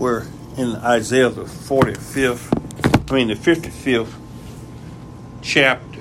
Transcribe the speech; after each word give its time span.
we're 0.00 0.26
in 0.56 0.76
Isaiah 0.76 1.28
the 1.28 1.42
45th, 1.44 3.10
I 3.10 3.14
mean 3.14 3.28
the 3.28 3.34
55th 3.34 4.10
chapter, 5.42 6.00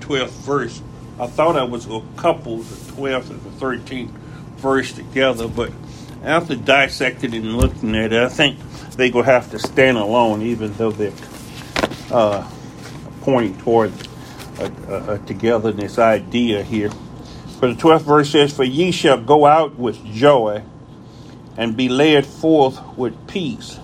12th 0.00 0.30
verse. 0.46 0.82
I 1.20 1.26
thought 1.26 1.56
I 1.56 1.64
was 1.64 1.84
going 1.84 2.00
to 2.00 2.20
couple 2.20 2.58
the 2.58 2.92
12th 2.92 3.28
and 3.28 3.42
the 3.42 3.50
13th 3.50 4.08
verse 4.56 4.92
together, 4.92 5.48
but 5.48 5.70
after 6.24 6.56
dissecting 6.56 7.34
and 7.34 7.58
looking 7.58 7.94
at 7.94 8.14
it, 8.14 8.22
I 8.22 8.30
think 8.30 8.58
they 8.92 9.10
will 9.10 9.22
have 9.22 9.50
to 9.50 9.58
stand 9.58 9.98
alone, 9.98 10.40
even 10.40 10.72
though 10.72 10.90
they're 10.90 11.12
uh, 12.10 12.50
pointing 13.20 13.58
toward 13.58 13.92
a, 14.58 14.72
a, 14.88 15.14
a 15.14 15.18
togetherness 15.18 15.98
idea 15.98 16.62
here. 16.62 16.90
For 17.60 17.68
the 17.68 17.74
12th 17.74 18.00
verse 18.00 18.30
says, 18.30 18.56
For 18.56 18.64
ye 18.64 18.92
shall 18.92 19.20
go 19.20 19.44
out 19.44 19.76
with 19.76 20.02
joy 20.06 20.62
and 21.56 21.76
be 21.76 21.88
led 21.88 22.26
forth 22.26 22.80
with 22.96 23.28
peace. 23.28 23.78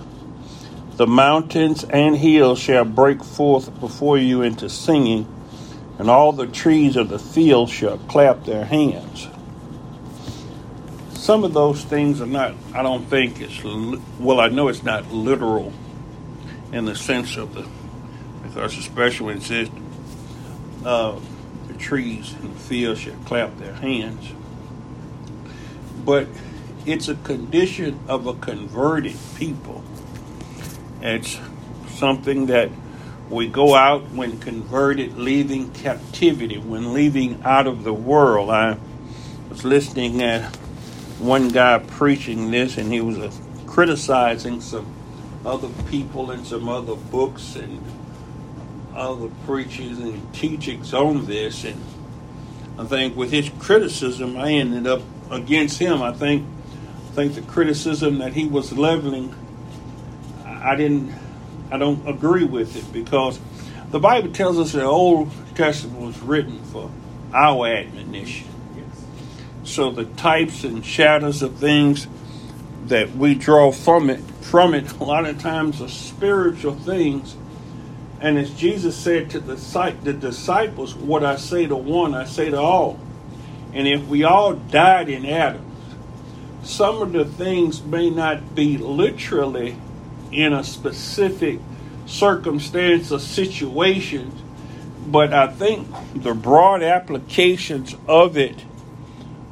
The 0.95 1.07
mountains 1.07 1.83
and 1.83 2.15
hills 2.15 2.59
shall 2.59 2.85
break 2.85 3.23
forth 3.23 3.79
before 3.79 4.17
you 4.17 4.43
into 4.43 4.69
singing, 4.69 5.27
and 5.97 6.09
all 6.09 6.31
the 6.31 6.47
trees 6.47 6.95
of 6.95 7.09
the 7.09 7.19
field 7.19 7.69
shall 7.69 7.97
clap 7.97 8.45
their 8.45 8.65
hands. 8.65 9.27
Some 11.13 11.43
of 11.43 11.53
those 11.53 11.83
things 11.83 12.21
are 12.21 12.27
not, 12.27 12.53
I 12.73 12.83
don't 12.83 13.05
think 13.05 13.41
it's, 13.41 13.63
well, 14.19 14.39
I 14.39 14.49
know 14.49 14.67
it's 14.67 14.83
not 14.83 15.11
literal 15.11 15.73
in 16.71 16.85
the 16.85 16.95
sense 16.95 17.37
of 17.37 17.53
the, 17.53 17.67
because 18.43 18.77
especially 18.77 19.27
when 19.27 19.37
it 19.37 19.43
says, 19.43 19.69
uh, 20.85 21.17
the 21.67 21.73
trees 21.75 22.33
and 22.33 22.53
the 22.53 22.59
field 22.59 22.97
shall 22.97 23.15
clap 23.25 23.57
their 23.57 23.73
hands. 23.73 24.31
But 26.03 26.27
it's 26.85 27.07
a 27.07 27.15
condition 27.15 27.99
of 28.07 28.27
a 28.27 28.33
converted 28.33 29.15
people. 29.35 29.83
It's 31.01 31.39
something 31.87 32.47
that 32.47 32.69
we 33.29 33.47
go 33.47 33.75
out 33.75 34.09
when 34.11 34.39
converted, 34.39 35.17
leaving 35.17 35.71
captivity, 35.71 36.57
when 36.57 36.93
leaving 36.93 37.41
out 37.43 37.67
of 37.67 37.83
the 37.83 37.93
world. 37.93 38.49
I 38.49 38.77
was 39.49 39.63
listening 39.63 40.21
at 40.21 40.55
one 41.19 41.49
guy 41.49 41.79
preaching 41.79 42.51
this, 42.51 42.77
and 42.77 42.91
he 42.91 43.01
was 43.01 43.17
uh, 43.17 43.31
criticizing 43.65 44.61
some 44.61 44.85
other 45.45 45.69
people 45.89 46.31
and 46.31 46.45
some 46.45 46.69
other 46.69 46.95
books 46.95 47.55
and 47.55 47.81
other 48.95 49.29
preachers 49.45 49.99
and 49.99 50.33
teachings 50.33 50.93
on 50.93 51.25
this. 51.25 51.63
And 51.63 51.81
I 52.77 52.85
think 52.85 53.15
with 53.15 53.31
his 53.31 53.49
criticism, 53.59 54.37
I 54.37 54.51
ended 54.51 54.85
up 54.85 55.01
against 55.31 55.79
him. 55.79 56.01
I 56.01 56.13
think 56.13 56.45
think 57.13 57.35
the 57.35 57.41
criticism 57.41 58.17
that 58.17 58.33
he 58.33 58.45
was 58.47 58.73
leveling, 58.73 59.35
I 60.45 60.75
didn't, 60.75 61.13
I 61.71 61.77
don't 61.77 62.07
agree 62.07 62.43
with 62.43 62.75
it 62.75 62.91
because 62.91 63.39
the 63.91 63.99
Bible 63.99 64.31
tells 64.31 64.57
us 64.57 64.71
the 64.71 64.83
Old 64.83 65.31
Testament 65.53 66.01
was 66.01 66.19
written 66.19 66.63
for 66.65 66.89
our 67.31 67.67
admonition. 67.67 68.47
So 69.63 69.91
the 69.91 70.05
types 70.05 70.63
and 70.63 70.83
shadows 70.83 71.41
of 71.43 71.55
things 71.55 72.07
that 72.87 73.15
we 73.15 73.35
draw 73.35 73.71
from 73.71 74.09
it, 74.09 74.19
from 74.41 74.73
it, 74.73 74.91
a 74.93 75.03
lot 75.03 75.25
of 75.25 75.39
times 75.39 75.81
are 75.81 75.87
spiritual 75.87 76.75
things. 76.75 77.35
And 78.19 78.37
as 78.37 78.51
Jesus 78.51 78.97
said 78.97 79.29
to 79.31 79.39
the, 79.39 79.55
the 80.03 80.13
disciples, 80.13 80.95
what 80.95 81.23
I 81.23 81.35
say 81.35 81.67
to 81.67 81.75
one, 81.75 82.15
I 82.15 82.25
say 82.25 82.49
to 82.49 82.59
all. 82.59 82.99
And 83.73 83.87
if 83.87 84.07
we 84.07 84.23
all 84.23 84.53
died 84.53 85.09
in 85.09 85.25
Adam, 85.25 85.72
some 86.63 87.01
of 87.01 87.11
the 87.11 87.25
things 87.25 87.83
may 87.83 88.09
not 88.09 88.55
be 88.55 88.77
literally 88.77 89.75
in 90.31 90.53
a 90.53 90.63
specific 90.63 91.59
circumstance 92.05 93.11
or 93.11 93.19
situation, 93.19 94.31
but 95.07 95.33
I 95.33 95.47
think 95.47 95.87
the 96.15 96.33
broad 96.33 96.81
applications 96.81 97.95
of 98.07 98.37
it, 98.37 98.63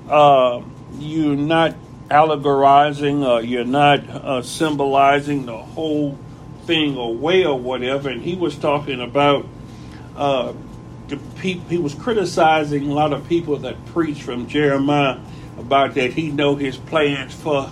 uh, 0.09 0.61
you're 0.97 1.35
not 1.35 1.75
allegorizing 2.09 3.23
or 3.23 3.41
you're 3.41 3.63
not 3.65 4.07
uh, 4.09 4.41
symbolizing 4.41 5.45
the 5.45 5.57
whole 5.57 6.17
thing 6.65 6.97
away 6.97 7.45
or 7.45 7.59
whatever. 7.59 8.09
And 8.09 8.21
he 8.21 8.35
was 8.35 8.55
talking 8.55 9.01
about 9.01 9.45
uh, 10.15 10.53
the 11.07 11.17
he 11.41 11.77
was 11.77 11.93
criticizing 11.93 12.89
a 12.89 12.93
lot 12.93 13.13
of 13.13 13.27
people 13.27 13.57
that 13.57 13.85
preach 13.87 14.21
from 14.23 14.47
Jeremiah 14.47 15.19
about 15.61 15.93
that. 15.95 16.13
He 16.13 16.31
know 16.31 16.55
his 16.55 16.77
plans 16.77 17.33
for 17.33 17.71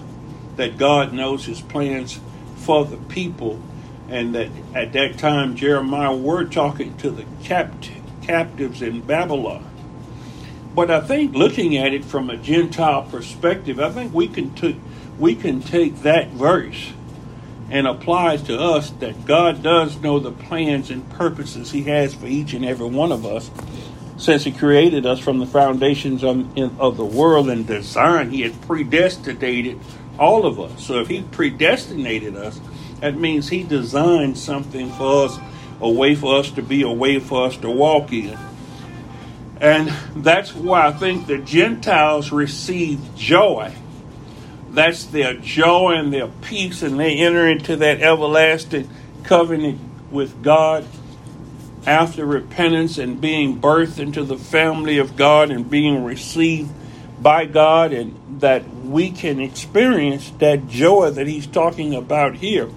that 0.56 0.78
God 0.78 1.14
knows 1.14 1.46
his 1.46 1.62
plans 1.62 2.20
for 2.58 2.86
the 2.86 2.98
people. 2.98 3.62
And 4.10 4.34
that 4.36 4.50
at 4.74 4.94
that 4.94 5.18
time 5.18 5.56
Jeremiah 5.56 6.16
were 6.16 6.46
talking 6.46 6.98
to 6.98 7.12
the 7.12 7.26
capt- 7.44 7.92
captives 8.24 8.82
in 8.82 9.02
Babylon. 9.02 9.66
But 10.74 10.90
I 10.90 11.02
think 11.02 11.36
looking 11.36 11.78
at 11.78 11.94
it 11.94 12.06
from 12.06 12.30
a 12.30 12.38
Gentile 12.38 13.04
perspective, 13.04 13.80
I 13.80 13.90
think 13.90 14.14
we 14.14 14.28
can 14.28 14.52
t- 14.52 14.80
we 15.18 15.36
can 15.36 15.62
take 15.62 16.02
that 16.04 16.30
verse 16.30 16.94
and 17.70 17.86
apply 17.86 18.36
it 18.36 18.46
to 18.46 18.60
us 18.60 18.90
that 19.00 19.26
God 19.26 19.62
does 19.62 19.98
know 19.98 20.20
the 20.20 20.32
plans 20.32 20.90
and 20.90 21.08
purposes 21.12 21.72
He 21.72 21.84
has 21.84 22.14
for 22.16 22.28
each 22.28 22.54
and 22.54 22.66
every 22.66 22.88
one 22.88 23.12
of 23.12 23.26
us 23.26 23.52
since 24.20 24.44
he 24.44 24.52
created 24.52 25.06
us 25.06 25.18
from 25.18 25.40
the 25.40 25.46
foundations 25.46 26.24
of, 26.24 26.58
in, 26.58 26.76
of 26.78 26.98
the 26.98 27.06
world 27.06 27.50
and 27.50 27.66
design, 27.66 28.30
he 28.30 28.42
had 28.42 28.62
predestinated 28.64 29.80
all 30.20 30.46
of 30.46 30.60
us. 30.60 30.86
So 30.86 31.00
if 31.00 31.08
he 31.08 31.22
predestinated 31.24 32.36
us, 32.36 32.60
that 33.00 33.16
means 33.16 33.48
he 33.48 33.64
designed 33.64 34.38
something 34.38 34.92
for 34.92 35.26
us, 35.26 35.40
a 35.80 35.90
way 35.90 36.16
for 36.16 36.38
us 36.38 36.52
to 36.52 36.62
be, 36.62 36.82
a 36.82 36.92
way 36.92 37.20
for 37.20 37.46
us 37.48 37.56
to 37.58 37.72
walk 37.72 38.12
in. 38.12 38.38
And 39.62 39.88
that's 40.18 40.54
why 40.54 40.88
I 40.88 40.92
think 40.92 41.28
the 41.28 41.38
Gentiles 41.38 42.34
receive 42.34 43.00
joy. 43.16 43.74
That's 44.72 45.06
their 45.06 45.36
joy 45.36 45.94
and 45.94 46.12
their 46.12 46.28
peace, 46.28 46.82
and 46.82 47.00
they 47.00 47.20
enter 47.20 47.48
into 47.48 47.78
that 47.78 48.02
everlasting 48.02 48.90
covenant 49.24 49.80
with 50.12 50.44
God 50.44 50.86
after 51.86 52.26
repentance 52.26 52.98
and 52.98 53.22
being 53.22 53.60
birthed 53.60 54.00
into 54.00 54.24
the 54.24 54.38
family 54.38 54.98
of 54.98 55.16
God 55.16 55.52
and 55.52 55.70
being 55.70 56.04
received 56.04 56.72
by 57.22 57.46
God, 57.46 57.92
and 57.92 58.42
that 58.42 58.70
we 58.86 59.12
can 59.12 59.40
experience 59.40 60.32
that 60.40 60.68
joy 60.68 61.10
that 61.12 61.28
he's 61.28 61.48
talking 61.48 61.94
about 61.94 62.36
here. 62.36 62.68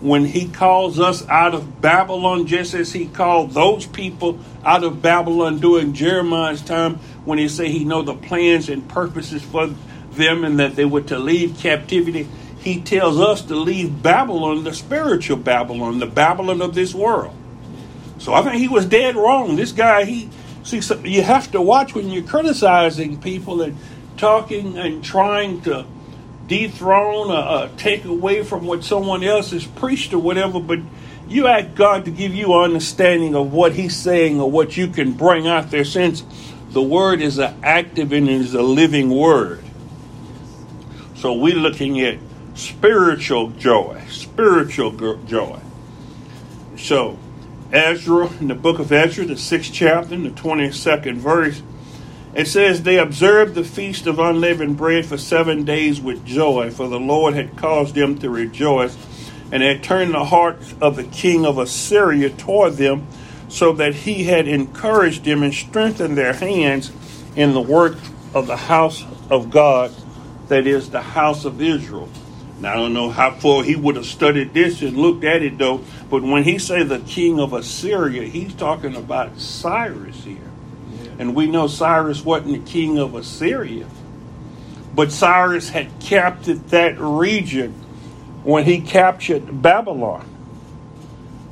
When 0.00 0.24
he 0.24 0.48
calls 0.48 0.98
us 0.98 1.28
out 1.28 1.54
of 1.54 1.80
Babylon, 1.80 2.46
just 2.46 2.72
as 2.72 2.92
he 2.92 3.06
called 3.06 3.50
those 3.50 3.86
people 3.86 4.38
out 4.64 4.84
of 4.84 5.02
Babylon 5.02 5.58
during 5.58 5.92
Jeremiah's 5.92 6.62
time, 6.62 6.96
when 7.24 7.38
he 7.38 7.48
said 7.48 7.66
he 7.66 7.84
know 7.84 8.02
the 8.02 8.14
plans 8.14 8.68
and 8.68 8.88
purposes 8.88 9.42
for 9.42 9.66
them 10.12 10.44
and 10.44 10.58
that 10.58 10.76
they 10.76 10.84
were 10.84 11.02
to 11.02 11.18
leave 11.18 11.58
captivity, 11.58 12.28
he 12.60 12.80
tells 12.80 13.18
us 13.18 13.42
to 13.42 13.56
leave 13.56 14.02
Babylon, 14.02 14.64
the 14.64 14.72
spiritual 14.72 15.36
Babylon, 15.36 15.98
the 15.98 16.06
Babylon 16.06 16.62
of 16.62 16.74
this 16.74 16.94
world 16.94 17.34
so 18.20 18.34
I 18.34 18.42
think 18.42 18.56
he 18.56 18.68
was 18.68 18.84
dead 18.84 19.16
wrong. 19.16 19.56
This 19.56 19.72
guy, 19.72 20.04
he 20.04 20.28
see, 20.62 20.82
so 20.82 20.98
you 20.98 21.22
have 21.22 21.50
to 21.52 21.60
watch 21.60 21.94
when 21.94 22.10
you're 22.10 22.22
criticizing 22.22 23.18
people 23.20 23.62
and 23.62 23.78
talking 24.18 24.76
and 24.76 25.02
trying 25.02 25.62
to 25.62 25.86
dethrone 26.46 27.30
or 27.30 27.38
uh, 27.38 27.68
take 27.78 28.04
away 28.04 28.42
from 28.42 28.66
what 28.66 28.84
someone 28.84 29.24
else 29.24 29.52
has 29.52 29.64
preached 29.64 30.12
or 30.12 30.18
whatever. 30.18 30.60
But 30.60 30.80
you 31.28 31.46
ask 31.46 31.74
God 31.74 32.04
to 32.04 32.10
give 32.10 32.34
you 32.34 32.52
understanding 32.52 33.34
of 33.34 33.54
what 33.54 33.72
He's 33.72 33.96
saying 33.96 34.38
or 34.38 34.50
what 34.50 34.76
you 34.76 34.88
can 34.88 35.14
bring 35.14 35.48
out 35.48 35.70
there, 35.70 35.86
since 35.86 36.22
the 36.70 36.82
Word 36.82 37.22
is 37.22 37.38
an 37.38 37.58
active 37.62 38.12
and 38.12 38.28
is 38.28 38.52
a 38.52 38.62
living 38.62 39.08
Word. 39.08 39.64
So 41.14 41.32
we're 41.32 41.56
looking 41.56 42.00
at 42.00 42.18
spiritual 42.52 43.48
joy, 43.50 44.02
spiritual 44.08 45.16
joy. 45.24 45.60
So 46.76 47.18
Ezra, 47.72 48.28
in 48.40 48.48
the 48.48 48.54
book 48.54 48.80
of 48.80 48.90
Ezra, 48.90 49.24
the 49.24 49.36
sixth 49.36 49.72
chapter, 49.72 50.16
the 50.16 50.30
22nd 50.30 51.16
verse, 51.16 51.62
it 52.34 52.46
says, 52.48 52.82
They 52.82 52.98
observed 52.98 53.54
the 53.54 53.64
feast 53.64 54.06
of 54.06 54.18
unleavened 54.18 54.76
bread 54.76 55.06
for 55.06 55.16
seven 55.16 55.64
days 55.64 56.00
with 56.00 56.24
joy, 56.24 56.70
for 56.70 56.88
the 56.88 56.98
Lord 56.98 57.34
had 57.34 57.56
caused 57.56 57.94
them 57.94 58.18
to 58.18 58.30
rejoice, 58.30 58.96
and 59.52 59.62
had 59.62 59.84
turned 59.84 60.14
the 60.14 60.24
heart 60.24 60.58
of 60.80 60.96
the 60.96 61.04
king 61.04 61.46
of 61.46 61.58
Assyria 61.58 62.30
toward 62.30 62.74
them, 62.74 63.06
so 63.48 63.72
that 63.72 63.94
he 63.94 64.24
had 64.24 64.48
encouraged 64.48 65.24
them 65.24 65.42
and 65.42 65.54
strengthened 65.54 66.16
their 66.16 66.32
hands 66.32 66.92
in 67.36 67.52
the 67.52 67.60
work 67.60 67.96
of 68.34 68.46
the 68.46 68.56
house 68.56 69.04
of 69.28 69.50
God, 69.50 69.92
that 70.48 70.66
is, 70.66 70.90
the 70.90 71.02
house 71.02 71.44
of 71.44 71.60
Israel. 71.60 72.08
Now, 72.60 72.74
I 72.74 72.76
don't 72.76 72.92
know 72.92 73.08
how 73.08 73.30
far 73.30 73.64
he 73.64 73.74
would 73.74 73.96
have 73.96 74.04
studied 74.04 74.52
this 74.52 74.82
and 74.82 74.96
looked 74.96 75.24
at 75.24 75.42
it 75.42 75.56
though, 75.56 75.82
but 76.10 76.22
when 76.22 76.44
he 76.44 76.58
say 76.58 76.82
the 76.82 76.98
king 76.98 77.40
of 77.40 77.54
Assyria, 77.54 78.24
he's 78.24 78.52
talking 78.52 78.94
about 78.94 79.38
Cyrus 79.38 80.24
here. 80.24 80.36
Yeah. 81.02 81.10
And 81.18 81.34
we 81.34 81.46
know 81.46 81.66
Cyrus 81.68 82.22
wasn't 82.22 82.64
the 82.64 82.70
king 82.70 82.98
of 82.98 83.14
Assyria. 83.14 83.86
But 84.94 85.10
Cyrus 85.10 85.70
had 85.70 85.88
captured 86.00 86.68
that 86.68 86.98
region 86.98 87.72
when 88.42 88.64
he 88.64 88.80
captured 88.80 89.62
Babylon. 89.62 90.26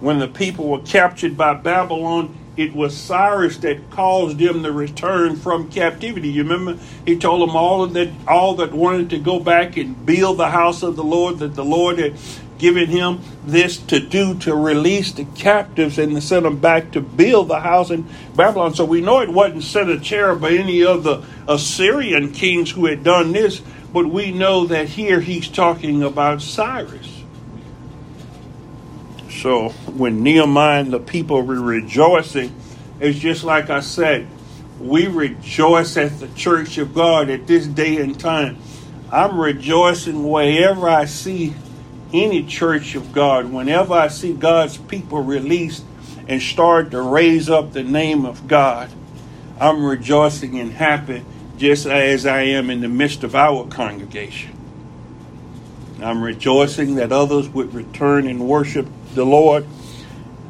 When 0.01 0.19
the 0.19 0.29
people 0.29 0.69
were 0.69 0.81
captured 0.81 1.37
by 1.37 1.55
Babylon, 1.55 2.37
it 2.59 2.75
was 2.75 2.97
Cyrus 2.97 3.57
that 3.59 3.89
caused 3.91 4.39
them 4.39 4.65
to 4.65 4.73
return 4.73 5.37
from 5.37 5.71
captivity. 5.71 6.29
You 6.29 6.43
remember 6.43 6.83
he 7.07 7.17
told 7.17 7.49
them 7.49 7.57
all 7.57 7.87
that 7.87 8.11
all 8.27 8.57
that 8.57 8.73
wanted 8.73 9.11
to 9.11 9.19
go 9.19 9.39
back 9.39 9.77
and 9.77 10.05
build 10.05 10.39
the 10.39 10.51
house 10.51 10.83
of 10.83 10.97
the 10.97 11.05
Lord 11.05 11.39
that 11.39 11.55
the 11.55 11.65
Lord 11.65 12.01
had 12.01 12.19
given 12.59 12.89
him 12.89 13.21
this 13.47 13.77
to 13.77 14.01
do 14.01 14.37
to 14.41 14.57
release 14.57 15.13
the 15.13 15.25
captives 15.25 16.01
and 16.01 16.17
to 16.17 16.21
send 16.21 16.45
them 16.45 16.59
back 16.59 16.91
to 16.91 17.01
build 17.01 17.47
the 17.47 17.61
house 17.61 17.91
in 17.91 18.05
Babylon. 18.35 18.75
So 18.75 18.85
we 18.85 19.01
know 19.01 19.21
it 19.21 19.29
wasn't 19.29 19.63
Sennacherib 19.63 20.43
or 20.43 20.49
any 20.49 20.85
of 20.85 21.05
the 21.05 21.25
Assyrian 21.47 22.33
kings 22.33 22.73
who 22.73 22.87
had 22.87 23.05
done 23.05 23.31
this, 23.31 23.63
but 23.93 24.07
we 24.07 24.33
know 24.33 24.67
that 24.67 24.89
here 24.89 25.21
he's 25.21 25.47
talking 25.47 26.03
about 26.03 26.43
Cyrus. 26.43 27.18
So 29.41 29.69
when 29.69 30.25
Nehemiah 30.25 30.81
and 30.81 30.93
the 30.93 30.99
people 30.99 31.43
were 31.43 31.61
rejoicing, 31.61 32.53
it's 32.99 33.21
just 33.21 33.45
like 33.45 33.71
I 33.71 33.81
said, 33.81 34.27
we 34.81 35.07
rejoice 35.07 35.97
at 35.97 36.19
the 36.19 36.27
church 36.29 36.77
of 36.79 36.93
God 36.93 37.31
at 37.31 37.47
this 37.47 37.69
day 37.69 37.99
and 37.99 38.19
time. 38.19 38.59
I'm 39.13 39.39
rejoicing 39.41 40.29
wherever 40.29 40.89
I 40.89 41.05
see 41.05 41.55
any 42.13 42.45
church 42.47 42.97
of 42.97 43.13
God, 43.13 43.53
whenever 43.53 43.95
I 43.95 44.09
see 44.09 44.33
God's 44.33 44.77
people 44.77 45.23
released 45.23 45.85
and 46.27 46.43
start 46.43 46.91
to 46.91 47.01
raise 47.01 47.49
up 47.49 47.73
the 47.73 47.85
name 47.85 48.25
of 48.25 48.49
God, 48.49 48.91
I'm 49.61 49.85
rejoicing 49.85 50.59
and 50.59 50.73
happy 50.73 51.25
just 51.57 51.87
as 51.87 52.27
I 52.27 52.43
am 52.43 52.71
in 52.71 52.81
the 52.81 52.89
midst 52.89 53.23
of 53.23 53.37
our 53.37 53.69
congregation. 53.69 54.57
I'm 56.03 56.23
rejoicing 56.23 56.97
that 56.97 57.13
others 57.13 57.49
would 57.51 57.73
return 57.73 58.27
and 58.27 58.49
worship 58.49 58.87
the 59.19 59.27
Lord. 59.27 59.67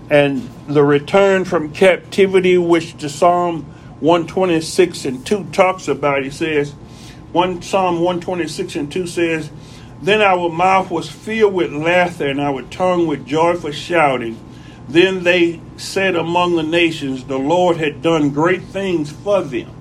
And 0.08 0.48
the 0.68 0.84
return 0.84 1.44
from 1.44 1.72
captivity, 1.72 2.56
which 2.56 2.96
the 2.96 3.08
Psalm 3.08 3.64
126 4.00 5.04
and 5.04 5.26
2 5.26 5.44
talks 5.46 5.88
about, 5.88 6.22
he 6.22 6.30
says, 6.30 6.72
one 7.32 7.60
Psalm 7.60 7.96
126 7.96 8.76
and 8.76 8.92
2 8.92 9.06
says, 9.06 9.50
Then 10.00 10.22
our 10.22 10.48
mouth 10.48 10.90
was 10.90 11.10
filled 11.10 11.52
with 11.52 11.72
laughter 11.72 12.28
and 12.28 12.40
our 12.40 12.62
tongue 12.62 13.06
with 13.06 13.26
joyful 13.26 13.72
shouting. 13.72 14.38
Then 14.88 15.24
they 15.24 15.60
said 15.76 16.16
among 16.16 16.56
the 16.56 16.62
nations, 16.62 17.24
The 17.24 17.38
Lord 17.38 17.76
had 17.76 18.00
done 18.00 18.30
great 18.30 18.62
things 18.62 19.12
for 19.12 19.42
them. 19.42 19.74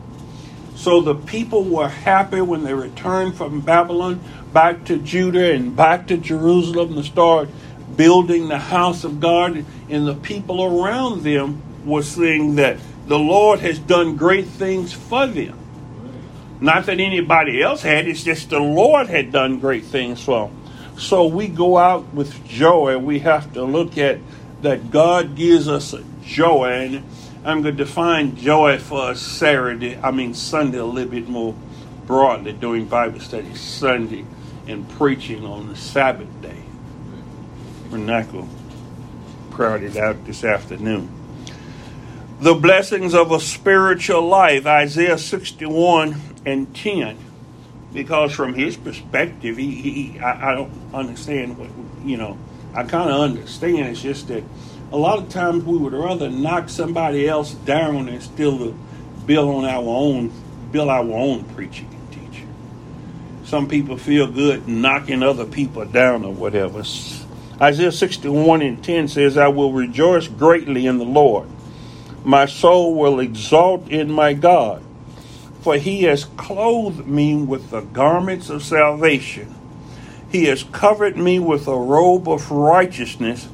So 0.75 1.01
the 1.01 1.15
people 1.15 1.63
were 1.63 1.87
happy 1.87 2.41
when 2.41 2.63
they 2.63 2.73
returned 2.73 3.35
from 3.35 3.61
Babylon 3.61 4.19
back 4.53 4.83
to 4.85 4.97
Judah 4.97 5.53
and 5.53 5.75
back 5.75 6.07
to 6.07 6.17
Jerusalem 6.17 6.95
to 6.95 7.03
start 7.03 7.49
building 7.97 8.47
the 8.47 8.59
house 8.59 9.03
of 9.03 9.19
God, 9.19 9.65
and 9.89 10.07
the 10.07 10.15
people 10.15 10.63
around 10.63 11.23
them 11.23 11.61
were 11.85 12.03
seeing 12.03 12.55
that 12.55 12.77
the 13.07 13.19
Lord 13.19 13.59
has 13.59 13.79
done 13.79 14.15
great 14.15 14.47
things 14.47 14.93
for 14.93 15.27
them. 15.27 15.57
Not 16.59 16.85
that 16.87 16.99
anybody 16.99 17.61
else 17.61 17.81
had, 17.81 18.07
it's 18.07 18.23
just 18.23 18.49
the 18.49 18.59
Lord 18.59 19.07
had 19.07 19.31
done 19.31 19.59
great 19.59 19.83
things 19.83 20.23
for 20.23 20.47
them. 20.47 20.97
So 20.97 21.27
we 21.27 21.47
go 21.47 21.77
out 21.77 22.13
with 22.13 22.45
joy. 22.47 22.97
We 22.97 23.19
have 23.19 23.53
to 23.53 23.63
look 23.63 23.97
at 23.97 24.19
that 24.63 24.89
God 24.89 25.35
gives 25.35 25.67
us 25.67 25.93
joy. 26.23 26.69
And 26.71 27.03
I'm 27.45 27.61
going 27.61 27.77
to 27.77 27.83
define 27.83 28.35
joy 28.35 28.79
for 28.79 29.11
us 29.11 29.21
Saturday, 29.21 29.97
I 30.01 30.11
mean 30.11 30.33
Sunday, 30.33 30.79
a 30.79 30.85
little 30.85 31.11
bit 31.11 31.29
more 31.29 31.55
broadly 32.07 32.53
during 32.53 32.85
Bible 32.85 33.19
study 33.19 33.53
Sunday 33.53 34.25
and 34.67 34.89
preaching 34.89 35.45
on 35.45 35.67
the 35.67 35.75
Sabbath 35.75 36.41
day. 36.41 36.56
We're 37.91 37.97
not 37.99 38.31
going 38.31 38.47
to 38.47 39.55
crowd 39.55 39.83
it 39.83 39.95
out 39.97 40.25
this 40.25 40.43
afternoon. 40.43 41.09
The 42.39 42.53
blessings 42.53 43.15
of 43.15 43.31
a 43.31 43.39
spiritual 43.39 44.21
life, 44.27 44.65
Isaiah 44.65 45.17
61 45.17 46.21
and 46.45 46.75
10. 46.75 47.17
Because 47.93 48.33
from 48.33 48.53
his 48.53 48.77
perspective, 48.77 49.57
he, 49.57 49.71
he 49.71 50.19
I, 50.19 50.51
I 50.51 50.55
don't 50.55 50.71
understand 50.93 51.57
what, 51.57 51.69
you 52.05 52.17
know, 52.17 52.37
I 52.75 52.83
kind 52.83 53.09
of 53.09 53.21
understand. 53.21 53.87
It's 53.87 54.01
just 54.01 54.27
that 54.27 54.43
a 54.91 54.97
lot 54.97 55.17
of 55.17 55.29
times 55.29 55.63
we 55.63 55.77
would 55.77 55.93
rather 55.93 56.29
knock 56.29 56.69
somebody 56.69 57.27
else 57.27 57.53
down 57.53 58.07
and 58.09 58.21
still 58.21 58.75
build 59.25 59.55
on 59.55 59.65
our 59.65 59.83
own, 59.83 60.31
build 60.71 60.89
our 60.89 61.09
own 61.09 61.43
preaching 61.55 61.87
and 61.91 62.11
teaching. 62.11 62.53
Some 63.45 63.67
people 63.67 63.97
feel 63.97 64.27
good 64.27 64.67
knocking 64.67 65.23
other 65.23 65.45
people 65.45 65.85
down 65.85 66.23
or 66.23 66.33
whatever. 66.33 66.83
Isaiah 67.59 67.91
61 67.91 68.61
and 68.61 68.83
10 68.83 69.07
says, 69.07 69.35
I 69.37 69.47
will 69.47 69.73
rejoice 69.73 70.27
greatly 70.27 70.85
in 70.85 70.99
the 70.99 71.05
Lord. 71.05 71.49
My 72.23 72.45
soul 72.45 72.93
will 72.93 73.19
exalt 73.19 73.89
in 73.89 74.11
my 74.11 74.33
God, 74.33 74.83
for 75.61 75.77
he 75.77 76.03
has 76.03 76.25
clothed 76.25 77.07
me 77.07 77.35
with 77.35 77.71
the 77.71 77.81
garments 77.81 78.49
of 78.49 78.63
salvation. 78.63 79.55
He 80.31 80.45
has 80.45 80.63
covered 80.63 81.17
me 81.17 81.39
with 81.39 81.67
a 81.67 81.75
robe 81.75 82.27
of 82.27 82.51
righteousness, 82.51 83.47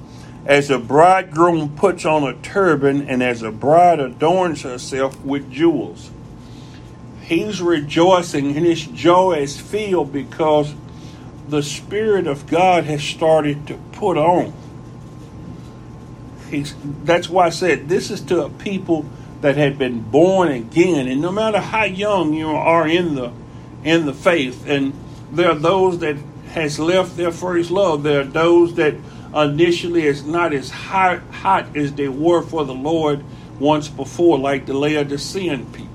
as 0.46 0.70
a 0.70 0.80
bridegroom 0.80 1.74
puts 1.78 2.04
on 2.04 2.24
a 2.24 2.34
turban, 2.42 3.08
and 3.08 3.24
as 3.24 3.42
a 3.42 3.52
bride 3.52 4.02
adorns 4.02 4.64
herself 4.64 5.24
with 5.24 5.50
jewels. 5.50 6.12
He's 7.22 7.62
rejoicing, 7.62 8.58
and 8.58 8.66
his 8.66 8.86
joy 8.86 9.36
is 9.36 9.62
filled 9.62 10.12
because 10.12 10.74
the 11.48 11.62
Spirit 11.62 12.28
of 12.28 12.48
God 12.48 12.86
has 12.86 13.04
started 13.04 13.68
to 13.68 13.76
put 13.94 14.18
on. 14.18 14.54
He's, 16.50 16.76
that's 17.04 17.30
why 17.30 17.48
I 17.48 17.50
said 17.50 17.90
this 17.90 18.12
is 18.12 18.22
to 18.22 18.46
a 18.46 18.50
people 18.50 19.06
that 19.42 19.58
had 19.58 19.78
been 19.78 20.02
born 20.02 20.50
again, 20.50 21.08
and 21.08 21.22
no 21.22 21.32
matter 21.32 21.60
how 21.60 21.84
young 21.84 22.34
you 22.34 22.50
are 22.50 22.88
in 22.88 23.16
the 23.16 23.32
in 23.84 24.06
the 24.06 24.14
faith, 24.14 24.66
and 24.68 24.94
there 25.32 25.50
are 25.50 25.56
those 25.56 26.00
that 26.00 26.16
has 26.54 26.80
left 26.80 27.18
their 27.18 27.32
first 27.32 27.70
love. 27.70 28.04
There 28.04 28.22
are 28.22 28.26
those 28.26 28.76
that 28.76 28.96
initially 29.36 30.06
is 30.06 30.24
not 30.24 30.54
as 30.54 30.70
hot, 30.70 31.22
hot 31.32 31.76
as 31.76 31.94
they 31.94 32.08
were 32.08 32.42
for 32.42 32.64
the 32.64 32.74
Lord 32.74 33.24
once 33.60 33.90
before, 33.90 34.38
like 34.38 34.66
the 34.66 34.78
Laodicean 34.78 35.66
people. 35.74 35.90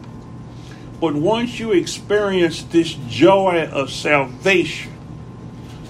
But 1.01 1.15
once 1.15 1.61
you 1.61 1.73
experience 1.73 2.63
this 2.65 2.95
joy 3.09 3.69
of 3.71 3.91
salvation, 3.91 4.93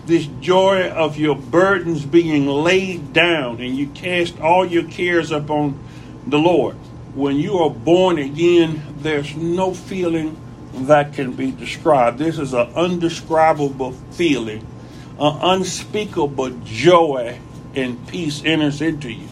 this 0.09 0.27
joy 0.41 0.89
of 0.89 1.17
your 1.19 1.37
burdens 1.37 2.05
being 2.05 2.47
laid 2.47 3.13
down 3.13 3.61
and 3.61 3.77
you 3.77 3.87
cast 3.89 4.41
all 4.41 4.67
your 4.67 4.85
cares 4.85 5.31
upon 5.31 5.79
the 6.27 6.39
Lord. 6.39 6.75
When 7.15 7.37
you 7.37 7.59
are 7.59 7.71
born 7.71 8.19
again, 8.19 8.83
there's 8.99 9.37
no 9.37 9.75
feeling 9.75 10.41
that 10.73 11.13
can 11.13 11.33
be 11.33 11.51
described. 11.53 12.19
This 12.19 12.39
is 12.39 12.55
an 12.55 12.73
undescribable 12.75 13.93
feeling, 14.13 14.67
an 15.19 15.39
unspeakable 15.41 16.51
joy 16.65 17.39
and 17.75 18.09
peace 18.09 18.43
enters 18.45 18.81
into 18.81 19.13
you. 19.13 19.29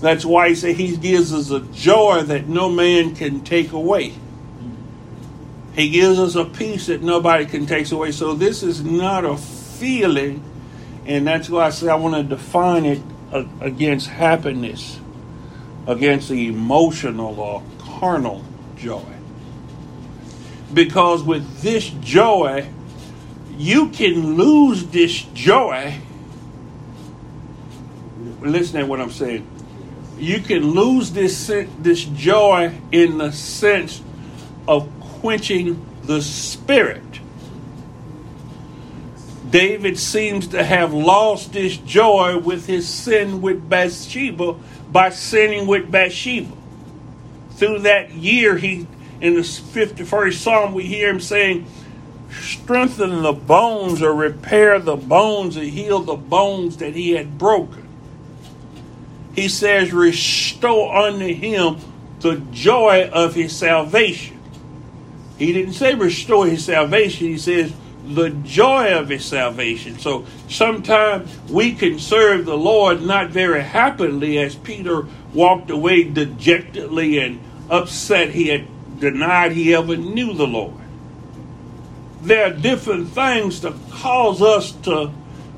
That's 0.00 0.24
why 0.24 0.48
he 0.48 0.54
said 0.56 0.76
he 0.76 0.96
gives 0.96 1.32
us 1.32 1.50
a 1.50 1.60
joy 1.60 2.22
that 2.22 2.48
no 2.48 2.68
man 2.68 3.14
can 3.14 3.42
take 3.42 3.72
away. 3.72 4.14
He 5.74 5.88
gives 5.88 6.18
us 6.18 6.34
a 6.34 6.44
peace 6.44 6.86
that 6.86 7.02
nobody 7.02 7.46
can 7.46 7.66
take 7.66 7.90
away. 7.92 8.12
So 8.12 8.34
this 8.34 8.62
is 8.62 8.84
not 8.84 9.24
a 9.24 9.36
feeling, 9.36 10.42
and 11.06 11.26
that's 11.26 11.48
why 11.48 11.66
I 11.66 11.70
say 11.70 11.88
I 11.88 11.94
want 11.94 12.14
to 12.14 12.22
define 12.22 12.84
it 12.84 13.00
against 13.60 14.08
happiness, 14.08 15.00
against 15.86 16.28
the 16.28 16.48
emotional 16.48 17.40
or 17.40 17.62
carnal 17.78 18.44
joy. 18.76 19.02
Because 20.74 21.22
with 21.22 21.60
this 21.60 21.88
joy, 22.00 22.68
you 23.56 23.88
can 23.88 24.36
lose 24.36 24.86
this 24.86 25.22
joy. 25.34 25.98
Listen 28.40 28.80
to 28.80 28.86
what 28.86 29.00
I'm 29.00 29.10
saying. 29.10 29.46
You 30.18 30.40
can 30.40 30.70
lose 30.70 31.12
this 31.12 31.46
this 31.78 32.04
joy 32.04 32.74
in 32.90 33.18
the 33.18 33.32
sense 33.32 34.02
of 34.68 34.88
quenching 35.22 35.86
the 36.02 36.20
spirit. 36.20 37.20
David 39.48 39.98
seems 39.98 40.48
to 40.48 40.64
have 40.64 40.92
lost 40.92 41.54
his 41.54 41.76
joy 41.76 42.38
with 42.38 42.66
his 42.66 42.88
sin 42.88 43.40
with 43.40 43.68
Bathsheba 43.68 44.54
by 44.90 45.10
sinning 45.10 45.66
with 45.66 45.90
Bathsheba. 45.90 46.52
Through 47.52 47.80
that 47.80 48.10
year, 48.10 48.58
he 48.58 48.86
in 49.20 49.34
the 49.34 49.42
51st 49.42 50.32
Psalm, 50.34 50.74
we 50.74 50.82
hear 50.82 51.08
him 51.08 51.20
saying, 51.20 51.66
Strengthen 52.32 53.22
the 53.22 53.32
bones 53.32 54.02
or 54.02 54.12
repair 54.12 54.80
the 54.80 54.96
bones 54.96 55.56
and 55.56 55.68
heal 55.68 56.00
the 56.00 56.16
bones 56.16 56.78
that 56.78 56.96
he 56.96 57.12
had 57.12 57.38
broken. 57.38 57.86
He 59.36 59.48
says, 59.48 59.92
Restore 59.92 60.96
unto 60.96 61.32
him 61.32 61.76
the 62.18 62.36
joy 62.50 63.08
of 63.12 63.34
his 63.34 63.56
salvation. 63.56 64.31
He 65.38 65.52
didn't 65.52 65.74
say 65.74 65.94
restore 65.94 66.46
his 66.46 66.64
salvation. 66.64 67.28
He 67.28 67.38
says 67.38 67.72
the 68.06 68.30
joy 68.30 68.98
of 68.98 69.08
his 69.08 69.24
salvation. 69.24 69.98
So 69.98 70.26
sometimes 70.48 71.30
we 71.48 71.74
can 71.74 71.98
serve 71.98 72.44
the 72.44 72.56
Lord 72.56 73.02
not 73.02 73.30
very 73.30 73.62
happily, 73.62 74.38
as 74.38 74.54
Peter 74.54 75.06
walked 75.32 75.70
away 75.70 76.04
dejectedly 76.04 77.18
and 77.18 77.40
upset 77.70 78.30
he 78.30 78.48
had 78.48 78.66
denied 79.00 79.52
he 79.52 79.74
ever 79.74 79.96
knew 79.96 80.34
the 80.34 80.46
Lord. 80.46 80.74
There 82.22 82.46
are 82.46 82.54
different 82.56 83.08
things 83.08 83.60
to 83.60 83.74
cause 83.90 84.42
us 84.42 84.72
to 84.82 85.10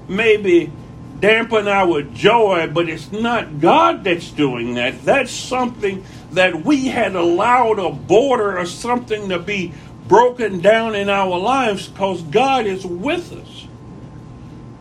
maybe 0.09 0.73
dampen 1.21 1.69
our 1.69 2.02
joy, 2.02 2.69
but 2.73 2.88
it's 2.88 3.12
not 3.12 3.61
God 3.61 4.04
that's 4.04 4.31
doing 4.31 4.75
that. 4.75 5.04
That's 5.04 5.33
something 5.33 6.04
that 6.35 6.64
we 6.64 6.87
had 6.87 7.17
allowed 7.17 7.79
a 7.79 7.91
border 7.91 8.59
or 8.59 8.67
something 8.67 9.29
to 9.31 9.38
be 9.38 9.73
broken 10.09 10.61
down 10.61 10.95
in 10.95 11.09
our 11.09 11.38
lives 11.38 11.88
because 11.88 12.23
God 12.23 12.67
is 12.67 12.85
with 12.87 13.33
us. 13.33 13.67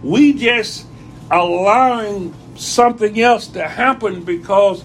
We 0.01 0.33
just 0.33 0.85
allowing 1.31 2.33
something 2.55 3.19
else 3.19 3.47
to 3.47 3.67
happen 3.67 4.23
because 4.23 4.83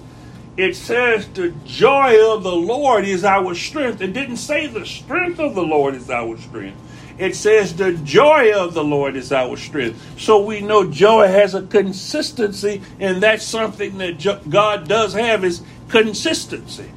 it 0.57 0.75
says 0.75 1.29
the 1.29 1.51
joy 1.65 2.35
of 2.35 2.43
the 2.43 2.55
Lord 2.55 3.05
is 3.05 3.25
our 3.25 3.55
strength. 3.55 4.01
It 4.01 4.13
didn't 4.13 4.39
say 4.39 4.67
the 4.67 4.87
strength 4.87 5.39
of 5.39 5.55
the 5.55 5.63
Lord 5.63 5.95
is 5.95 6.11
our 6.11 6.37
strength. 6.37 6.79
It 7.19 7.35
says 7.35 7.75
the 7.75 7.93
joy 7.95 8.53
of 8.55 8.75
the 8.75 8.85
Lord 8.85 9.17
is 9.17 9.33
our 9.33 9.57
strength. 9.57 10.21
So 10.21 10.45
we 10.45 10.61
know 10.61 10.89
joy 10.89 11.27
has 11.27 11.55
a 11.55 11.63
consistency, 11.63 12.81
and 13.01 13.21
that's 13.21 13.45
something 13.45 13.99
that 13.99 14.51
God 14.51 14.87
does 14.87 15.15
have 15.15 15.45
is 15.45 15.63
consistency. 15.89 16.91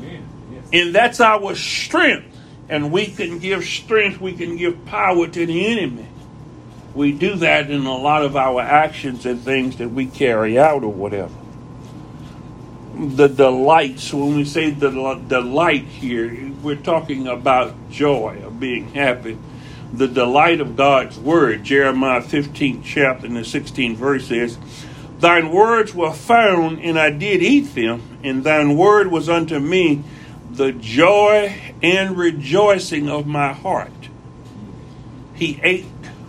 Yes. 0.00 0.22
And 0.72 0.94
that's 0.94 1.20
our 1.20 1.54
strength 1.54 2.30
and 2.70 2.92
we 2.92 3.06
can 3.06 3.40
give 3.40 3.64
strength, 3.64 4.20
we 4.20 4.32
can 4.32 4.56
give 4.56 4.86
power 4.86 5.26
to 5.26 5.46
the 5.46 5.66
enemy. 5.66 6.06
We 6.94 7.10
do 7.10 7.34
that 7.36 7.68
in 7.68 7.84
a 7.84 7.96
lot 7.96 8.24
of 8.24 8.36
our 8.36 8.60
actions 8.60 9.26
and 9.26 9.40
things 9.40 9.76
that 9.78 9.88
we 9.88 10.06
carry 10.06 10.56
out 10.56 10.84
or 10.84 10.92
whatever. 10.92 11.34
The 12.94 13.28
delights, 13.28 14.12
when 14.14 14.36
we 14.36 14.44
say 14.44 14.70
the 14.70 14.90
delight 15.26 15.84
here, 15.84 16.52
we're 16.62 16.76
talking 16.76 17.26
about 17.26 17.90
joy 17.90 18.40
of 18.44 18.60
being 18.60 18.92
happy. 18.92 19.36
The 19.92 20.06
delight 20.06 20.60
of 20.60 20.76
God's 20.76 21.18
word, 21.18 21.64
Jeremiah 21.64 22.20
15th 22.20 22.84
chapter 22.84 23.26
and 23.26 23.36
the 23.36 23.40
16th 23.40 23.96
verse 23.96 24.28
says, 24.28 24.58
Thine 25.20 25.52
words 25.52 25.94
were 25.94 26.12
found, 26.12 26.80
and 26.80 26.98
I 26.98 27.10
did 27.10 27.42
eat 27.42 27.74
them, 27.74 28.18
and 28.24 28.42
thine 28.42 28.76
word 28.76 29.08
was 29.08 29.28
unto 29.28 29.58
me 29.58 30.02
the 30.50 30.72
joy 30.72 31.74
and 31.82 32.16
rejoicing 32.16 33.10
of 33.10 33.26
my 33.26 33.52
heart. 33.52 33.92
He 35.34 35.60
ate. 35.62 35.84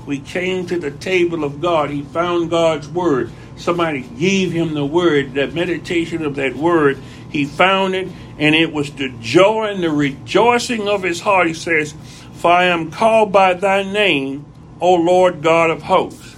We 0.06 0.20
came 0.20 0.66
to 0.68 0.78
the 0.78 0.92
table 0.92 1.46
of 1.46 1.62
God. 1.62 1.90
He 1.90 2.02
found 2.02 2.50
God's 2.50 2.90
word. 2.90 3.32
Somebody 3.56 4.02
gave 4.02 4.52
him 4.52 4.74
the 4.74 4.86
word, 4.86 5.36
the 5.36 5.48
meditation 5.48 6.26
of 6.26 6.36
that 6.36 6.56
word. 6.56 6.98
He 7.30 7.46
found 7.46 7.96
it, 7.96 8.10
and 8.38 8.56
it 8.56 8.74
was 8.74 8.92
the 8.92 9.10
joy 9.22 9.68
and 9.68 9.82
the 9.82 9.92
rejoicing 9.92 10.90
of 10.90 11.04
his 11.04 11.22
heart. 11.22 11.48
He 11.48 11.54
says, 11.54 11.94
For 12.34 12.52
I 12.52 12.66
am 12.66 12.92
called 12.92 13.32
by 13.32 13.54
thy 13.54 13.84
name, 13.84 14.46
O 14.82 14.96
Lord 14.96 15.42
God 15.42 15.70
of 15.70 15.84
hosts. 15.84 16.31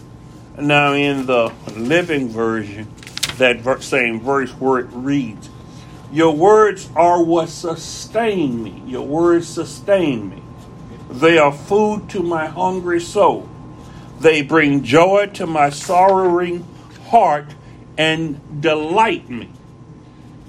Now, 0.58 0.94
in 0.94 1.26
the 1.26 1.52
living 1.76 2.30
version, 2.30 2.88
that 3.38 3.82
same 3.82 4.20
verse 4.20 4.52
where 4.52 4.80
it 4.80 4.88
reads, 4.92 5.50
your 6.12 6.36
words 6.36 6.88
are 6.96 7.24
what 7.24 7.50
sustain 7.50 8.62
me. 8.62 8.84
Your 8.86 9.02
words 9.08 9.48
sustain 9.48 10.30
me. 10.30 10.44
They 11.10 11.40
are 11.40 11.52
food 11.52 12.08
to 12.12 12.22
my 12.22 12.46
hungry 12.46 13.02
soul. 13.02 13.50
They 14.20 14.44
bring 14.44 14.84
joy 14.84 15.32
to 15.34 15.48
my 15.48 15.72
sorrowing 15.72 16.68
heart 17.10 17.48
and 17.98 18.62
delight 18.62 19.28
me. 19.28 19.50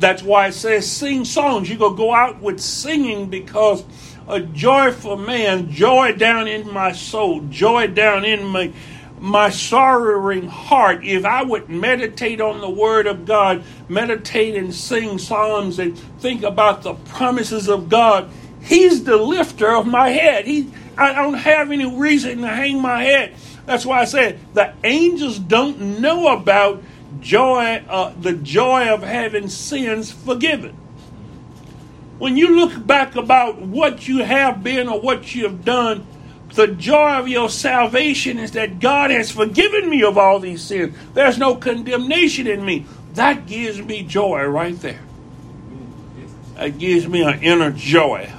That's 0.00 0.22
why 0.22 0.48
it 0.48 0.52
says 0.52 0.90
sing 0.90 1.24
songs. 1.24 1.70
You 1.70 1.78
go 1.78 1.94
go 1.94 2.12
out 2.12 2.42
with 2.42 2.60
singing 2.60 3.30
because 3.30 3.84
a 4.28 4.40
joyful 4.40 5.16
man, 5.16 5.70
joy 5.70 6.12
down 6.12 6.46
in 6.46 6.70
my 6.70 6.92
soul, 6.92 7.40
joy 7.48 7.86
down 7.86 8.26
in 8.26 8.44
my 8.44 8.70
my 9.24 9.48
sorrowing 9.48 10.46
heart, 10.48 11.02
if 11.02 11.24
I 11.24 11.42
would 11.42 11.70
meditate 11.70 12.42
on 12.42 12.60
the 12.60 12.68
Word 12.68 13.06
of 13.06 13.24
God, 13.24 13.64
meditate 13.88 14.54
and 14.54 14.74
sing 14.74 15.16
psalms 15.16 15.78
and 15.78 15.98
think 16.20 16.42
about 16.42 16.82
the 16.82 16.92
promises 16.92 17.66
of 17.66 17.88
God, 17.88 18.28
He's 18.60 19.04
the 19.04 19.16
lifter 19.16 19.74
of 19.74 19.86
my 19.86 20.10
head. 20.10 20.44
He, 20.46 20.70
I 20.98 21.14
don't 21.14 21.34
have 21.34 21.72
any 21.72 21.86
reason 21.98 22.42
to 22.42 22.48
hang 22.48 22.82
my 22.82 23.02
head. 23.02 23.34
That's 23.64 23.86
why 23.86 24.02
I 24.02 24.04
said 24.04 24.40
the 24.52 24.74
angels 24.84 25.38
don't 25.38 26.00
know 26.00 26.28
about 26.36 26.82
joy, 27.20 27.82
uh, 27.88 28.12
the 28.20 28.34
joy 28.34 28.90
of 28.90 29.02
having 29.02 29.48
sins 29.48 30.12
forgiven. 30.12 30.76
When 32.18 32.36
you 32.36 32.56
look 32.56 32.86
back 32.86 33.16
about 33.16 33.58
what 33.58 34.06
you 34.06 34.22
have 34.22 34.62
been 34.62 34.86
or 34.86 35.00
what 35.00 35.34
you 35.34 35.44
have 35.44 35.64
done, 35.64 36.06
the 36.54 36.68
joy 36.68 37.18
of 37.18 37.28
your 37.28 37.48
salvation 37.48 38.38
is 38.38 38.52
that 38.52 38.78
God 38.78 39.10
has 39.10 39.30
forgiven 39.30 39.90
me 39.90 40.02
of 40.04 40.16
all 40.16 40.38
these 40.38 40.62
sins. 40.62 40.96
There's 41.12 41.38
no 41.38 41.56
condemnation 41.56 42.46
in 42.46 42.64
me. 42.64 42.86
That 43.14 43.46
gives 43.46 43.80
me 43.80 44.02
joy 44.02 44.44
right 44.44 44.78
there. 44.80 45.00
That 46.54 46.78
gives 46.78 47.08
me 47.08 47.22
an 47.22 47.42
inner 47.42 47.72
joy. 47.72 48.30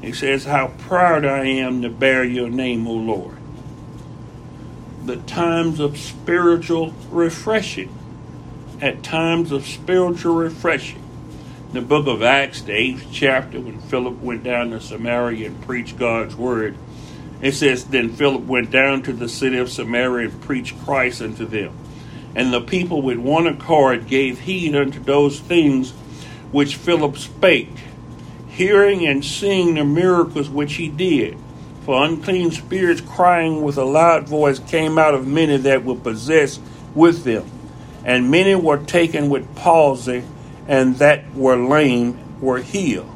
He 0.00 0.12
says, 0.12 0.44
How 0.44 0.68
proud 0.78 1.24
I 1.24 1.44
am 1.46 1.82
to 1.82 1.90
bear 1.90 2.24
your 2.24 2.48
name, 2.48 2.86
O 2.86 2.92
Lord. 2.92 3.36
The 5.04 5.16
times 5.16 5.80
of 5.80 5.98
spiritual 5.98 6.94
refreshing. 7.10 7.92
At 8.80 9.02
times 9.02 9.52
of 9.52 9.66
spiritual 9.66 10.36
refreshing. 10.36 11.02
In 11.68 11.74
the 11.74 11.82
book 11.82 12.06
of 12.06 12.22
Acts, 12.22 12.62
the 12.62 12.72
eighth 12.72 13.08
chapter, 13.12 13.60
when 13.60 13.80
Philip 13.80 14.20
went 14.20 14.44
down 14.44 14.70
to 14.70 14.80
Samaria 14.80 15.48
and 15.48 15.62
preached 15.62 15.98
God's 15.98 16.34
word, 16.34 16.76
it 17.42 17.52
says, 17.52 17.84
Then 17.84 18.10
Philip 18.10 18.42
went 18.42 18.70
down 18.70 19.02
to 19.02 19.12
the 19.12 19.28
city 19.28 19.58
of 19.58 19.70
Samaria 19.70 20.28
and 20.28 20.42
preached 20.42 20.78
Christ 20.84 21.20
unto 21.20 21.44
them. 21.44 21.76
And 22.34 22.52
the 22.52 22.60
people 22.60 23.02
with 23.02 23.18
one 23.18 23.46
accord 23.46 24.06
gave 24.06 24.40
heed 24.40 24.74
unto 24.74 25.00
those 25.00 25.40
things 25.40 25.92
which 26.52 26.76
Philip 26.76 27.16
spake, 27.16 27.72
hearing 28.48 29.06
and 29.06 29.24
seeing 29.24 29.74
the 29.74 29.84
miracles 29.84 30.48
which 30.48 30.74
he 30.74 30.88
did. 30.88 31.36
For 31.84 32.04
unclean 32.04 32.50
spirits 32.50 33.00
crying 33.00 33.62
with 33.62 33.78
a 33.78 33.84
loud 33.84 34.28
voice 34.28 34.58
came 34.58 34.98
out 34.98 35.14
of 35.14 35.26
many 35.26 35.56
that 35.58 35.84
were 35.84 35.94
possessed 35.94 36.60
with 36.94 37.24
them. 37.24 37.48
And 38.04 38.30
many 38.30 38.54
were 38.54 38.78
taken 38.78 39.28
with 39.28 39.54
palsy, 39.56 40.24
and 40.68 40.96
that 40.96 41.34
were 41.34 41.56
lame 41.56 42.18
were 42.40 42.58
healed. 42.58 43.10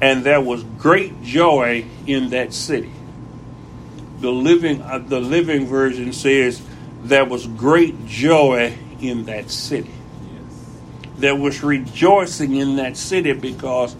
And 0.00 0.24
there 0.24 0.40
was 0.40 0.64
great 0.78 1.22
joy 1.22 1.84
in 2.06 2.30
that 2.30 2.52
city 2.52 2.92
the 4.22 4.30
living 4.30 4.80
uh, 4.80 4.98
the 4.98 5.20
living 5.20 5.66
version 5.66 6.12
says 6.12 6.62
there 7.02 7.24
was 7.24 7.46
great 7.46 8.06
joy 8.06 8.72
in 9.00 9.24
that 9.24 9.50
city. 9.50 9.90
Yes. 9.90 10.78
There 11.18 11.36
was 11.36 11.62
rejoicing 11.62 12.54
in 12.54 12.76
that 12.76 12.96
city 12.96 13.32
because 13.32 13.96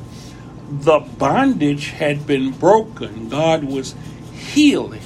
the 0.70 1.00
bondage 1.00 1.88
had 1.88 2.24
been 2.26 2.52
broken. 2.52 3.28
God 3.28 3.64
was 3.64 3.96
healing. 4.32 5.02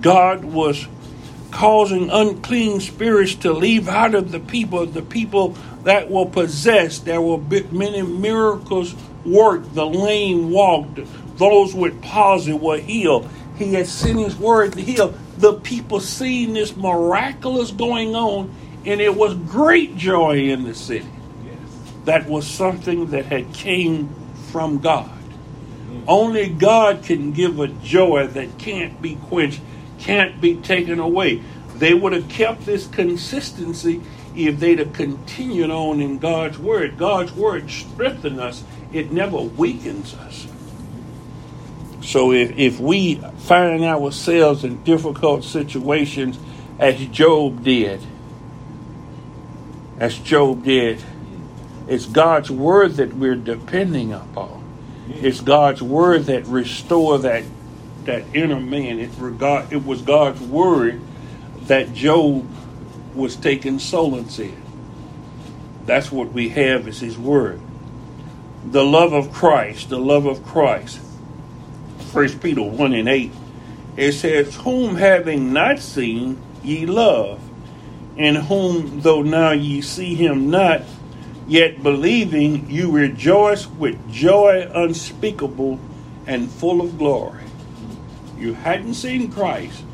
God 0.00 0.44
was 0.44 0.86
causing 1.50 2.08
unclean 2.10 2.78
spirits 2.78 3.34
to 3.34 3.52
leave 3.52 3.88
out 3.88 4.14
of 4.14 4.30
the 4.30 4.38
people, 4.38 4.86
the 4.86 5.02
people 5.02 5.56
that 5.82 6.08
were 6.08 6.26
possessed. 6.26 7.04
There 7.04 7.20
were 7.20 7.38
many 7.72 8.02
miracles 8.02 8.94
worked. 9.24 9.74
The 9.74 9.86
lame 9.86 10.50
walked. 10.50 11.00
Those 11.36 11.74
with 11.74 12.00
palsy 12.00 12.52
were 12.52 12.78
healed 12.78 13.28
he 13.60 13.74
had 13.74 13.86
sent 13.86 14.18
his 14.18 14.36
word 14.36 14.72
to 14.72 14.80
heal. 14.80 15.14
The 15.36 15.54
people 15.54 16.00
seeing 16.00 16.54
this 16.54 16.76
miraculous 16.76 17.70
going 17.70 18.16
on, 18.16 18.52
and 18.86 19.00
it 19.00 19.14
was 19.14 19.34
great 19.34 19.96
joy 19.96 20.38
in 20.38 20.64
the 20.64 20.74
city. 20.74 21.06
That 22.06 22.26
was 22.26 22.46
something 22.46 23.06
that 23.08 23.26
had 23.26 23.52
came 23.52 24.08
from 24.50 24.78
God. 24.78 25.12
Only 26.08 26.48
God 26.48 27.04
can 27.04 27.32
give 27.32 27.60
a 27.60 27.68
joy 27.68 28.26
that 28.28 28.58
can't 28.58 29.00
be 29.02 29.16
quenched, 29.16 29.60
can't 29.98 30.40
be 30.40 30.56
taken 30.56 30.98
away. 30.98 31.42
They 31.76 31.92
would 31.92 32.14
have 32.14 32.28
kept 32.30 32.64
this 32.64 32.86
consistency 32.86 34.00
if 34.34 34.58
they'd 34.58 34.78
have 34.78 34.94
continued 34.94 35.70
on 35.70 36.00
in 36.00 36.18
God's 36.18 36.58
word. 36.58 36.96
God's 36.96 37.32
word 37.32 37.70
strengthens 37.70 38.38
us, 38.38 38.64
it 38.92 39.12
never 39.12 39.36
weakens 39.36 40.14
us. 40.14 40.46
So 42.02 42.32
if, 42.32 42.56
if 42.58 42.80
we 42.80 43.16
find 43.16 43.84
ourselves 43.84 44.64
in 44.64 44.82
difficult 44.84 45.44
situations 45.44 46.38
as 46.78 46.98
Job 47.06 47.62
did, 47.62 48.00
as 49.98 50.18
Job 50.18 50.64
did, 50.64 51.02
it's 51.86 52.06
God's 52.06 52.50
word 52.50 52.92
that 52.94 53.12
we're 53.12 53.36
depending 53.36 54.12
upon. 54.12 54.64
It's 55.08 55.40
God's 55.40 55.82
word 55.82 56.24
that 56.24 56.46
restore 56.46 57.18
that 57.18 57.44
that 58.04 58.24
inner 58.34 58.60
man. 58.60 58.98
It 58.98 59.10
regard 59.18 59.72
it 59.72 59.84
was 59.84 60.00
God's 60.00 60.40
word 60.40 61.00
that 61.62 61.92
Job 61.92 62.48
was 63.14 63.36
taking 63.36 63.78
solace 63.78 64.38
in. 64.38 64.56
That's 65.84 66.10
what 66.10 66.32
we 66.32 66.50
have 66.50 66.88
is 66.88 67.00
his 67.00 67.18
word. 67.18 67.60
The 68.64 68.84
love 68.84 69.12
of 69.12 69.32
Christ, 69.32 69.88
the 69.88 69.98
love 69.98 70.26
of 70.26 70.44
Christ. 70.44 71.00
First 72.12 72.40
Peter 72.40 72.62
1 72.62 72.92
and 72.92 73.08
8. 73.08 73.32
It 73.96 74.12
says, 74.12 74.56
Whom 74.56 74.96
having 74.96 75.52
not 75.52 75.78
seen 75.78 76.40
ye 76.62 76.86
love, 76.86 77.40
and 78.18 78.36
whom 78.36 79.00
though 79.00 79.22
now 79.22 79.52
ye 79.52 79.80
see 79.80 80.14
him 80.14 80.50
not, 80.50 80.82
yet 81.46 81.82
believing 81.82 82.68
you 82.70 82.90
rejoice 82.90 83.66
with 83.66 84.10
joy 84.10 84.70
unspeakable 84.74 85.78
and 86.26 86.50
full 86.50 86.80
of 86.80 86.98
glory. 86.98 87.44
You 88.36 88.54
hadn't 88.54 88.94
seen 88.94 89.30
Christ, 89.30 89.84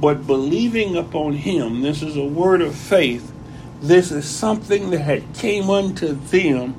but 0.00 0.26
believing 0.26 0.96
upon 0.96 1.34
him, 1.34 1.82
this 1.82 2.02
is 2.02 2.16
a 2.16 2.24
word 2.24 2.60
of 2.60 2.74
faith. 2.74 3.32
This 3.80 4.10
is 4.10 4.28
something 4.28 4.90
that 4.90 5.00
had 5.00 5.34
came 5.34 5.70
unto 5.70 6.14
them. 6.14 6.74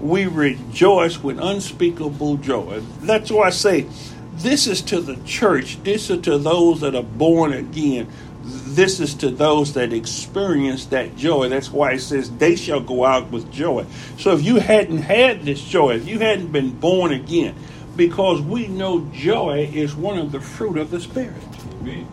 We 0.00 0.26
rejoice 0.26 1.22
with 1.22 1.38
unspeakable 1.38 2.36
joy. 2.38 2.80
That's 3.00 3.30
why 3.30 3.48
I 3.48 3.50
say 3.50 3.86
this 4.34 4.66
is 4.66 4.82
to 4.82 5.00
the 5.00 5.16
church. 5.24 5.82
This 5.82 6.10
is 6.10 6.20
to 6.22 6.38
those 6.38 6.80
that 6.80 6.94
are 6.94 7.02
born 7.02 7.52
again 7.52 8.08
this 8.48 9.00
is 9.00 9.14
to 9.14 9.30
those 9.30 9.74
that 9.74 9.92
experience 9.92 10.86
that 10.86 11.16
joy. 11.16 11.48
That's 11.48 11.70
why 11.70 11.92
it 11.92 12.00
says 12.00 12.30
they 12.38 12.56
shall 12.56 12.80
go 12.80 13.04
out 13.04 13.30
with 13.30 13.50
joy. 13.52 13.86
So 14.18 14.32
if 14.32 14.42
you 14.42 14.56
hadn't 14.56 14.98
had 14.98 15.42
this 15.42 15.62
joy, 15.62 15.96
if 15.96 16.06
you 16.06 16.18
hadn't 16.18 16.52
been 16.52 16.70
born 16.70 17.12
again, 17.12 17.54
because 17.96 18.40
we 18.40 18.68
know 18.68 19.00
joy 19.12 19.68
is 19.72 19.94
one 19.94 20.18
of 20.18 20.32
the 20.32 20.40
fruit 20.40 20.78
of 20.78 20.90
the 20.90 21.00
Spirit. 21.00 21.42
Yes. 21.84 22.06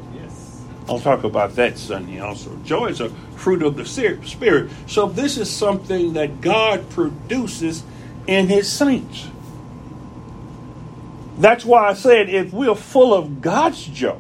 I'll 0.88 1.00
talk 1.00 1.24
about 1.24 1.56
that 1.56 1.78
Sunday 1.78 2.20
also. 2.20 2.56
Joy 2.64 2.88
is 2.88 3.02
a 3.02 3.10
fruit 3.38 3.64
of 3.64 3.76
the 3.76 3.86
Spirit. 3.86 4.72
So 4.88 5.08
this 5.08 5.38
is 5.38 5.50
something 5.50 6.14
that 6.14 6.42
God 6.42 6.90
produces 6.92 7.84
in 8.28 8.48
His 8.48 8.72
saints. 8.72 9.28
That's 11.38 11.66
why 11.66 11.90
I 11.90 11.94
said 11.94 12.30
if 12.30 12.54
we're 12.54 12.76
full 12.76 13.14
of 13.14 13.42
God's 13.42 13.84
joy, 13.86 14.20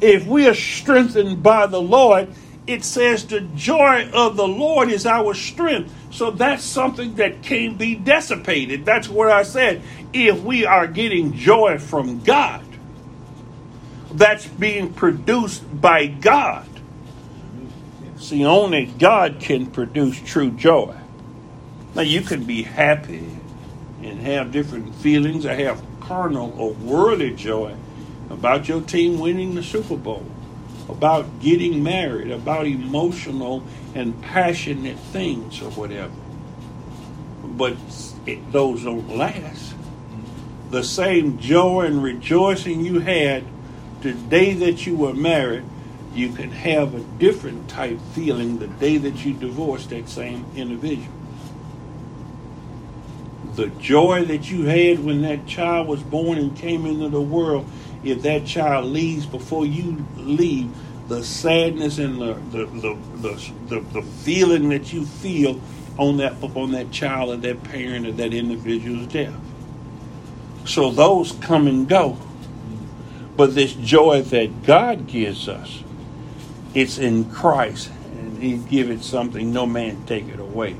if 0.00 0.26
we 0.26 0.48
are 0.48 0.54
strengthened 0.54 1.42
by 1.42 1.66
the 1.66 1.80
Lord, 1.80 2.32
it 2.66 2.84
says 2.84 3.26
the 3.26 3.40
joy 3.40 4.08
of 4.12 4.36
the 4.36 4.48
Lord 4.48 4.90
is 4.90 5.04
our 5.06 5.34
strength. 5.34 5.92
So 6.10 6.30
that's 6.30 6.64
something 6.64 7.16
that 7.16 7.42
can't 7.42 7.76
be 7.76 7.94
dissipated. 7.94 8.84
That's 8.84 9.08
what 9.08 9.30
I 9.30 9.42
said. 9.42 9.82
If 10.12 10.42
we 10.42 10.64
are 10.64 10.86
getting 10.86 11.34
joy 11.34 11.78
from 11.78 12.20
God, 12.20 12.64
that's 14.12 14.46
being 14.46 14.92
produced 14.92 15.80
by 15.80 16.06
God. 16.06 16.66
See, 18.18 18.44
only 18.44 18.86
God 18.86 19.40
can 19.40 19.66
produce 19.66 20.20
true 20.20 20.50
joy. 20.50 20.94
Now, 21.94 22.02
you 22.02 22.20
can 22.20 22.44
be 22.44 22.62
happy 22.62 23.26
and 24.02 24.20
have 24.20 24.52
different 24.52 24.94
feelings. 24.96 25.46
I 25.46 25.54
have 25.54 25.82
carnal 26.00 26.54
or 26.58 26.72
worldly 26.72 27.34
joy 27.34 27.74
about 28.28 28.68
your 28.68 28.80
team 28.80 29.18
winning 29.18 29.54
the 29.54 29.62
Super 29.62 29.96
Bowl, 29.96 30.24
about 30.88 31.40
getting 31.40 31.82
married, 31.82 32.30
about 32.30 32.66
emotional 32.66 33.64
and 33.94 34.20
passionate 34.22 34.98
things 34.98 35.60
or 35.60 35.70
whatever. 35.72 36.12
But 37.42 37.76
it, 38.26 38.52
those 38.52 38.84
don't 38.84 39.16
last. 39.16 39.74
The 40.70 40.84
same 40.84 41.38
joy 41.38 41.86
and 41.86 42.02
rejoicing 42.02 42.84
you 42.84 43.00
had 43.00 43.44
the 44.02 44.12
day 44.12 44.54
that 44.54 44.86
you 44.86 44.96
were 44.96 45.14
married, 45.14 45.64
you 46.14 46.30
can 46.32 46.50
have 46.50 46.94
a 46.94 47.00
different 47.00 47.68
type 47.68 47.98
feeling 48.14 48.58
the 48.58 48.66
day 48.66 48.96
that 48.96 49.24
you 49.24 49.32
divorce 49.34 49.86
that 49.86 50.08
same 50.08 50.44
individual. 50.56 51.12
The 53.54 53.68
joy 53.68 54.24
that 54.24 54.50
you 54.50 54.64
had 54.64 55.04
when 55.04 55.22
that 55.22 55.46
child 55.46 55.88
was 55.88 56.02
born 56.02 56.38
and 56.38 56.56
came 56.56 56.86
into 56.86 57.08
the 57.08 57.20
world 57.20 57.66
if 58.02 58.22
that 58.22 58.46
child 58.46 58.86
leaves 58.86 59.26
before 59.26 59.66
you 59.66 60.04
leave, 60.16 60.70
the 61.08 61.22
sadness 61.22 61.98
and 61.98 62.20
the 62.20 62.34
the, 62.50 62.66
the, 62.66 62.98
the, 63.16 63.52
the, 63.68 63.80
the 63.80 64.02
feeling 64.02 64.70
that 64.70 64.92
you 64.92 65.04
feel 65.04 65.60
on 65.98 66.16
that 66.18 66.32
upon 66.42 66.70
that 66.72 66.90
child 66.90 67.30
or 67.30 67.36
that 67.36 67.62
parent 67.64 68.06
or 68.06 68.12
that 68.12 68.32
individual's 68.32 69.06
death. 69.08 69.34
So 70.64 70.90
those 70.90 71.32
come 71.32 71.66
and 71.66 71.88
go. 71.88 72.16
But 73.40 73.54
this 73.54 73.72
joy 73.72 74.20
that 74.20 74.64
God 74.64 75.06
gives 75.06 75.48
us, 75.48 75.82
it's 76.74 76.98
in 76.98 77.24
Christ. 77.30 77.90
And 78.12 78.36
He 78.36 78.58
give 78.58 78.90
it 78.90 79.02
something 79.02 79.50
no 79.50 79.64
man 79.64 80.04
take 80.04 80.28
it 80.28 80.38
away. 80.38 80.76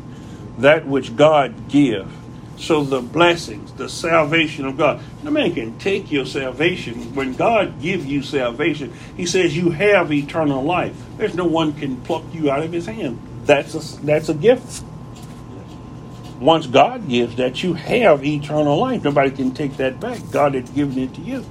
That 0.58 0.86
which 0.86 1.16
God 1.16 1.70
give 1.70 2.12
so 2.58 2.84
the 2.84 3.00
blessings, 3.00 3.72
the 3.72 3.88
salvation 3.88 4.66
of 4.66 4.76
God. 4.76 5.00
No 5.22 5.30
man 5.30 5.54
can 5.54 5.78
take 5.78 6.12
your 6.12 6.26
salvation. 6.26 7.14
When 7.14 7.32
God 7.32 7.80
give 7.80 8.04
you 8.04 8.22
salvation, 8.22 8.92
He 9.16 9.24
says 9.24 9.56
you 9.56 9.70
have 9.70 10.12
eternal 10.12 10.62
life. 10.62 10.94
There's 11.16 11.34
no 11.34 11.46
one 11.46 11.72
can 11.72 11.96
pluck 12.02 12.24
you 12.30 12.50
out 12.50 12.62
of 12.62 12.72
His 12.72 12.84
hand. 12.84 13.18
That's 13.46 13.74
a, 13.74 14.02
that's 14.02 14.28
a 14.28 14.34
gift. 14.34 14.84
Once 16.38 16.66
God 16.66 17.08
gives 17.08 17.36
that, 17.36 17.62
you 17.62 17.72
have 17.72 18.22
eternal 18.22 18.76
life. 18.76 19.02
Nobody 19.02 19.30
can 19.30 19.54
take 19.54 19.78
that 19.78 19.98
back. 19.98 20.20
God 20.30 20.52
has 20.52 20.68
given 20.68 20.98
it 20.98 21.14
to 21.14 21.22
you. 21.22 21.46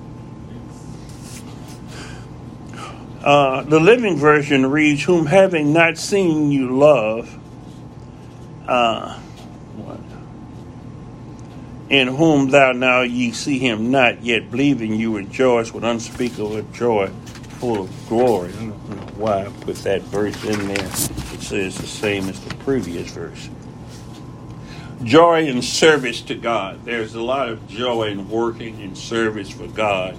Uh, 3.23 3.63
the 3.63 3.79
Living 3.79 4.15
Version 4.17 4.65
reads, 4.69 5.03
"Whom 5.03 5.25
having 5.25 5.73
not 5.73 5.97
seen 5.97 6.51
you 6.51 6.77
love." 6.77 7.37
Uh, 8.67 9.19
in 11.89 12.07
whom 12.07 12.51
thou 12.51 12.71
now 12.71 13.01
ye 13.01 13.31
see 13.31 13.57
him 13.57 13.89
not, 13.89 14.23
yet 14.23 14.51
believing 14.51 14.93
you 14.93 15.17
rejoice 15.17 15.73
with 15.73 15.83
unspeakable 15.83 16.61
joy, 16.71 17.09
full 17.59 17.81
of 17.81 18.07
glory. 18.07 18.49
I 18.49 18.65
don't 18.65 18.89
know 18.89 19.13
why 19.17 19.45
I 19.45 19.49
put 19.61 19.75
that 19.77 20.03
verse 20.03 20.41
in 20.45 20.67
there. 20.67 20.85
It 20.85 21.41
says 21.41 21.77
the 21.77 21.87
same 21.87 22.29
as 22.29 22.39
the 22.41 22.53
previous 22.57 23.09
verse. 23.11 23.49
Joy 25.03 25.47
in 25.47 25.61
service 25.61 26.21
to 26.21 26.35
God. 26.35 26.85
There's 26.85 27.15
a 27.15 27.21
lot 27.21 27.49
of 27.49 27.67
joy 27.67 28.09
in 28.09 28.29
working 28.29 28.79
in 28.81 28.95
service 28.95 29.49
for 29.49 29.65
God, 29.65 30.15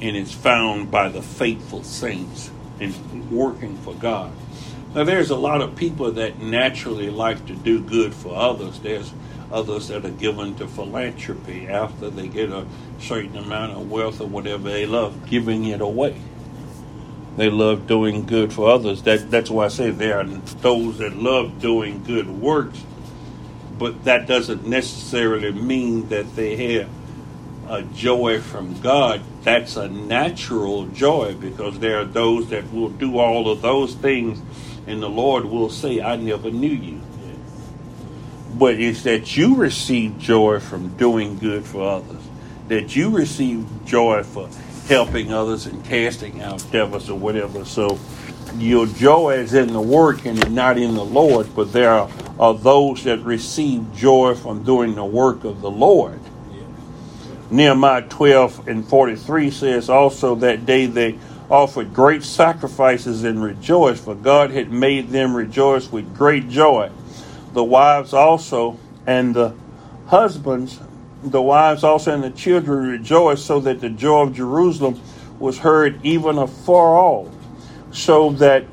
and 0.00 0.16
it's 0.16 0.32
found 0.32 0.90
by 0.90 1.08
the 1.08 1.22
faithful 1.22 1.82
saints 1.82 2.50
and 2.80 3.30
working 3.30 3.76
for 3.78 3.94
God. 3.94 4.32
Now, 4.94 5.04
there's 5.04 5.30
a 5.30 5.36
lot 5.36 5.60
of 5.60 5.76
people 5.76 6.12
that 6.12 6.38
naturally 6.38 7.10
like 7.10 7.46
to 7.46 7.54
do 7.54 7.80
good 7.80 8.14
for 8.14 8.34
others. 8.34 8.78
There's 8.80 9.12
others 9.52 9.88
that 9.88 10.04
are 10.04 10.10
given 10.10 10.54
to 10.56 10.66
philanthropy 10.66 11.68
after 11.68 12.10
they 12.10 12.28
get 12.28 12.50
a 12.50 12.66
certain 12.98 13.36
amount 13.36 13.72
of 13.72 13.90
wealth 13.90 14.20
or 14.20 14.26
whatever. 14.26 14.70
They 14.70 14.86
love 14.86 15.28
giving 15.28 15.66
it 15.66 15.80
away. 15.80 16.20
They 17.36 17.50
love 17.50 17.86
doing 17.86 18.24
good 18.24 18.52
for 18.52 18.70
others. 18.70 19.02
That 19.02 19.30
that's 19.30 19.50
why 19.50 19.66
I 19.66 19.68
say 19.68 19.90
there 19.90 20.20
are 20.20 20.24
those 20.24 20.98
that 20.98 21.16
love 21.16 21.60
doing 21.60 22.02
good 22.02 22.28
works, 22.28 22.82
but 23.78 24.04
that 24.04 24.26
doesn't 24.26 24.66
necessarily 24.66 25.52
mean 25.52 26.08
that 26.08 26.34
they 26.34 26.78
have 26.78 26.88
a 27.68 27.82
joy 27.82 28.40
from 28.40 28.80
God. 28.80 29.20
That's 29.46 29.76
a 29.76 29.88
natural 29.88 30.86
joy 30.86 31.36
because 31.40 31.78
there 31.78 32.00
are 32.00 32.04
those 32.04 32.50
that 32.50 32.72
will 32.72 32.90
do 32.90 33.18
all 33.18 33.48
of 33.48 33.62
those 33.62 33.94
things, 33.94 34.42
and 34.88 35.00
the 35.00 35.08
Lord 35.08 35.44
will 35.44 35.70
say, 35.70 36.00
"I 36.02 36.16
never 36.16 36.50
knew 36.50 36.68
you." 36.68 37.00
but 38.58 38.80
it's 38.80 39.02
that 39.02 39.36
you 39.36 39.54
receive 39.54 40.18
joy 40.18 40.58
from 40.58 40.88
doing 40.96 41.38
good 41.38 41.64
for 41.64 41.82
others, 41.82 42.22
that 42.68 42.96
you 42.96 43.10
receive 43.10 43.66
joy 43.84 44.22
for 44.22 44.48
helping 44.88 45.32
others 45.32 45.66
and 45.66 45.84
casting 45.84 46.40
out 46.40 46.64
devils 46.72 47.10
or 47.10 47.18
whatever. 47.18 47.64
So 47.64 47.98
your 48.56 48.86
joy 48.86 49.34
is 49.34 49.52
in 49.52 49.72
the 49.72 49.80
work 49.80 50.24
and 50.24 50.54
not 50.54 50.78
in 50.78 50.94
the 50.94 51.04
Lord, 51.04 51.54
but 51.54 51.72
there 51.72 51.90
are, 51.90 52.08
are 52.38 52.54
those 52.54 53.04
that 53.04 53.20
receive 53.20 53.94
joy 53.94 54.34
from 54.34 54.62
doing 54.62 54.94
the 54.94 55.04
work 55.04 55.44
of 55.44 55.60
the 55.60 55.70
Lord. 55.70 56.20
Nehemiah 57.50 58.02
12 58.02 58.68
and 58.68 58.86
43 58.86 59.50
says 59.50 59.88
also 59.88 60.34
that 60.36 60.66
day 60.66 60.86
they 60.86 61.18
offered 61.48 61.94
great 61.94 62.24
sacrifices 62.24 63.24
and 63.24 63.42
rejoiced, 63.42 64.04
for 64.04 64.14
God 64.14 64.50
had 64.50 64.72
made 64.72 65.10
them 65.10 65.36
rejoice 65.36 65.90
with 65.90 66.16
great 66.16 66.48
joy 66.48 66.90
the 67.56 67.64
wives 67.64 68.12
also 68.12 68.78
and 69.06 69.34
the 69.34 69.54
husbands, 70.08 70.78
the 71.22 71.40
wives 71.40 71.82
also 71.82 72.12
and 72.12 72.22
the 72.22 72.30
children 72.30 72.86
rejoiced, 72.86 73.46
so 73.46 73.60
that 73.60 73.80
the 73.80 73.88
joy 73.88 74.24
of 74.24 74.34
Jerusalem 74.34 75.00
was 75.38 75.58
heard 75.58 75.98
even 76.04 76.36
afar 76.36 76.98
off, 76.98 77.28
so 77.92 78.30
that 78.32 78.66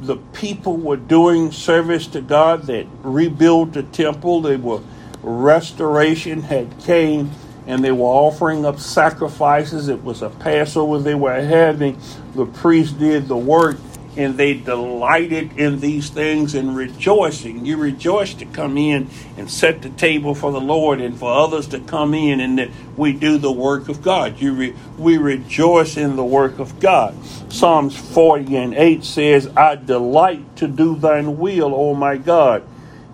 the 0.00 0.16
people 0.34 0.76
were 0.76 0.98
doing 0.98 1.50
service 1.50 2.06
to 2.08 2.20
God 2.20 2.64
that 2.64 2.86
rebuilt 3.02 3.72
the 3.72 3.82
temple. 3.82 4.42
They 4.42 4.56
were 4.56 4.82
restoration 5.22 6.42
had 6.42 6.78
came, 6.80 7.30
and 7.66 7.82
they 7.82 7.92
were 7.92 8.06
offering 8.06 8.64
up 8.64 8.78
sacrifices. 8.78 9.88
It 9.88 10.02
was 10.04 10.22
a 10.22 10.30
Passover 10.30 10.98
they 10.98 11.14
were 11.14 11.40
having. 11.40 12.00
The 12.34 12.46
priest 12.46 12.98
did 12.98 13.26
the 13.26 13.36
work, 13.36 13.76
and 14.16 14.36
they 14.36 14.54
delighted 14.54 15.58
in 15.58 15.80
these 15.80 16.08
things 16.08 16.54
and 16.54 16.76
rejoicing. 16.76 17.66
You 17.66 17.76
rejoice 17.76 18.34
to 18.34 18.46
come 18.46 18.78
in 18.78 19.10
and 19.36 19.50
set 19.50 19.82
the 19.82 19.90
table 19.90 20.34
for 20.34 20.52
the 20.52 20.60
Lord, 20.60 21.00
and 21.00 21.18
for 21.18 21.32
others 21.32 21.66
to 21.68 21.80
come 21.80 22.14
in, 22.14 22.40
and 22.40 22.58
that 22.58 22.70
we 22.96 23.12
do 23.12 23.36
the 23.36 23.52
work 23.52 23.88
of 23.88 24.00
God. 24.00 24.40
You 24.40 24.52
re, 24.54 24.74
we 24.96 25.18
rejoice 25.18 25.96
in 25.96 26.14
the 26.14 26.24
work 26.24 26.60
of 26.60 26.78
God. 26.78 27.16
Psalms 27.52 27.96
40 27.96 28.56
and 28.56 28.74
8 28.74 29.04
says, 29.04 29.48
I 29.56 29.74
delight 29.74 30.56
to 30.56 30.68
do 30.68 30.94
thine 30.96 31.38
will, 31.38 31.74
O 31.74 31.94
my 31.94 32.16
God. 32.16 32.62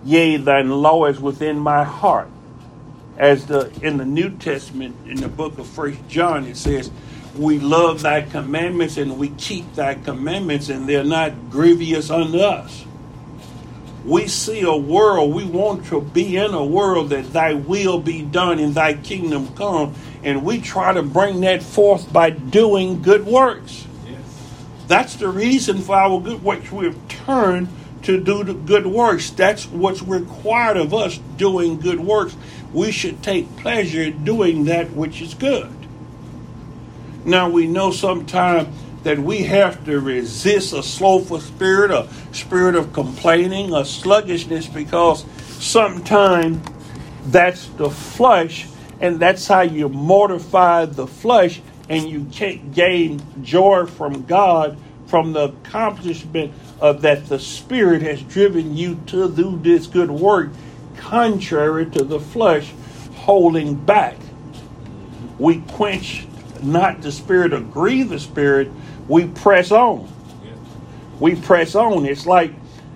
Yea, 0.05 0.37
thine 0.37 0.69
law 0.69 1.05
is 1.05 1.19
within 1.19 1.57
my 1.57 1.83
heart 1.83 2.29
as 3.17 3.45
the 3.45 3.71
in 3.81 3.97
the 3.97 4.05
New 4.05 4.29
Testament 4.31 4.95
in 5.07 5.17
the 5.17 5.27
book 5.27 5.59
of 5.59 5.67
First 5.67 5.99
John 6.07 6.45
it 6.45 6.57
says, 6.57 6.89
"We 7.37 7.59
love 7.59 8.01
thy 8.01 8.21
commandments 8.21 8.97
and 8.97 9.17
we 9.17 9.29
keep 9.29 9.75
thy 9.75 9.95
commandments, 9.95 10.69
and 10.69 10.87
they're 10.87 11.03
not 11.03 11.49
grievous 11.49 12.09
unto 12.09 12.39
us." 12.39 12.85
We 14.05 14.27
see 14.27 14.61
a 14.61 14.75
world, 14.75 15.33
we 15.33 15.45
want 15.45 15.85
to 15.85 16.01
be 16.01 16.35
in 16.35 16.53
a 16.53 16.65
world 16.65 17.11
that 17.11 17.31
thy 17.31 17.53
will 17.53 17.99
be 17.99 18.21
done 18.21 18.59
and 18.59 18.75
thy 18.75 18.95
kingdom 18.95 19.47
come, 19.55 19.93
and 20.25 20.43
we 20.43 20.59
try 20.59 20.91
to 20.91 21.01
bring 21.01 21.39
that 21.41 21.63
forth 21.63 22.11
by 22.11 22.31
doing 22.31 23.01
good 23.01 23.25
works. 23.25 23.85
Yes. 24.05 24.17
That's 24.89 25.15
the 25.15 25.29
reason 25.29 25.77
for 25.79 25.95
our 25.95 26.19
good 26.19 26.43
works. 26.43 26.69
We've 26.69 26.97
turned 27.07 27.69
to 28.01 28.19
do 28.19 28.43
the 28.43 28.53
good 28.53 28.85
works. 28.85 29.29
That's 29.29 29.65
what's 29.67 30.01
required 30.01 30.75
of 30.75 30.93
us 30.93 31.17
doing 31.37 31.79
good 31.79 32.01
works. 32.01 32.35
We 32.73 32.91
should 32.91 33.21
take 33.21 33.55
pleasure 33.57 34.01
in 34.01 34.23
doing 34.25 34.65
that 34.65 34.91
which 34.91 35.21
is 35.21 35.33
good. 35.33 35.71
Now 37.23 37.49
we 37.49 37.67
know 37.67 37.91
sometimes 37.91 38.67
that 39.03 39.19
we 39.19 39.43
have 39.43 39.85
to 39.85 39.99
resist 39.99 40.73
a 40.73 40.81
slothful 40.81 41.39
spirit, 41.39 41.91
a 41.91 42.07
spirit 42.33 42.75
of 42.75 42.93
complaining, 42.93 43.73
a 43.73 43.85
sluggishness, 43.85 44.67
because 44.67 45.25
sometimes 45.59 46.65
that's 47.27 47.67
the 47.67 47.89
flesh, 47.89 48.67
and 48.99 49.19
that's 49.19 49.47
how 49.47 49.61
you 49.61 49.89
mortify 49.89 50.85
the 50.85 51.07
flesh, 51.07 51.61
and 51.89 52.09
you 52.09 52.25
can't 52.31 52.73
gain 52.73 53.21
joy 53.43 53.85
from 53.85 54.23
God 54.23 54.77
from 55.07 55.33
the 55.33 55.43
accomplishment 55.43 56.51
of 56.79 57.01
that 57.03 57.27
the 57.27 57.37
Spirit 57.37 58.01
has 58.01 58.21
driven 58.23 58.75
you 58.75 58.99
to 59.05 59.29
do 59.29 59.59
this 59.59 59.85
good 59.85 60.09
work, 60.09 60.49
contrary 60.97 61.85
to 61.91 62.03
the 62.03 62.19
flesh 62.19 62.73
holding 63.15 63.75
back. 63.75 64.17
We 65.39 65.61
quench 65.61 66.27
not 66.61 67.01
the 67.01 67.11
Spirit 67.11 67.53
or 67.53 67.59
grieve 67.59 68.09
the 68.09 68.19
Spirit, 68.19 68.71
we 69.07 69.27
press 69.27 69.71
on. 69.71 70.09
We 71.19 71.35
press 71.35 71.75
on. 71.75 72.05
It's 72.05 72.25
like 72.25 72.53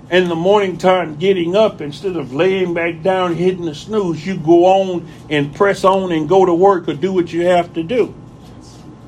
in 0.09 0.29
the 0.29 0.35
morning 0.35 0.77
time 0.77 1.17
getting 1.17 1.55
up 1.55 1.81
instead 1.81 2.15
of 2.15 2.33
laying 2.33 2.73
back 2.73 3.01
down 3.01 3.35
hitting 3.35 3.65
the 3.65 3.75
snooze 3.75 4.25
you 4.25 4.37
go 4.37 4.65
on 4.65 5.07
and 5.29 5.53
press 5.53 5.83
on 5.83 6.11
and 6.13 6.29
go 6.29 6.45
to 6.45 6.53
work 6.53 6.87
or 6.87 6.93
do 6.93 7.11
what 7.11 7.33
you 7.33 7.45
have 7.45 7.73
to 7.73 7.83
do 7.83 8.13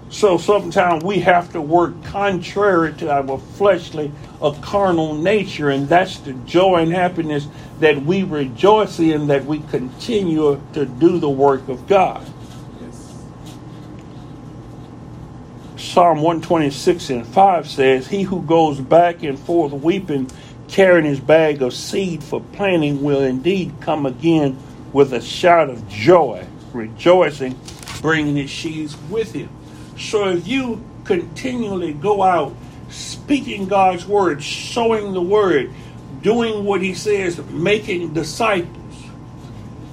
so 0.10 0.38
sometimes 0.38 1.04
we 1.04 1.20
have 1.20 1.52
to 1.54 1.62
work 1.62 2.04
contrary 2.04 2.94
to 2.96 3.12
our 3.12 3.38
fleshly 3.38 4.12
or 4.40 4.56
carnal 4.56 5.14
nature, 5.14 5.70
and 5.70 5.88
that's 5.88 6.18
the 6.20 6.34
joy 6.34 6.78
and 6.78 6.92
happiness 6.92 7.48
that 7.80 8.02
we 8.04 8.24
rejoice 8.24 9.00
in 9.00 9.28
that 9.28 9.46
we 9.46 9.60
continue 9.60 10.60
to 10.74 10.86
do 10.86 11.20
the 11.20 11.30
work 11.30 11.68
of 11.70 11.88
God. 11.88 12.26
Psalm 15.78 16.18
126 16.18 17.10
and 17.10 17.28
5 17.28 17.70
says, 17.70 18.08
He 18.08 18.24
who 18.24 18.42
goes 18.44 18.80
back 18.80 19.24
and 19.24 19.40
forth 19.40 19.74
weeping, 19.74 20.30
carrying 20.68 21.06
his 21.06 21.20
bag 21.20 21.62
of 21.62 21.74
seed 21.74 22.24
for 22.24 22.42
planting, 22.42 23.04
will 23.04 23.22
indeed 23.22 23.74
come 23.80 24.06
again 24.06 24.58
with 24.92 25.14
a 25.14 25.22
shout 25.22 25.70
of 25.70 25.88
joy, 25.88 26.46
rejoicing, 26.74 27.60
bringing 28.02 28.36
his 28.36 28.50
sheaves 28.50 28.98
with 29.10 29.34
him. 29.34 29.50
So 30.00 30.30
if 30.30 30.48
you 30.48 30.84
continually 31.04 31.94
go 31.94 32.24
out 32.24 32.56
speaking 32.90 33.68
God's 33.68 34.06
word, 34.06 34.42
showing 34.42 35.14
the 35.14 35.22
word, 35.22 35.72
doing 36.22 36.64
what 36.66 36.82
he 36.82 36.94
says, 36.94 37.38
making 37.50 38.14
disciples, 38.14 38.76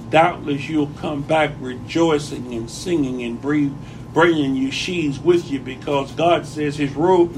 doubtless 0.09 0.69
you'll 0.69 0.87
come 0.87 1.21
back 1.21 1.51
rejoicing 1.59 2.53
and 2.53 2.71
singing 2.71 3.21
and 3.21 3.41
bringing 3.41 4.55
your 4.55 4.71
sheaves 4.71 5.19
with 5.19 5.51
you 5.51 5.59
because 5.59 6.13
God 6.13 6.45
says 6.45 6.77
his 6.77 6.95
word 6.95 7.35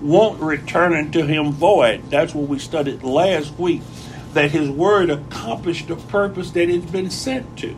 won't 0.00 0.40
return 0.40 0.94
unto 0.94 1.26
him 1.26 1.50
void. 1.52 2.08
That's 2.08 2.34
what 2.34 2.48
we 2.48 2.60
studied 2.60 3.02
last 3.02 3.58
week, 3.58 3.82
that 4.32 4.52
his 4.52 4.70
word 4.70 5.10
accomplished 5.10 5.88
the 5.88 5.96
purpose 5.96 6.52
that 6.52 6.68
it's 6.68 6.90
been 6.90 7.10
sent 7.10 7.58
to. 7.58 7.76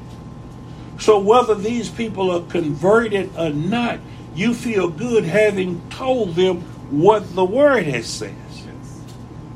So 1.03 1.19
whether 1.19 1.57
these 1.57 1.91
people 1.91 2.31
are 2.31 2.49
converted 2.49 3.37
or 3.37 3.51
not, 3.51 3.99
you 4.37 4.55
feel 4.55 4.89
good 4.89 5.25
having 5.25 5.83
told 5.91 6.37
them 6.37 6.61
what 6.93 7.35
the 7.35 7.45
word 7.45 7.87
has 7.87 8.07
said, 8.07 8.37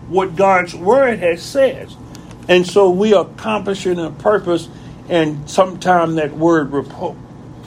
what 0.09 0.35
God's 0.35 0.75
word 0.75 1.21
has 1.21 1.43
said. 1.43 1.95
And 2.49 2.67
so 2.67 2.91
we 2.91 3.15
are 3.15 3.27
accomplishing 3.27 4.01
a 4.01 4.11
purpose, 4.11 4.69
and 5.09 5.49
sometime 5.49 6.17
that 6.17 6.33
word 6.37 6.73
repo- 6.73 7.17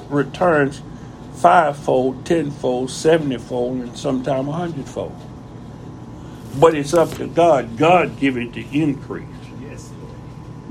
returns 0.10 0.82
fivefold, 1.36 2.26
tenfold, 2.26 2.90
seventyfold, 2.90 3.82
and 3.82 3.98
sometime 3.98 4.50
a 4.50 4.52
hundredfold. 4.52 5.16
But 6.60 6.76
it's 6.76 6.94
up 6.94 7.12
to 7.12 7.28
God. 7.28 7.78
God 7.78 8.20
give 8.20 8.36
it 8.36 8.52
the 8.54 8.68
increase 8.74 9.39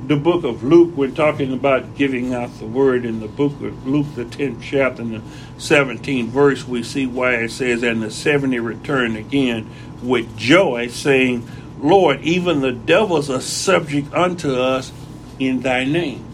the 0.08 0.16
book 0.16 0.42
of 0.42 0.64
Luke, 0.64 0.96
we're 0.96 1.10
talking 1.10 1.52
about 1.52 1.94
giving 1.94 2.32
out 2.32 2.58
the 2.58 2.66
word 2.66 3.04
in 3.04 3.20
the 3.20 3.28
book 3.28 3.52
of 3.60 3.86
Luke, 3.86 4.06
the 4.14 4.24
10th 4.24 4.62
chapter, 4.62 5.02
and 5.02 5.16
the 5.16 5.22
17th 5.58 6.28
verse, 6.28 6.66
we 6.66 6.82
see 6.82 7.06
why 7.06 7.34
it 7.34 7.50
says, 7.50 7.82
And 7.82 8.02
the 8.02 8.10
70 8.10 8.58
returned 8.58 9.18
again 9.18 9.68
with 10.02 10.34
joy, 10.34 10.88
saying, 10.88 11.46
Lord, 11.78 12.22
even 12.22 12.62
the 12.62 12.72
devils 12.72 13.28
are 13.28 13.42
subject 13.42 14.12
unto 14.14 14.54
us 14.54 14.92
in 15.38 15.60
thy 15.60 15.84
name, 15.84 16.24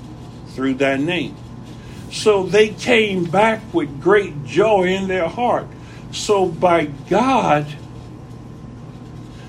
through 0.51 0.75
thy 0.75 0.97
name. 0.97 1.37
So 2.13 2.45
they 2.45 2.69
came 2.69 3.25
back 3.25 3.61
with 3.75 4.01
great 4.01 4.45
joy 4.45 4.85
in 4.85 5.09
their 5.09 5.29
heart. 5.29 5.67
So 6.13 6.47
by 6.47 6.85
God 7.11 7.67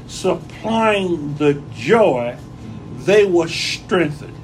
supplying 0.08 1.36
the 1.36 1.62
joy, 1.76 2.38
they 3.06 3.26
were 3.26 3.48
strengthened. 3.48 4.36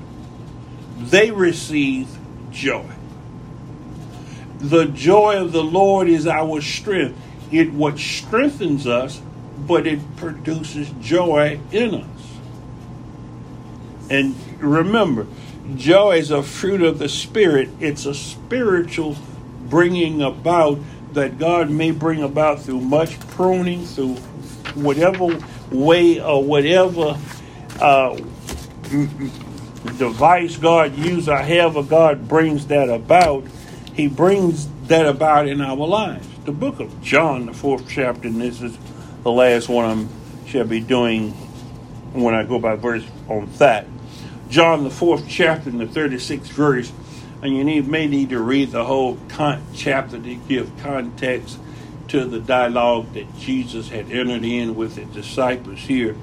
They 0.97 1.31
received 1.31 2.15
joy. 2.51 2.85
The 4.59 4.85
joy 4.85 5.41
of 5.41 5.51
the 5.51 5.63
Lord 5.63 6.07
is 6.07 6.27
our 6.27 6.61
strength. 6.61 7.17
It 7.51 7.73
what 7.73 7.97
strengthens 7.97 8.85
us, 8.85 9.19
but 9.67 9.87
it 9.87 9.99
produces 10.15 10.89
joy 11.01 11.59
in 11.71 11.95
us. 11.95 12.37
And 14.09 14.35
remember, 14.61 15.25
joy 15.75 16.17
is 16.17 16.29
a 16.29 16.43
fruit 16.43 16.81
of 16.81 16.99
the 16.99 17.09
Spirit. 17.09 17.69
It's 17.79 18.05
a 18.05 18.13
spiritual 18.13 19.17
bringing 19.69 20.21
about 20.21 20.79
that 21.13 21.39
God 21.39 21.69
may 21.69 21.91
bring 21.91 22.21
about 22.21 22.61
through 22.61 22.81
much 22.81 23.19
pruning, 23.29 23.85
through 23.85 24.15
whatever 24.75 25.39
way 25.71 26.21
or 26.21 26.43
whatever 26.43 27.17
uh, 27.79 28.17
device 29.97 30.57
God 30.57 30.95
uses, 30.97 31.29
or 31.29 31.37
however 31.37 31.83
God 31.83 32.27
brings 32.27 32.67
that 32.67 32.89
about, 32.89 33.45
He 33.93 34.07
brings 34.07 34.67
that 34.87 35.05
about 35.05 35.47
in 35.47 35.61
our 35.61 35.75
lives. 35.75 36.27
The 36.45 36.51
book 36.51 36.79
of 36.79 37.01
John, 37.01 37.45
the 37.45 37.53
fourth 37.53 37.87
chapter, 37.87 38.27
and 38.27 38.41
this 38.41 38.61
is 38.61 38.77
the 39.23 39.31
last 39.31 39.69
one 39.69 39.85
I 39.85 40.47
shall 40.47 40.65
be 40.65 40.81
doing 40.81 41.31
when 42.13 42.35
I 42.35 42.43
go 42.43 42.59
by 42.59 42.75
verse 42.75 43.05
on 43.29 43.49
that. 43.57 43.87
John, 44.49 44.83
the 44.83 44.89
fourth 44.89 45.25
chapter, 45.29 45.69
and 45.69 45.79
the 45.79 45.85
36th 45.85 46.49
verse, 46.49 46.91
and 47.41 47.55
you 47.55 47.63
need, 47.63 47.87
may 47.87 48.07
need 48.07 48.29
to 48.31 48.39
read 48.39 48.71
the 48.71 48.83
whole 48.83 49.17
con- 49.29 49.63
chapter 49.73 50.19
to 50.19 50.35
give 50.35 50.71
context 50.81 51.57
to 52.09 52.25
the 52.25 52.41
dialogue 52.41 53.13
that 53.13 53.37
Jesus 53.37 53.87
had 53.87 54.11
entered 54.11 54.43
in 54.43 54.75
with 54.75 54.95
the 54.95 55.05
disciples 55.05 55.79
here 55.79 56.17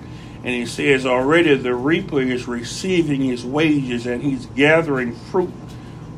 and 0.44 0.54
he 0.54 0.66
says, 0.66 1.04
already 1.04 1.54
the 1.56 1.74
reaper 1.74 2.20
is 2.20 2.46
receiving 2.46 3.22
his 3.22 3.44
wages 3.44 4.06
and 4.06 4.22
he's 4.22 4.46
gathering 4.46 5.14
fruit 5.14 5.52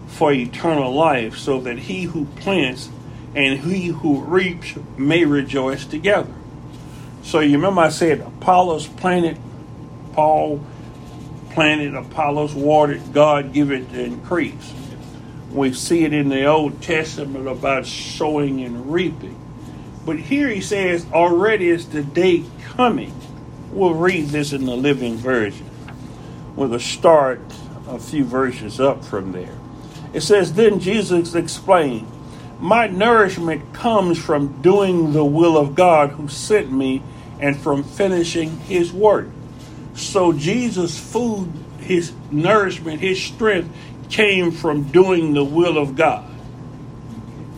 for 0.09 0.33
eternal 0.33 0.93
life, 0.93 1.39
so 1.39 1.61
that 1.61 1.79
he 1.79 2.03
who 2.03 2.27
plants 2.37 2.91
and 3.35 3.61
he 3.61 3.87
who 3.87 4.21
reaps 4.21 4.75
may 4.99 5.25
rejoice 5.25 5.87
together. 5.87 6.33
So 7.23 7.41
you 7.41 7.57
remember 7.57 7.83
I 7.83 7.89
said 7.89 8.21
Apollos 8.21 8.87
planted, 8.87 9.39
Paul 10.13 10.61
planted, 11.53 11.95
Apollos 11.95 12.55
watered, 12.55 13.13
God 13.13 13.53
give 13.53 13.71
it 13.71 13.91
the 13.93 14.05
increase. 14.05 14.75
We 15.53 15.73
see 15.73 16.05
it 16.05 16.13
in 16.13 16.29
the 16.29 16.45
Old 16.45 16.83
Testament 16.83 17.49
about 17.49 17.87
sowing 17.87 18.63
and 18.63 18.93
reaping. 18.93 19.37
But 20.05 20.19
here 20.19 20.49
he 20.49 20.61
says, 20.61 21.07
already 21.13 21.69
is 21.69 21.89
the 21.89 22.03
day 22.03 22.45
coming. 22.63 23.13
We'll 23.73 23.95
read 23.95 24.27
this 24.27 24.53
in 24.53 24.67
the 24.67 24.77
Living 24.77 25.17
Version. 25.17 25.71
We'll 26.57 26.77
start 26.81 27.41
a 27.87 28.01
few 28.01 28.25
verses 28.25 28.81
up 28.81 29.05
from 29.05 29.31
there. 29.31 29.57
It 30.13 30.23
says, 30.23 30.55
Then 30.55 30.81
Jesus 30.81 31.37
explained, 31.37 32.09
My 32.59 32.89
nourishment 32.89 33.73
comes 33.73 34.19
from 34.19 34.61
doing 34.61 35.13
the 35.13 35.25
will 35.25 35.57
of 35.57 35.77
God 35.77 36.11
who 36.11 36.27
sent 36.29 36.73
me 36.73 37.03
and 37.39 37.57
from 37.57 37.85
finishing 37.85 38.59
his 38.61 38.93
work. 38.93 39.29
So 39.95 40.33
Jesus' 40.33 40.99
food, 40.99 41.53
his 41.79 42.13
nourishment, 42.33 43.01
his 43.01 43.23
strength 43.23 43.73
came 44.09 44.51
from 44.51 44.83
doing 44.91 45.33
the 45.33 45.45
will 45.45 45.79
of 45.79 45.95
God, 45.95 46.29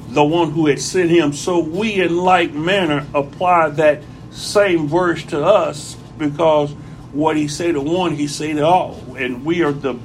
the 0.09 0.25
one 0.25 0.51
who 0.51 0.66
had 0.66 0.79
sent 0.79 1.09
him. 1.09 1.33
So 1.33 1.59
we, 1.59 2.03
in 2.03 2.18
like 2.18 2.53
manner, 2.53 3.07
apply 3.14 3.70
that 3.70 4.03
same 4.31 4.88
verse 4.88 5.25
to 5.25 5.42
us 5.42 5.96
because 6.30 6.72
what 7.12 7.37
he 7.37 7.48
said 7.48 7.74
to 7.74 7.80
one, 7.80 8.14
he 8.14 8.26
said 8.26 8.56
to 8.56 8.66
all. 8.66 9.00
And 9.16 9.44
we 9.44 9.62
are 9.62 9.72
the 9.72 9.98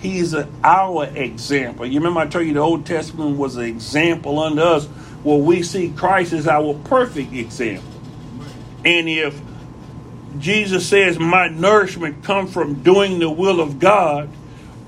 He's 0.00 0.34
our 0.64 1.04
example. 1.04 1.84
You 1.84 1.98
remember 1.98 2.20
I 2.20 2.26
told 2.26 2.46
you 2.46 2.54
the 2.54 2.60
Old 2.60 2.86
Testament 2.86 3.36
was 3.36 3.56
an 3.56 3.64
example 3.64 4.38
unto 4.38 4.62
us. 4.62 4.88
Well, 5.22 5.40
we 5.40 5.62
see 5.62 5.90
Christ 5.90 6.32
as 6.32 6.48
our 6.48 6.72
perfect 6.84 7.34
example. 7.34 7.84
And 8.82 9.08
if 9.10 9.38
Jesus 10.38 10.88
says, 10.88 11.18
My 11.18 11.48
nourishment 11.48 12.24
comes 12.24 12.50
from 12.52 12.82
doing 12.82 13.18
the 13.18 13.30
will 13.30 13.60
of 13.60 13.78
God, 13.78 14.30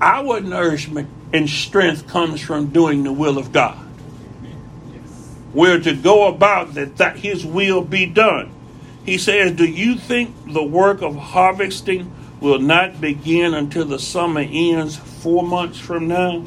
our 0.01 0.39
nourishment 0.39 1.09
and 1.31 1.47
strength 1.47 2.07
comes 2.07 2.41
from 2.41 2.67
doing 2.67 3.03
the 3.03 3.13
will 3.13 3.37
of 3.37 3.51
God. 3.51 3.77
We're 5.53 5.79
to 5.79 5.95
go 5.95 6.27
about 6.27 6.73
that, 6.73 6.97
that 6.97 7.17
His 7.17 7.45
will 7.45 7.83
be 7.83 8.07
done. 8.07 8.51
He 9.05 9.17
says, 9.17 9.51
Do 9.51 9.65
you 9.65 9.95
think 9.95 10.53
the 10.53 10.63
work 10.63 11.01
of 11.01 11.15
harvesting 11.15 12.11
will 12.43 12.59
not 12.59 12.99
begin 12.99 13.53
until 13.53 13.85
the 13.85 13.97
summer 13.97 14.45
ends 14.45 14.97
four 14.97 15.43
months 15.43 15.79
from 15.79 16.09
now. 16.09 16.43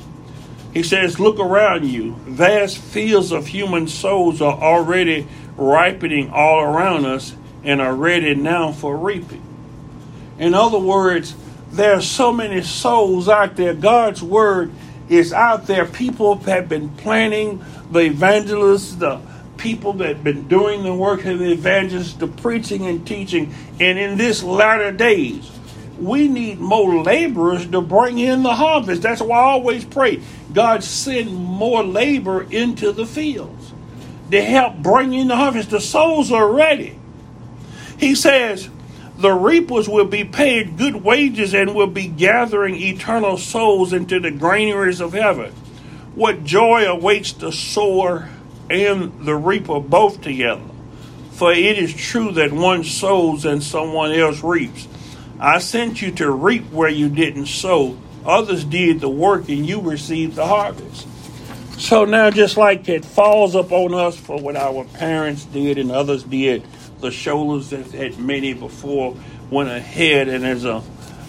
He 0.74 0.82
says, 0.82 1.18
Look 1.18 1.40
around 1.40 1.86
you. 1.86 2.14
Vast 2.26 2.76
fields 2.76 3.32
of 3.32 3.46
human 3.46 3.88
souls 3.88 4.42
are 4.42 4.58
already 4.58 5.26
ripening 5.56 6.30
all 6.30 6.60
around 6.60 7.06
us 7.06 7.34
and 7.64 7.80
are 7.80 7.94
ready 7.94 8.34
now 8.34 8.72
for 8.72 8.96
reaping. 8.96 9.42
In 10.38 10.52
other 10.52 10.78
words, 10.78 11.34
there 11.70 11.94
are 11.94 12.02
so 12.02 12.30
many 12.30 12.60
souls 12.60 13.26
out 13.26 13.56
there. 13.56 13.72
God's 13.72 14.22
word 14.22 14.70
is 15.08 15.32
out 15.32 15.66
there. 15.66 15.86
People 15.86 16.36
have 16.36 16.68
been 16.68 16.90
planning, 16.90 17.64
the 17.90 18.00
evangelists, 18.00 18.96
the 18.96 19.20
people 19.66 19.94
that 19.94 20.06
have 20.06 20.22
been 20.22 20.46
doing 20.46 20.84
the 20.84 20.94
work 20.94 21.24
of 21.24 21.40
the 21.40 21.50
evangelists, 21.50 22.12
the 22.12 22.28
preaching 22.28 22.86
and 22.86 23.04
teaching. 23.04 23.52
And 23.80 23.98
in 23.98 24.16
this 24.16 24.44
latter 24.44 24.92
days, 24.92 25.50
we 25.98 26.28
need 26.28 26.60
more 26.60 27.02
laborers 27.02 27.66
to 27.66 27.80
bring 27.80 28.20
in 28.20 28.44
the 28.44 28.54
harvest. 28.54 29.02
That's 29.02 29.20
why 29.20 29.38
I 29.38 29.42
always 29.42 29.84
pray 29.84 30.22
God 30.52 30.84
send 30.84 31.34
more 31.34 31.82
labor 31.82 32.44
into 32.44 32.92
the 32.92 33.04
fields 33.04 33.72
to 34.30 34.40
help 34.40 34.76
bring 34.76 35.12
in 35.12 35.26
the 35.26 35.34
harvest. 35.34 35.70
The 35.70 35.80
souls 35.80 36.30
are 36.30 36.48
ready. 36.48 36.96
He 37.98 38.14
says, 38.14 38.70
the 39.18 39.32
reapers 39.32 39.88
will 39.88 40.04
be 40.04 40.22
paid 40.22 40.78
good 40.78 40.94
wages 41.02 41.54
and 41.54 41.74
will 41.74 41.88
be 41.88 42.06
gathering 42.06 42.76
eternal 42.76 43.36
souls 43.36 43.92
into 43.92 44.20
the 44.20 44.30
granaries 44.30 45.00
of 45.00 45.12
heaven. 45.12 45.50
What 46.14 46.44
joy 46.44 46.84
awaits 46.84 47.32
the 47.32 47.50
sower 47.50 48.30
and 48.70 49.24
the 49.24 49.34
reaper 49.34 49.80
both 49.80 50.20
together. 50.20 50.62
For 51.32 51.52
it 51.52 51.78
is 51.78 51.94
true 51.94 52.32
that 52.32 52.52
one 52.52 52.84
sows 52.84 53.44
and 53.44 53.62
someone 53.62 54.12
else 54.12 54.42
reaps. 54.42 54.88
I 55.38 55.58
sent 55.58 56.00
you 56.00 56.10
to 56.12 56.30
reap 56.30 56.70
where 56.70 56.88
you 56.88 57.08
didn't 57.08 57.46
sow. 57.46 57.98
Others 58.24 58.64
did 58.64 59.00
the 59.00 59.08
work 59.08 59.48
and 59.48 59.66
you 59.66 59.80
received 59.80 60.36
the 60.36 60.46
harvest. 60.46 61.06
So 61.78 62.06
now, 62.06 62.30
just 62.30 62.56
like 62.56 62.88
it 62.88 63.04
falls 63.04 63.54
upon 63.54 63.92
us 63.92 64.16
for 64.16 64.40
what 64.40 64.56
our 64.56 64.84
parents 64.84 65.44
did 65.44 65.76
and 65.76 65.90
others 65.92 66.22
did, 66.22 66.64
the 67.00 67.10
shoulders 67.10 67.68
that 67.70 67.90
had 67.90 68.18
many 68.18 68.54
before 68.54 69.14
went 69.50 69.68
ahead, 69.68 70.28
and 70.28 70.46
as 70.46 70.64
a 70.64 70.82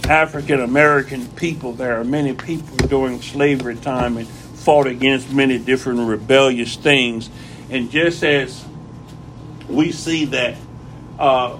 African 0.07 0.61
American 0.61 1.27
people, 1.31 1.73
there 1.73 1.99
are 1.99 2.05
many 2.05 2.33
people 2.33 2.77
during 2.87 3.21
slavery 3.21 3.75
time 3.75 4.15
and 4.15 4.27
fought 4.67 4.85
against 4.85 5.31
many 5.31 5.57
different 5.57 5.97
rebellious 6.09 6.75
things. 6.75 7.29
And 7.69 7.89
just 7.89 8.21
as 8.21 8.65
we 9.69 9.93
see 9.93 10.25
that 10.25 10.57
uh, 11.17 11.57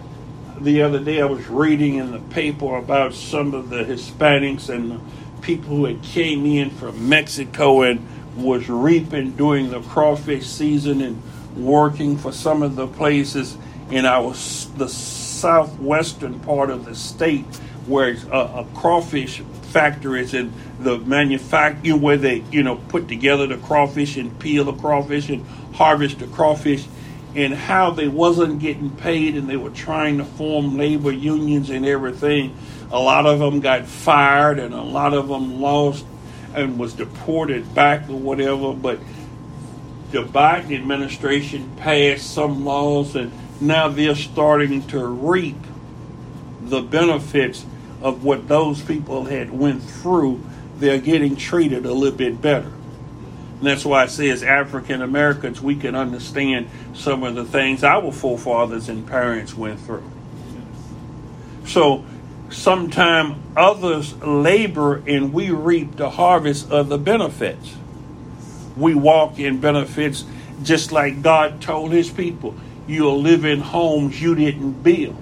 the 0.60 0.82
other 0.82 1.00
day 1.00 1.22
I 1.22 1.26
was 1.26 1.48
reading 1.48 1.96
in 1.96 2.12
the 2.12 2.20
paper 2.20 2.76
about 2.76 3.13
some 3.13 3.54
of 3.54 3.70
the 3.70 3.86
Hispanics 3.86 4.67
and 4.67 4.91
the 4.91 5.00
people 5.39 5.78
who 5.78 5.86
had 5.86 6.04
came 6.04 6.46
in 6.46 6.70
from 6.70 7.08
Mexico 7.08 7.84
and 7.84 8.06
was 8.36 8.67
reaping 8.67 9.32
during 9.38 9.70
the 9.70 9.80
crawfish 9.84 10.46
season 10.46 11.00
and 11.00 11.24
working 11.56 12.17
for 12.17 12.34
some 12.34 12.62
of 12.62 12.76
the 12.76 12.88
places 12.88 13.58
in 13.89 14.06
our 14.06 14.32
the 14.32 14.89
southwestern 14.89 16.41
part 16.41 16.70
of 16.70 16.84
the 16.84 16.93
state 16.93 17.46
where 17.88 18.15
a, 18.32 18.38
a 18.38 18.67
crawfish 18.76 19.39
factory 19.71 20.21
is 20.21 20.34
in 20.34 20.54
the 20.80 20.97
manufacturing 21.00 22.02
where 22.02 22.17
they 22.17 22.43
you 22.52 22.63
know 22.63 22.76
put 22.76 23.08
together 23.08 23.47
the 23.47 23.58
crawfish 23.58 24.17
and 24.17 24.38
peel 24.39 24.63
the 24.63 24.73
crawfish 24.73 25.30
and 25.30 25.45
harvest 25.73 26.19
the 26.19 26.28
crawfish 26.28 26.88
and 27.38 27.54
how 27.54 27.91
they 27.91 28.08
wasn't 28.08 28.60
getting 28.60 28.89
paid 28.89 29.36
and 29.36 29.47
they 29.47 29.58
were 29.58 29.69
trying 29.69 30.17
to 30.17 30.26
form 30.26 30.76
labor 30.76 31.12
unions 31.12 31.69
and 31.69 31.86
everything. 31.86 32.58
A 32.89 33.00
lot 33.00 33.28
of 33.28 33.38
them 33.38 33.60
got 33.60 33.86
fired 33.86 34.58
and 34.58 34.73
a 34.73 34.82
lot 34.82 35.13
of 35.13 35.28
them 35.28 35.62
lost 35.62 36.04
and 36.56 36.80
was 36.80 36.93
deported 36.93 37.76
back 37.76 38.10
or 38.10 38.15
whatever. 38.15 38.73
But 38.73 39.00
the 40.10 40.23
Biden 40.23 40.76
administration 40.76 41.76
passed 41.78 42.34
some 42.34 42.65
laws 42.65 43.15
and 43.15 43.32
now 43.62 43.89
they're 43.89 44.15
starting 44.15 44.88
to 44.88 45.06
reap 45.06 45.58
the 46.62 46.82
benefits 46.82 47.65
of 48.02 48.24
what 48.24 48.48
those 48.48 48.82
people 48.82 49.26
had 49.26 49.52
went 49.52 49.84
through. 49.84 50.44
They're 50.78 51.00
getting 51.00 51.36
treated 51.36 51.86
a 51.86 51.94
little 51.94 52.18
bit 52.18 52.42
better. 52.42 52.72
And 53.60 53.66
that's 53.66 53.84
why 53.84 54.04
I 54.04 54.06
say, 54.06 54.30
as 54.30 54.44
African 54.44 55.02
Americans, 55.02 55.62
we 55.62 55.76
can 55.76 55.96
understand 55.96 56.70
some 56.94 57.24
of 57.24 57.34
the 57.34 57.46
things 57.46 57.84
our 57.84 58.12
forefathers 58.12 58.88
and 58.88 59.08
parents 59.08 59.56
went 59.56 59.80
through. 59.80 60.10
So, 61.66 62.06
sometime 62.50 63.42
others 63.56 64.16
labor 64.22 64.98
and 65.08 65.34
we 65.34 65.50
reap 65.50 65.96
the 65.96 66.12
harvest 66.12 66.72
of 66.72 66.90
the 66.90 66.98
benefits. 66.98 67.76
We 68.78 68.94
walk 68.94 69.40
in 69.40 69.60
benefits 69.60 70.24
just 70.64 70.92
like 70.92 71.22
God 71.22 71.62
told 71.62 71.92
his 71.92 72.10
people. 72.10 72.56
You'll 72.88 73.22
live 73.22 73.44
in 73.44 73.60
homes 73.60 74.22
you 74.22 74.36
didn't 74.36 74.84
build. 74.84 75.18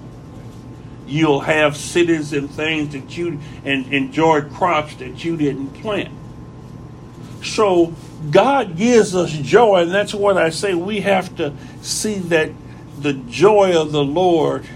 You'll 1.06 1.40
have 1.40 1.76
cities 1.76 2.32
and 2.32 2.50
things 2.50 2.92
that 2.92 3.16
you 3.16 3.40
and 3.64 3.92
enjoy 3.92 4.42
crops 4.42 4.96
that 4.96 5.24
you 5.24 5.36
didn't 5.36 5.70
plant. 5.74 6.12
So 7.42 7.94
God 8.30 8.76
gives 8.76 9.14
us 9.14 9.30
joy, 9.30 9.82
and 9.82 9.92
that's 9.92 10.12
what 10.14 10.36
I 10.36 10.50
say. 10.50 10.74
We 10.74 11.00
have 11.00 11.36
to 11.36 11.54
see 11.80 12.18
that 12.18 12.50
the 12.98 13.12
joy 13.12 13.80
of 13.80 13.92
the 13.92 14.02
Lord 14.02 14.66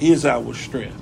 is 0.00 0.26
our 0.26 0.54
strength. 0.54 0.96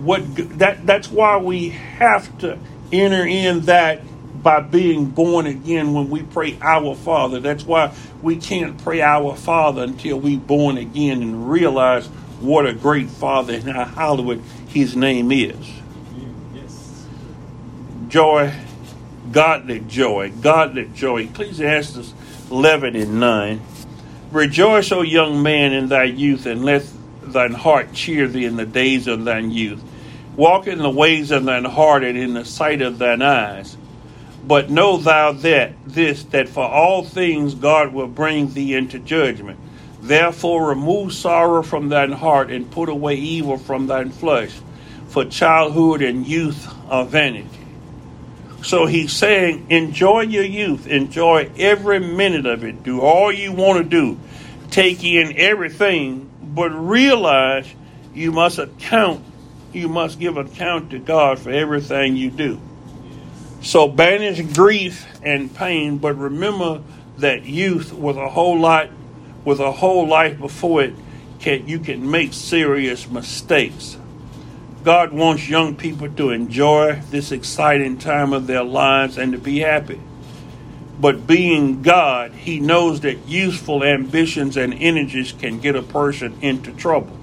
What 0.00 0.58
that 0.58 0.86
that's 0.86 1.10
why 1.10 1.38
we 1.38 1.70
have 1.70 2.36
to 2.38 2.58
enter 2.92 3.26
in 3.26 3.60
that 3.62 4.02
by 4.42 4.60
being 4.60 5.06
born 5.06 5.46
again 5.46 5.94
when 5.94 6.10
we 6.10 6.22
pray 6.22 6.58
our 6.60 6.94
Father. 6.94 7.40
That's 7.40 7.64
why 7.64 7.94
we 8.22 8.36
can't 8.36 8.78
pray 8.84 9.00
our 9.00 9.34
Father 9.34 9.82
until 9.82 10.20
we 10.20 10.36
born 10.36 10.76
again 10.76 11.22
and 11.22 11.50
realize 11.50 12.08
what 12.40 12.66
a 12.66 12.72
great 12.72 13.08
Father 13.08 13.54
and 13.54 13.64
how 13.64 13.84
hallowed 13.84 14.42
His 14.68 14.96
name 14.96 15.32
is. 15.32 15.56
Joy 18.08 18.52
godly 19.32 19.80
joy, 19.80 20.32
godly 20.40 20.88
joy. 20.94 21.24
Ecclesiastes 21.24 22.14
11 22.50 22.96
and 22.96 23.20
9. 23.20 23.60
Rejoice, 24.32 24.92
O 24.92 25.02
young 25.02 25.42
man, 25.42 25.72
in 25.72 25.88
thy 25.88 26.04
youth, 26.04 26.46
and 26.46 26.64
let 26.64 26.86
thine 27.22 27.52
heart 27.52 27.92
cheer 27.92 28.28
thee 28.28 28.44
in 28.44 28.56
the 28.56 28.66
days 28.66 29.06
of 29.06 29.24
thine 29.24 29.50
youth. 29.50 29.82
Walk 30.36 30.66
in 30.66 30.78
the 30.78 30.90
ways 30.90 31.30
of 31.30 31.44
thine 31.44 31.64
heart 31.64 32.04
and 32.04 32.16
in 32.18 32.34
the 32.34 32.44
sight 32.44 32.82
of 32.82 32.98
thine 32.98 33.22
eyes. 33.22 33.76
But 34.44 34.70
know 34.70 34.96
thou 34.96 35.32
that 35.32 35.72
this 35.86 36.22
that 36.24 36.48
for 36.48 36.64
all 36.64 37.02
things 37.02 37.54
God 37.54 37.92
will 37.92 38.06
bring 38.06 38.52
thee 38.52 38.74
into 38.74 38.98
judgment. 38.98 39.58
Therefore 40.06 40.68
remove 40.68 41.12
sorrow 41.12 41.62
from 41.62 41.88
thine 41.88 42.12
heart 42.12 42.50
and 42.50 42.70
put 42.70 42.88
away 42.88 43.16
evil 43.16 43.58
from 43.58 43.88
thine 43.88 44.10
flesh. 44.10 44.52
For 45.08 45.24
childhood 45.24 46.02
and 46.02 46.26
youth 46.26 46.68
are 46.88 47.04
vanity 47.04 47.48
So 48.62 48.86
he's 48.86 49.12
saying, 49.12 49.66
enjoy 49.70 50.22
your 50.22 50.44
youth, 50.44 50.86
enjoy 50.86 51.50
every 51.58 52.00
minute 52.00 52.46
of 52.46 52.64
it, 52.64 52.82
do 52.82 53.00
all 53.00 53.32
you 53.32 53.52
want 53.52 53.78
to 53.78 53.84
do, 53.88 54.18
take 54.70 55.04
in 55.04 55.36
everything, 55.36 56.30
but 56.42 56.70
realize 56.70 57.66
you 58.14 58.32
must 58.32 58.58
account, 58.58 59.24
you 59.72 59.88
must 59.88 60.18
give 60.18 60.36
account 60.36 60.90
to 60.90 60.98
God 60.98 61.38
for 61.38 61.50
everything 61.50 62.16
you 62.16 62.30
do. 62.30 62.60
So 63.62 63.88
banish 63.88 64.40
grief 64.54 65.06
and 65.22 65.54
pain, 65.54 65.98
but 65.98 66.14
remember 66.16 66.82
that 67.18 67.44
youth 67.44 67.92
was 67.92 68.16
a 68.16 68.28
whole 68.28 68.58
lot, 68.58 68.90
with 69.46 69.60
a 69.60 69.72
whole 69.72 70.06
life 70.06 70.38
before 70.38 70.82
it, 70.82 70.94
can 71.38 71.66
you 71.66 71.78
can 71.78 72.10
make 72.10 72.34
serious 72.34 73.08
mistakes. 73.08 73.96
God 74.82 75.12
wants 75.12 75.48
young 75.48 75.76
people 75.76 76.10
to 76.10 76.30
enjoy 76.30 77.00
this 77.10 77.32
exciting 77.32 77.96
time 77.98 78.32
of 78.32 78.46
their 78.46 78.64
lives 78.64 79.16
and 79.16 79.32
to 79.32 79.38
be 79.38 79.60
happy. 79.60 80.00
But 80.98 81.26
being 81.26 81.82
God, 81.82 82.32
He 82.32 82.58
knows 82.58 83.00
that 83.00 83.28
useful 83.28 83.84
ambitions 83.84 84.56
and 84.56 84.74
energies 84.74 85.32
can 85.32 85.60
get 85.60 85.76
a 85.76 85.82
person 85.82 86.38
into 86.40 86.72
trouble. 86.72 87.16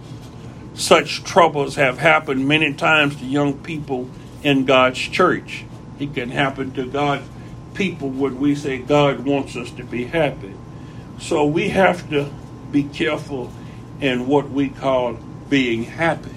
Such 0.76 1.24
troubles 1.24 1.76
have 1.76 2.00
happened 2.00 2.48
many 2.48 2.74
times 2.74 3.16
to 3.18 3.26
young 3.26 3.60
people 3.60 4.10
in 4.44 4.66
God's 4.66 5.00
church. 5.00 5.66
It 6.00 6.14
can 6.14 6.30
happen 6.30 6.74
to 6.74 6.86
God's 6.86 7.28
people 7.74 8.10
when 8.10 8.40
we 8.40 8.56
say 8.56 8.78
God 8.78 9.26
wants 9.26 9.56
us 9.56 9.72
to 9.72 9.84
be 9.84 10.06
happy. 10.06 10.54
So 11.20 11.46
we 11.46 11.70
have 11.70 12.10
to 12.10 12.32
be 12.72 12.84
careful 12.84 13.52
in 14.02 14.28
what 14.28 14.50
we 14.50 14.70
call 14.70 15.18
being 15.50 15.84
happy 15.84 16.34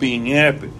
being 0.00 0.26
happy. 0.26 0.72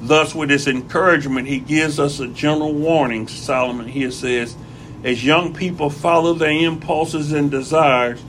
Thus, 0.00 0.34
with 0.34 0.48
this 0.48 0.68
encouragement, 0.68 1.48
he 1.48 1.58
gives 1.58 1.98
us 1.98 2.20
a 2.20 2.28
general 2.28 2.72
warning. 2.72 3.26
Solomon 3.26 3.88
here 3.88 4.12
says, 4.12 4.56
as 5.02 5.24
young 5.24 5.52
people 5.52 5.90
follow 5.90 6.32
their 6.32 6.50
impulses 6.50 7.32
and 7.32 7.50
desires, 7.50 8.22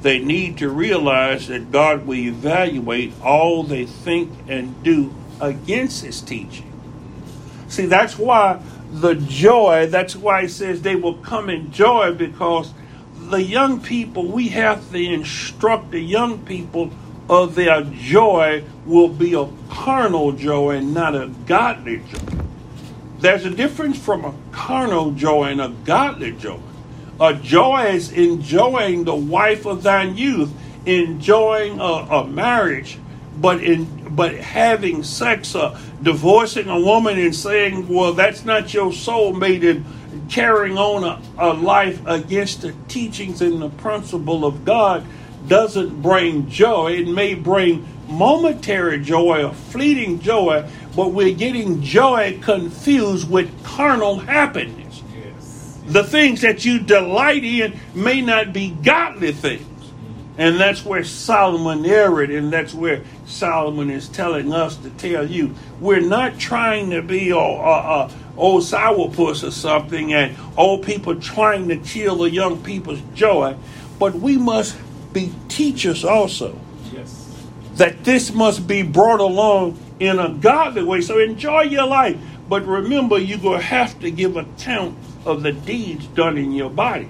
they 0.00 0.20
need 0.20 0.58
to 0.58 0.68
realize 0.68 1.48
that 1.48 1.72
God 1.72 2.06
will 2.06 2.18
evaluate 2.18 3.12
all 3.20 3.64
they 3.64 3.84
think 3.84 4.32
and 4.46 4.80
do 4.84 5.12
against 5.40 6.04
his 6.04 6.20
teaching. 6.20 6.64
See, 7.68 7.86
that's 7.86 8.16
why 8.16 8.62
the 8.90 9.14
joy, 9.14 9.88
that's 9.90 10.14
why 10.14 10.42
he 10.42 10.48
says 10.48 10.82
they 10.82 10.96
will 10.96 11.18
come 11.18 11.50
in 11.50 11.72
joy 11.72 12.14
because 12.14 12.72
the 13.30 13.42
young 13.42 13.80
people, 13.80 14.26
we 14.26 14.48
have 14.48 14.90
to 14.90 14.98
instruct 14.98 15.90
the 15.90 16.00
young 16.00 16.38
people 16.44 16.90
of 17.28 17.54
their 17.54 17.82
joy 17.82 18.64
will 18.86 19.08
be 19.08 19.34
a 19.34 19.46
carnal 19.68 20.32
joy 20.32 20.76
and 20.76 20.94
not 20.94 21.14
a 21.14 21.28
godly 21.46 21.98
joy. 21.98 22.44
There's 23.20 23.44
a 23.44 23.50
difference 23.50 23.98
from 23.98 24.24
a 24.24 24.34
carnal 24.52 25.12
joy 25.12 25.50
and 25.50 25.60
a 25.60 25.68
godly 25.84 26.32
joy. 26.32 26.60
A 27.20 27.34
joy 27.34 27.86
is 27.86 28.12
enjoying 28.12 29.04
the 29.04 29.14
wife 29.14 29.66
of 29.66 29.82
thine 29.82 30.16
youth, 30.16 30.52
enjoying 30.86 31.80
a, 31.80 31.82
a 31.82 32.26
marriage, 32.26 32.98
but 33.36 33.62
in 33.62 33.86
but 34.10 34.34
having 34.34 35.02
sex, 35.02 35.54
uh, 35.54 35.78
divorcing 36.02 36.68
a 36.68 36.80
woman 36.80 37.18
and 37.18 37.34
saying, 37.34 37.88
"Well, 37.88 38.12
that's 38.12 38.44
not 38.44 38.72
your 38.72 38.90
soulmate," 38.90 39.68
and 39.68 39.84
carrying 40.28 40.78
on 40.78 41.04
a, 41.04 41.20
a 41.38 41.52
life 41.52 42.00
against 42.06 42.62
the 42.62 42.74
teachings 42.88 43.42
and 43.42 43.60
the 43.60 43.70
principle 43.70 44.44
of 44.44 44.64
God 44.64 45.04
doesn't 45.46 46.02
bring 46.02 46.48
joy. 46.48 46.92
It 46.92 47.08
may 47.08 47.34
bring 47.34 47.86
momentary 48.08 49.00
joy 49.00 49.44
or 49.44 49.52
fleeting 49.52 50.20
joy, 50.20 50.68
but 50.96 51.12
we're 51.12 51.34
getting 51.34 51.82
joy 51.82 52.38
confused 52.42 53.30
with 53.30 53.64
carnal 53.64 54.18
happiness. 54.18 55.02
Yes. 55.14 55.78
The 55.86 56.04
things 56.04 56.40
that 56.40 56.64
you 56.64 56.80
delight 56.80 57.44
in 57.44 57.78
may 57.94 58.20
not 58.20 58.52
be 58.52 58.70
godly 58.70 59.32
things. 59.32 59.66
And 60.38 60.60
that's 60.60 60.84
where 60.84 61.02
Solomon 61.02 61.84
erred, 61.84 62.30
and 62.30 62.52
that's 62.52 62.72
where 62.72 63.02
Solomon 63.26 63.90
is 63.90 64.08
telling 64.08 64.52
us 64.52 64.76
to 64.76 64.90
tell 64.90 65.28
you. 65.28 65.52
We're 65.80 66.00
not 66.00 66.38
trying 66.38 66.90
to 66.90 67.02
be 67.02 67.30
a, 67.30 67.36
a, 67.36 67.38
a 67.38 68.10
old 68.36 68.62
sourpuss 68.62 69.46
or 69.46 69.50
something, 69.50 70.14
and 70.14 70.36
old 70.56 70.86
people 70.86 71.16
trying 71.16 71.68
to 71.68 71.76
kill 71.76 72.18
the 72.18 72.30
young 72.30 72.62
people's 72.62 73.02
joy, 73.14 73.56
but 73.98 74.14
we 74.14 74.38
must 74.38 74.76
be 75.12 75.34
teachers 75.48 76.04
also. 76.04 76.58
Yes. 76.92 77.46
That 77.74 78.04
this 78.04 78.32
must 78.32 78.68
be 78.68 78.82
brought 78.82 79.20
along 79.20 79.76
in 79.98 80.20
a 80.20 80.28
godly 80.28 80.84
way. 80.84 81.00
So 81.00 81.18
enjoy 81.18 81.62
your 81.62 81.86
life. 81.86 82.16
But 82.48 82.64
remember, 82.64 83.18
you're 83.18 83.38
going 83.38 83.58
to 83.58 83.66
have 83.66 83.98
to 84.00 84.10
give 84.10 84.36
account 84.36 84.96
of 85.26 85.42
the 85.42 85.52
deeds 85.52 86.06
done 86.06 86.38
in 86.38 86.52
your 86.52 86.70
body. 86.70 87.08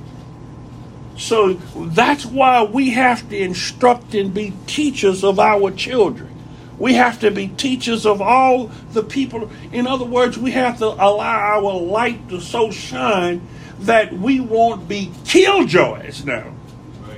So 1.18 1.54
that's 1.54 2.24
why 2.24 2.62
we 2.62 2.90
have 2.90 3.28
to 3.28 3.37
instruct 3.37 4.14
and 4.14 4.33
be 4.33 4.54
teachers 4.66 5.24
of 5.24 5.40
our 5.40 5.72
children. 5.72 6.35
We 6.78 6.94
have 6.94 7.18
to 7.20 7.33
be 7.33 7.48
teachers 7.48 8.07
of 8.07 8.22
all 8.22 8.68
the 8.92 9.02
people. 9.02 9.50
In 9.72 9.88
other 9.88 10.04
words, 10.04 10.38
we 10.38 10.52
have 10.52 10.78
to 10.78 10.87
allow 10.87 11.61
our 11.61 11.74
light 11.74 12.28
to 12.28 12.40
so 12.40 12.70
shine 12.70 13.46
that 13.81 14.12
we 14.12 14.38
won't 14.38 14.88
be 14.88 15.11
killjoys 15.24 16.24
now. 16.24 16.54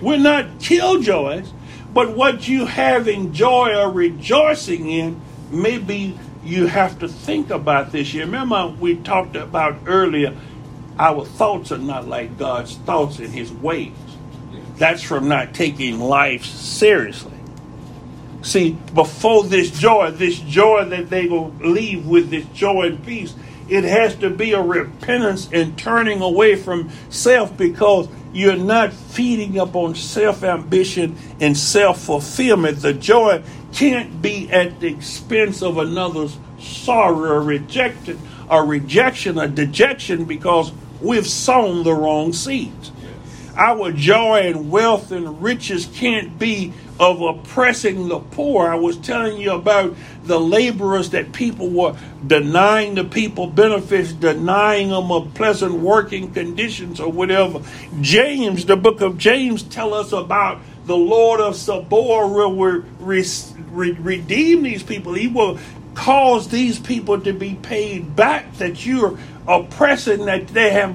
We're 0.00 0.16
not 0.16 0.60
killjoys, 0.60 1.52
but 1.92 2.16
what 2.16 2.48
you 2.48 2.64
have 2.64 3.06
in 3.06 3.34
joy 3.34 3.76
or 3.76 3.90
rejoicing 3.90 4.88
in, 4.88 5.20
maybe 5.50 6.18
you 6.42 6.66
have 6.66 6.98
to 7.00 7.08
think 7.08 7.50
about 7.50 7.92
this. 7.92 8.14
You 8.14 8.22
remember 8.22 8.74
we 8.80 8.96
talked 8.96 9.36
about 9.36 9.76
earlier, 9.84 10.34
our 11.00 11.24
thoughts 11.24 11.72
are 11.72 11.78
not 11.78 12.06
like 12.06 12.36
God's 12.36 12.76
thoughts 12.76 13.18
and 13.18 13.32
his 13.32 13.50
ways. 13.50 13.94
That's 14.76 15.02
from 15.02 15.28
not 15.28 15.54
taking 15.54 15.98
life 15.98 16.44
seriously. 16.44 17.32
See, 18.42 18.76
before 18.94 19.44
this 19.44 19.70
joy, 19.70 20.10
this 20.10 20.38
joy 20.40 20.84
that 20.90 21.08
they 21.08 21.26
will 21.26 21.54
leave 21.60 22.06
with 22.06 22.28
this 22.28 22.44
joy 22.48 22.88
and 22.88 23.04
peace, 23.04 23.34
it 23.70 23.84
has 23.84 24.14
to 24.16 24.28
be 24.28 24.52
a 24.52 24.60
repentance 24.60 25.48
and 25.50 25.78
turning 25.78 26.20
away 26.20 26.56
from 26.56 26.90
self 27.08 27.56
because 27.56 28.06
you're 28.34 28.56
not 28.56 28.92
feeding 28.92 29.58
up 29.58 29.74
on 29.74 29.94
self 29.94 30.42
ambition 30.42 31.16
and 31.40 31.56
self 31.56 31.98
fulfillment. 32.02 32.82
The 32.82 32.92
joy 32.92 33.42
can't 33.72 34.20
be 34.20 34.50
at 34.50 34.80
the 34.80 34.88
expense 34.88 35.62
of 35.62 35.78
another's 35.78 36.36
sorrow 36.58 37.36
or 37.36 37.42
rejection, 37.42 38.20
or 38.50 38.66
rejection 38.66 39.38
or 39.38 39.48
dejection 39.48 40.24
because 40.26 40.72
we've 41.00 41.26
sown 41.26 41.84
the 41.84 41.92
wrong 41.92 42.32
seeds. 42.32 42.92
Our 43.56 43.92
joy 43.92 44.42
and 44.44 44.70
wealth 44.70 45.12
and 45.12 45.42
riches 45.42 45.86
can't 45.94 46.38
be 46.38 46.72
of 47.00 47.22
oppressing 47.22 48.08
the 48.08 48.20
poor. 48.20 48.68
I 48.68 48.74
was 48.74 48.98
telling 48.98 49.40
you 49.40 49.52
about 49.52 49.96
the 50.24 50.38
laborers 50.38 51.10
that 51.10 51.32
people 51.32 51.68
were 51.70 51.96
denying 52.26 52.94
the 52.94 53.04
people 53.04 53.46
benefits, 53.46 54.12
denying 54.12 54.90
them 54.90 55.10
of 55.10 55.32
pleasant 55.34 55.74
working 55.74 56.32
conditions 56.32 57.00
or 57.00 57.10
whatever. 57.10 57.62
James, 58.00 58.66
the 58.66 58.76
book 58.76 59.00
of 59.00 59.16
James, 59.16 59.62
tell 59.62 59.94
us 59.94 60.12
about 60.12 60.60
the 60.84 60.96
Lord 60.96 61.40
of 61.40 61.56
Sabaoth 61.56 62.30
will 62.32 62.52
re- 63.00 63.24
re- 63.70 63.92
redeem 63.92 64.62
these 64.62 64.82
people. 64.82 65.14
He 65.14 65.28
will 65.28 65.58
cause 65.94 66.48
these 66.48 66.78
people 66.78 67.20
to 67.20 67.32
be 67.32 67.54
paid 67.56 68.14
back 68.14 68.54
that 68.54 68.84
you're 68.84 69.18
oppressing, 69.46 70.26
that 70.26 70.48
they 70.48 70.70
have 70.70 70.94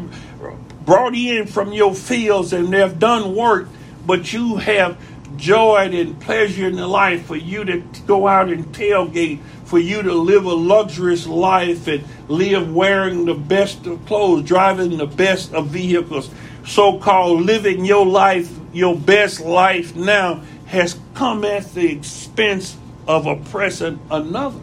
brought 0.85 1.15
in 1.15 1.47
from 1.47 1.71
your 1.71 1.95
fields 1.95 2.53
and 2.53 2.71
they've 2.71 2.99
done 2.99 3.35
work, 3.35 3.67
but 4.05 4.31
you 4.31 4.57
have 4.57 4.97
joy 5.37 5.89
and 5.91 6.19
pleasure 6.21 6.67
in 6.67 6.75
the 6.75 6.87
life, 6.87 7.25
for 7.25 7.35
you 7.35 7.65
to 7.65 7.83
go 8.05 8.27
out 8.27 8.49
and 8.49 8.65
tailgate, 8.67 9.39
for 9.65 9.79
you 9.79 10.01
to 10.01 10.13
live 10.13 10.45
a 10.45 10.53
luxurious 10.53 11.27
life 11.27 11.87
and 11.87 12.03
live 12.27 12.73
wearing 12.73 13.25
the 13.25 13.33
best 13.33 13.85
of 13.87 14.05
clothes, 14.05 14.43
driving 14.43 14.97
the 14.97 15.07
best 15.07 15.53
of 15.53 15.67
vehicles. 15.67 16.29
So 16.65 16.99
called 16.99 17.41
living 17.41 17.83
your 17.83 18.05
life, 18.05 18.49
your 18.71 18.95
best 18.95 19.41
life 19.41 19.95
now, 19.95 20.41
has 20.67 20.97
come 21.13 21.43
at 21.43 21.73
the 21.73 21.91
expense 21.91 22.77
of 23.07 23.25
oppressing 23.25 23.99
another. 24.09 24.59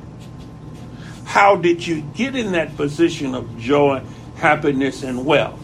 How 1.33 1.57
did 1.57 1.87
you 1.87 2.03
get 2.15 2.37
in 2.37 2.53
that 2.53 2.77
position 2.77 3.35
of 3.35 3.59
joy, 3.59 4.03
happiness, 4.37 5.03
and 5.03 5.25
wealth? 5.25 5.59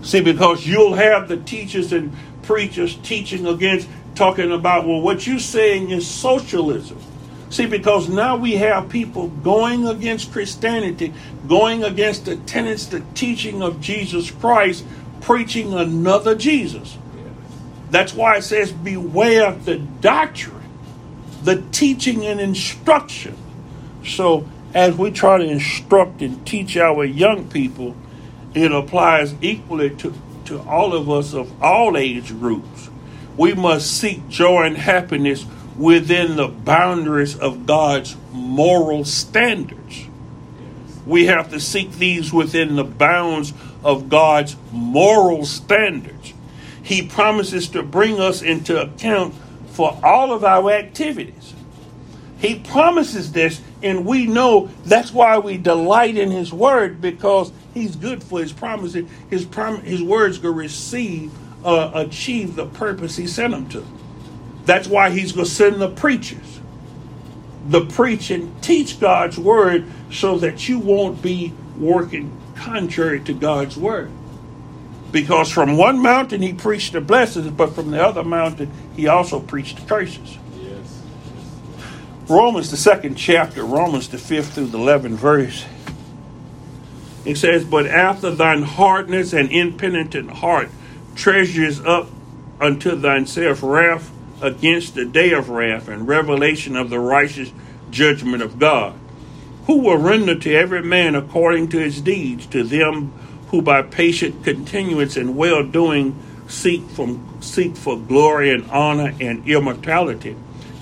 See, 0.00 0.22
because 0.22 0.66
you'll 0.66 0.94
have 0.94 1.28
the 1.28 1.36
teachers 1.36 1.92
and 1.92 2.10
preachers 2.42 2.94
teaching 3.02 3.46
against, 3.46 3.86
talking 4.14 4.52
about, 4.52 4.86
well, 4.86 5.02
what 5.02 5.26
you're 5.26 5.38
saying 5.38 5.90
is 5.90 6.08
socialism. 6.08 6.96
See, 7.50 7.66
because 7.66 8.08
now 8.08 8.38
we 8.38 8.52
have 8.52 8.88
people 8.88 9.28
going 9.28 9.86
against 9.86 10.32
Christianity, 10.32 11.12
going 11.46 11.84
against 11.84 12.24
the 12.24 12.36
tenets, 12.36 12.86
the 12.86 13.00
teaching 13.12 13.62
of 13.62 13.82
Jesus 13.82 14.30
Christ, 14.30 14.82
preaching 15.20 15.74
another 15.74 16.34
Jesus. 16.34 16.96
That's 17.90 18.14
why 18.14 18.38
it 18.38 18.44
says, 18.44 18.72
beware 18.72 19.52
the 19.52 19.76
doctrine, 19.76 20.70
the 21.42 21.62
teaching 21.70 22.24
and 22.24 22.40
instruction. 22.40 23.36
So 24.04 24.48
as 24.74 24.96
we 24.96 25.10
try 25.10 25.38
to 25.38 25.44
instruct 25.44 26.22
and 26.22 26.46
teach 26.46 26.76
our 26.76 27.04
young 27.04 27.48
people, 27.48 27.96
it 28.54 28.72
applies 28.72 29.34
equally 29.40 29.90
to, 29.96 30.14
to 30.46 30.60
all 30.60 30.92
of 30.94 31.10
us 31.10 31.34
of 31.34 31.62
all 31.62 31.96
age 31.96 32.28
groups. 32.38 32.90
We 33.36 33.54
must 33.54 33.90
seek 33.90 34.28
joy 34.28 34.64
and 34.64 34.76
happiness 34.76 35.46
within 35.76 36.36
the 36.36 36.48
boundaries 36.48 37.38
of 37.38 37.66
God's 37.66 38.16
moral 38.32 39.04
standards. 39.04 40.06
We 41.06 41.26
have 41.26 41.50
to 41.50 41.60
seek 41.60 41.92
these 41.92 42.32
within 42.32 42.76
the 42.76 42.84
bounds 42.84 43.52
of 43.82 44.08
God's 44.08 44.56
moral 44.72 45.44
standards. 45.44 46.34
He 46.82 47.02
promises 47.02 47.68
to 47.68 47.82
bring 47.82 48.20
us 48.20 48.42
into 48.42 48.80
account 48.80 49.34
for 49.68 49.98
all 50.02 50.32
of 50.32 50.44
our 50.44 50.70
activities. 50.70 51.54
He 52.38 52.58
promises 52.58 53.32
this, 53.32 53.60
and 53.82 54.04
we 54.04 54.26
know 54.26 54.68
that's 54.84 55.12
why 55.12 55.38
we 55.38 55.56
delight 55.56 56.16
in 56.16 56.30
His 56.30 56.52
Word 56.52 57.00
because 57.00 57.52
He's 57.74 57.96
good 57.96 58.22
for 58.22 58.40
His 58.40 58.52
promises. 58.52 59.08
His 59.30 59.44
prom- 59.44 59.82
His 59.82 60.02
words 60.02 60.38
to 60.40 60.50
receive, 60.50 61.32
uh, 61.64 61.90
achieve 61.94 62.56
the 62.56 62.66
purpose 62.66 63.16
He 63.16 63.26
sent 63.26 63.52
them 63.52 63.68
to. 63.70 63.86
That's 64.64 64.88
why 64.88 65.10
He's 65.10 65.32
going 65.32 65.46
to 65.46 65.50
send 65.50 65.80
the 65.80 65.90
preachers, 65.90 66.60
the 67.68 67.86
preach 67.86 68.30
and 68.30 68.62
teach 68.62 69.00
God's 69.00 69.38
Word, 69.38 69.86
so 70.12 70.38
that 70.38 70.68
you 70.68 70.78
won't 70.78 71.22
be 71.22 71.54
working 71.78 72.36
contrary 72.56 73.20
to 73.20 73.32
God's 73.32 73.76
Word. 73.76 74.10
Because 75.12 75.50
from 75.50 75.76
one 75.76 76.02
mountain 76.02 76.42
He 76.42 76.52
preached 76.52 76.92
the 76.92 77.00
blessings, 77.00 77.50
but 77.50 77.74
from 77.74 77.90
the 77.90 78.04
other 78.04 78.24
mountain 78.24 78.70
He 78.96 79.08
also 79.08 79.40
preached 79.40 79.80
the 79.80 79.86
curses. 79.86 80.38
Romans, 82.30 82.70
the 82.70 82.76
second 82.76 83.16
chapter, 83.16 83.64
Romans, 83.64 84.08
the 84.08 84.16
fifth 84.16 84.54
through 84.54 84.68
the 84.68 84.78
11th 84.78 85.16
verse. 85.16 85.64
It 87.24 87.36
says, 87.36 87.64
But 87.64 87.88
after 87.88 88.30
thine 88.30 88.62
hardness 88.62 89.32
and 89.32 89.50
impenitent 89.50 90.30
heart 90.30 90.68
treasures 91.16 91.80
up 91.80 92.08
unto 92.60 92.96
thyself 93.00 93.64
wrath 93.64 94.12
against 94.40 94.94
the 94.94 95.04
day 95.04 95.32
of 95.32 95.50
wrath 95.50 95.88
and 95.88 96.06
revelation 96.06 96.76
of 96.76 96.88
the 96.88 97.00
righteous 97.00 97.52
judgment 97.90 98.44
of 98.44 98.60
God, 98.60 98.94
who 99.66 99.78
will 99.80 99.98
render 99.98 100.36
to 100.36 100.54
every 100.54 100.84
man 100.84 101.16
according 101.16 101.68
to 101.70 101.80
his 101.80 102.00
deeds, 102.00 102.46
to 102.46 102.62
them 102.62 103.10
who 103.48 103.60
by 103.60 103.82
patient 103.82 104.44
continuance 104.44 105.16
and 105.16 105.36
well 105.36 105.64
doing 105.64 106.16
seek 106.46 106.88
from 106.90 107.42
seek 107.42 107.74
for 107.74 107.98
glory 107.98 108.50
and 108.50 108.70
honor 108.70 109.12
and 109.20 109.48
immortality, 109.48 110.36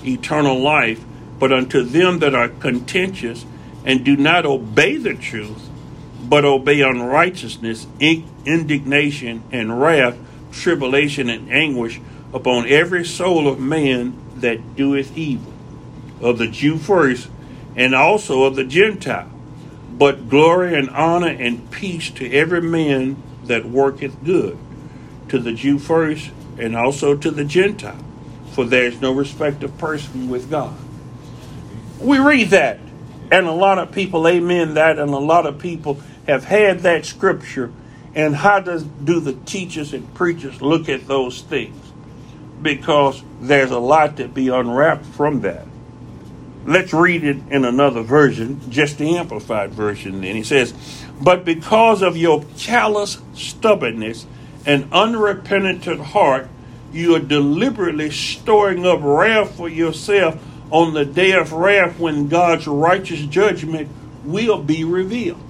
eternal 0.05 0.59
life 0.59 1.03
but 1.39 1.53
unto 1.53 1.81
them 1.81 2.19
that 2.19 2.35
are 2.35 2.49
contentious 2.49 3.45
and 3.85 4.03
do 4.03 4.17
not 4.17 4.45
obey 4.45 4.97
the 4.97 5.15
truth, 5.15 5.69
but 6.21 6.43
obey 6.43 6.81
unrighteousness, 6.81 7.87
indignation, 8.45 9.41
and 9.51 9.81
wrath, 9.81 10.17
tribulation, 10.51 11.29
and 11.29 11.49
anguish 11.51 12.01
upon 12.33 12.67
every 12.67 13.05
soul 13.05 13.47
of 13.47 13.59
man 13.59 14.13
that 14.35 14.75
doeth 14.75 15.17
evil, 15.17 15.53
of 16.21 16.37
the 16.37 16.47
Jew 16.47 16.77
first, 16.77 17.29
and 17.75 17.95
also 17.95 18.43
of 18.43 18.55
the 18.55 18.65
Gentile. 18.65 19.31
But 19.97 20.29
glory 20.29 20.77
and 20.77 20.89
honor 20.89 21.29
and 21.29 21.71
peace 21.71 22.11
to 22.11 22.31
every 22.31 22.61
man 22.61 23.21
that 23.45 23.65
worketh 23.65 24.23
good, 24.23 24.57
to 25.29 25.39
the 25.39 25.53
Jew 25.53 25.79
first, 25.79 26.31
and 26.57 26.75
also 26.75 27.15
to 27.15 27.31
the 27.31 27.45
Gentile. 27.45 28.03
For 28.51 28.65
there 28.65 28.85
is 28.85 28.99
no 28.99 29.13
respect 29.13 29.63
of 29.63 29.77
person 29.77 30.29
with 30.29 30.49
God 30.49 30.75
we 31.99 32.19
read 32.19 32.49
that, 32.49 32.79
and 33.31 33.47
a 33.47 33.51
lot 33.51 33.77
of 33.77 33.91
people 33.91 34.27
amen 34.27 34.75
that, 34.75 34.97
and 34.99 35.11
a 35.11 35.17
lot 35.17 35.45
of 35.45 35.59
people 35.59 35.99
have 36.27 36.45
had 36.45 36.79
that 36.79 37.05
scripture. 37.05 37.71
And 38.15 38.35
how 38.35 38.59
does 38.59 38.83
do 38.83 39.19
the 39.19 39.33
teachers 39.33 39.93
and 39.93 40.13
preachers 40.15 40.61
look 40.61 40.89
at 40.89 41.07
those 41.07 41.41
things? 41.41 41.75
Because 42.61 43.23
there's 43.39 43.71
a 43.71 43.79
lot 43.79 44.17
to 44.17 44.27
be 44.27 44.49
unwrapped 44.49 45.05
from 45.05 45.41
that. 45.41 45.65
Let's 46.65 46.91
read 46.91 47.23
it 47.23 47.37
in 47.49 47.65
another 47.65 48.01
version, 48.01 48.59
just 48.69 48.97
the 48.97 49.15
amplified 49.15 49.71
version. 49.71 50.21
Then 50.21 50.35
he 50.35 50.43
says, 50.43 50.73
"But 51.21 51.45
because 51.45 52.01
of 52.01 52.17
your 52.17 52.43
callous 52.57 53.19
stubbornness 53.33 54.25
and 54.65 54.87
unrepentant 54.91 56.01
heart, 56.01 56.49
you 56.91 57.15
are 57.15 57.19
deliberately 57.19 58.09
storing 58.09 58.85
up 58.85 58.99
wrath 59.01 59.55
for 59.55 59.69
yourself 59.69 60.37
on 60.71 60.93
the 60.93 61.05
day 61.05 61.31
of 61.31 61.53
wrath 61.53 61.99
when 61.99 62.27
God's 62.27 62.67
righteous 62.67 63.21
judgment 63.21 63.89
will 64.23 64.61
be 64.61 64.83
revealed. 64.83 65.41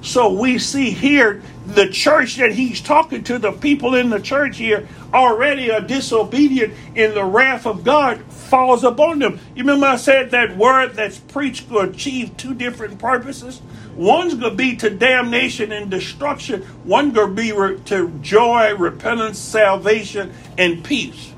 So 0.00 0.32
we 0.32 0.58
see 0.58 0.90
here 0.90 1.42
the 1.66 1.88
church 1.88 2.36
that 2.36 2.52
he's 2.52 2.82
talking 2.82 3.24
to, 3.24 3.38
the 3.38 3.52
people 3.52 3.94
in 3.94 4.10
the 4.10 4.20
church 4.20 4.58
here 4.58 4.86
already 5.14 5.70
are 5.70 5.80
disobedient, 5.80 6.74
and 6.94 7.14
the 7.14 7.24
wrath 7.24 7.66
of 7.66 7.84
God 7.84 8.22
falls 8.24 8.84
upon 8.84 9.18
them. 9.18 9.40
You 9.54 9.62
remember 9.62 9.86
I 9.86 9.96
said 9.96 10.30
that 10.32 10.58
word 10.58 10.92
that's 10.92 11.18
preached 11.18 11.70
could 11.70 11.90
achieve 11.90 12.36
two 12.36 12.52
different 12.52 12.98
purposes? 12.98 13.62
One's 13.96 14.34
going 14.34 14.50
to 14.50 14.56
be 14.56 14.76
to 14.76 14.90
damnation 14.90 15.72
and 15.72 15.90
destruction, 15.90 16.62
one 16.84 17.12
going 17.12 17.34
to 17.34 17.42
be 17.42 17.84
to 17.86 18.10
joy, 18.20 18.74
repentance, 18.74 19.38
salvation, 19.38 20.34
and 20.58 20.84
peace 20.84 21.33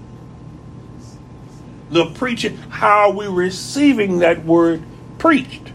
the 1.90 2.06
preaching, 2.06 2.56
how 2.56 3.10
are 3.10 3.12
we 3.12 3.26
receiving 3.26 4.18
that 4.20 4.44
word 4.44 4.82
preached? 5.18 5.72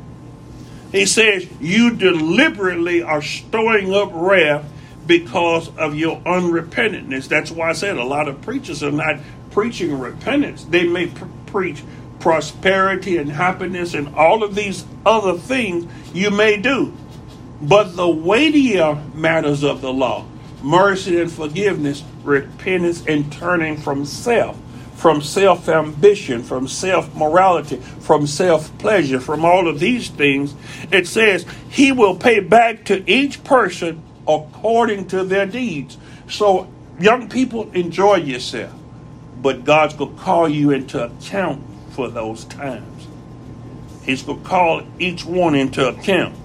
He 0.91 1.05
says, 1.05 1.47
You 1.59 1.95
deliberately 1.95 3.01
are 3.01 3.21
storing 3.21 3.93
up 3.93 4.09
wrath 4.13 4.65
because 5.07 5.69
of 5.77 5.95
your 5.95 6.19
unrepentantness. 6.21 7.27
That's 7.27 7.51
why 7.51 7.69
I 7.69 7.73
said 7.73 7.97
a 7.97 8.03
lot 8.03 8.27
of 8.27 8.41
preachers 8.41 8.83
are 8.83 8.91
not 8.91 9.19
preaching 9.51 9.97
repentance. 9.97 10.65
They 10.65 10.87
may 10.87 11.07
pr- 11.07 11.25
preach 11.47 11.83
prosperity 12.19 13.17
and 13.17 13.31
happiness 13.31 13.93
and 13.93 14.15
all 14.15 14.43
of 14.43 14.55
these 14.55 14.85
other 15.05 15.37
things 15.37 15.91
you 16.13 16.29
may 16.29 16.57
do. 16.57 16.93
But 17.61 17.95
the 17.95 18.07
weightier 18.07 18.95
matters 19.13 19.63
of 19.63 19.81
the 19.81 19.91
law, 19.91 20.25
mercy 20.61 21.19
and 21.19 21.31
forgiveness, 21.31 22.03
repentance 22.23 23.05
and 23.05 23.31
turning 23.31 23.77
from 23.77 24.05
self, 24.05 24.57
from 25.01 25.19
self 25.19 25.67
ambition, 25.67 26.43
from 26.43 26.67
self 26.67 27.15
morality, 27.15 27.77
from 27.77 28.27
self 28.27 28.77
pleasure, 28.77 29.19
from 29.19 29.43
all 29.43 29.67
of 29.67 29.79
these 29.79 30.09
things, 30.09 30.53
it 30.91 31.07
says 31.07 31.43
he 31.71 31.91
will 31.91 32.15
pay 32.15 32.39
back 32.39 32.85
to 32.85 33.09
each 33.11 33.43
person 33.43 34.03
according 34.27 35.07
to 35.07 35.23
their 35.23 35.47
deeds. 35.47 35.97
So, 36.29 36.71
young 36.99 37.29
people, 37.29 37.71
enjoy 37.71 38.17
yourself, 38.17 38.73
but 39.41 39.65
God's 39.65 39.95
going 39.95 40.15
to 40.15 40.21
call 40.21 40.47
you 40.47 40.69
into 40.69 41.03
account 41.03 41.63
for 41.93 42.07
those 42.07 42.45
times. 42.45 43.07
He's 44.03 44.21
going 44.21 44.43
to 44.43 44.47
call 44.47 44.83
each 44.99 45.25
one 45.25 45.55
into 45.55 45.87
account, 45.87 46.35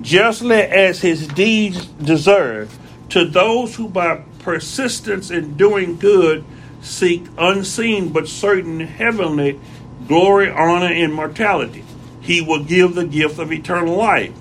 justly 0.00 0.56
as 0.56 1.00
his 1.00 1.28
deeds 1.28 1.86
deserve, 1.86 2.76
to 3.10 3.24
those 3.24 3.76
who 3.76 3.86
by 3.86 4.24
persistence 4.40 5.30
in 5.30 5.56
doing 5.56 5.98
good 5.98 6.44
seek 6.82 7.24
unseen 7.38 8.10
but 8.10 8.28
certain 8.28 8.80
heavenly 8.80 9.58
glory, 10.06 10.50
honor, 10.50 10.92
and 10.92 11.14
mortality. 11.14 11.84
He 12.20 12.40
will 12.40 12.64
give 12.64 12.94
the 12.94 13.06
gift 13.06 13.38
of 13.38 13.52
eternal 13.52 13.96
life. 13.96 14.34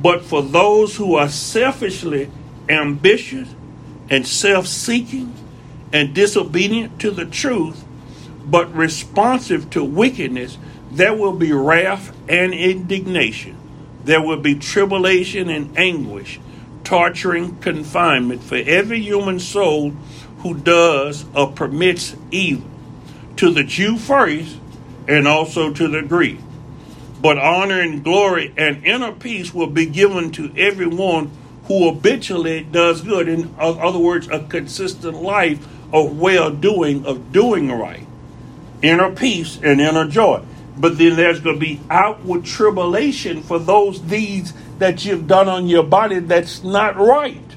But 0.00 0.22
for 0.24 0.42
those 0.42 0.96
who 0.96 1.16
are 1.16 1.28
selfishly 1.28 2.30
ambitious 2.68 3.48
and 4.08 4.26
self 4.26 4.66
seeking 4.66 5.34
and 5.92 6.14
disobedient 6.14 7.00
to 7.00 7.10
the 7.10 7.26
truth, 7.26 7.84
but 8.44 8.74
responsive 8.74 9.70
to 9.70 9.84
wickedness, 9.84 10.56
there 10.90 11.14
will 11.14 11.34
be 11.34 11.52
wrath 11.52 12.16
and 12.28 12.54
indignation. 12.54 13.56
There 14.04 14.22
will 14.22 14.38
be 14.38 14.54
tribulation 14.54 15.50
and 15.50 15.76
anguish, 15.78 16.40
torturing 16.84 17.58
confinement 17.58 18.42
for 18.42 18.56
every 18.56 19.00
human 19.00 19.38
soul 19.38 19.94
who 20.42 20.54
does 20.54 21.24
or 21.34 21.52
permits 21.52 22.16
evil, 22.30 22.68
to 23.36 23.50
the 23.50 23.64
Jew 23.64 23.98
first, 23.98 24.58
and 25.06 25.26
also 25.28 25.72
to 25.72 25.88
the 25.88 26.02
Greek. 26.02 26.38
But 27.20 27.38
honor 27.38 27.80
and 27.80 28.02
glory 28.02 28.52
and 28.56 28.84
inner 28.84 29.12
peace 29.12 29.52
will 29.52 29.66
be 29.66 29.86
given 29.86 30.30
to 30.32 30.52
everyone 30.56 31.30
who 31.64 31.90
habitually 31.90 32.62
does 32.64 33.02
good. 33.02 33.28
In 33.28 33.54
other 33.58 33.98
words, 33.98 34.28
a 34.28 34.40
consistent 34.40 35.22
life 35.22 35.66
of 35.92 36.18
well 36.18 36.50
doing, 36.50 37.04
of 37.04 37.32
doing 37.32 37.70
right. 37.70 38.06
Inner 38.82 39.14
peace 39.14 39.58
and 39.62 39.80
inner 39.80 40.08
joy. 40.08 40.42
But 40.78 40.96
then 40.96 41.16
there's 41.16 41.40
going 41.40 41.56
to 41.56 41.60
be 41.60 41.80
outward 41.90 42.46
tribulation 42.46 43.42
for 43.42 43.58
those 43.58 43.98
deeds 43.98 44.54
that 44.78 45.04
you've 45.04 45.26
done 45.26 45.48
on 45.48 45.68
your 45.68 45.82
body 45.82 46.20
that's 46.20 46.64
not 46.64 46.96
right. 46.96 47.49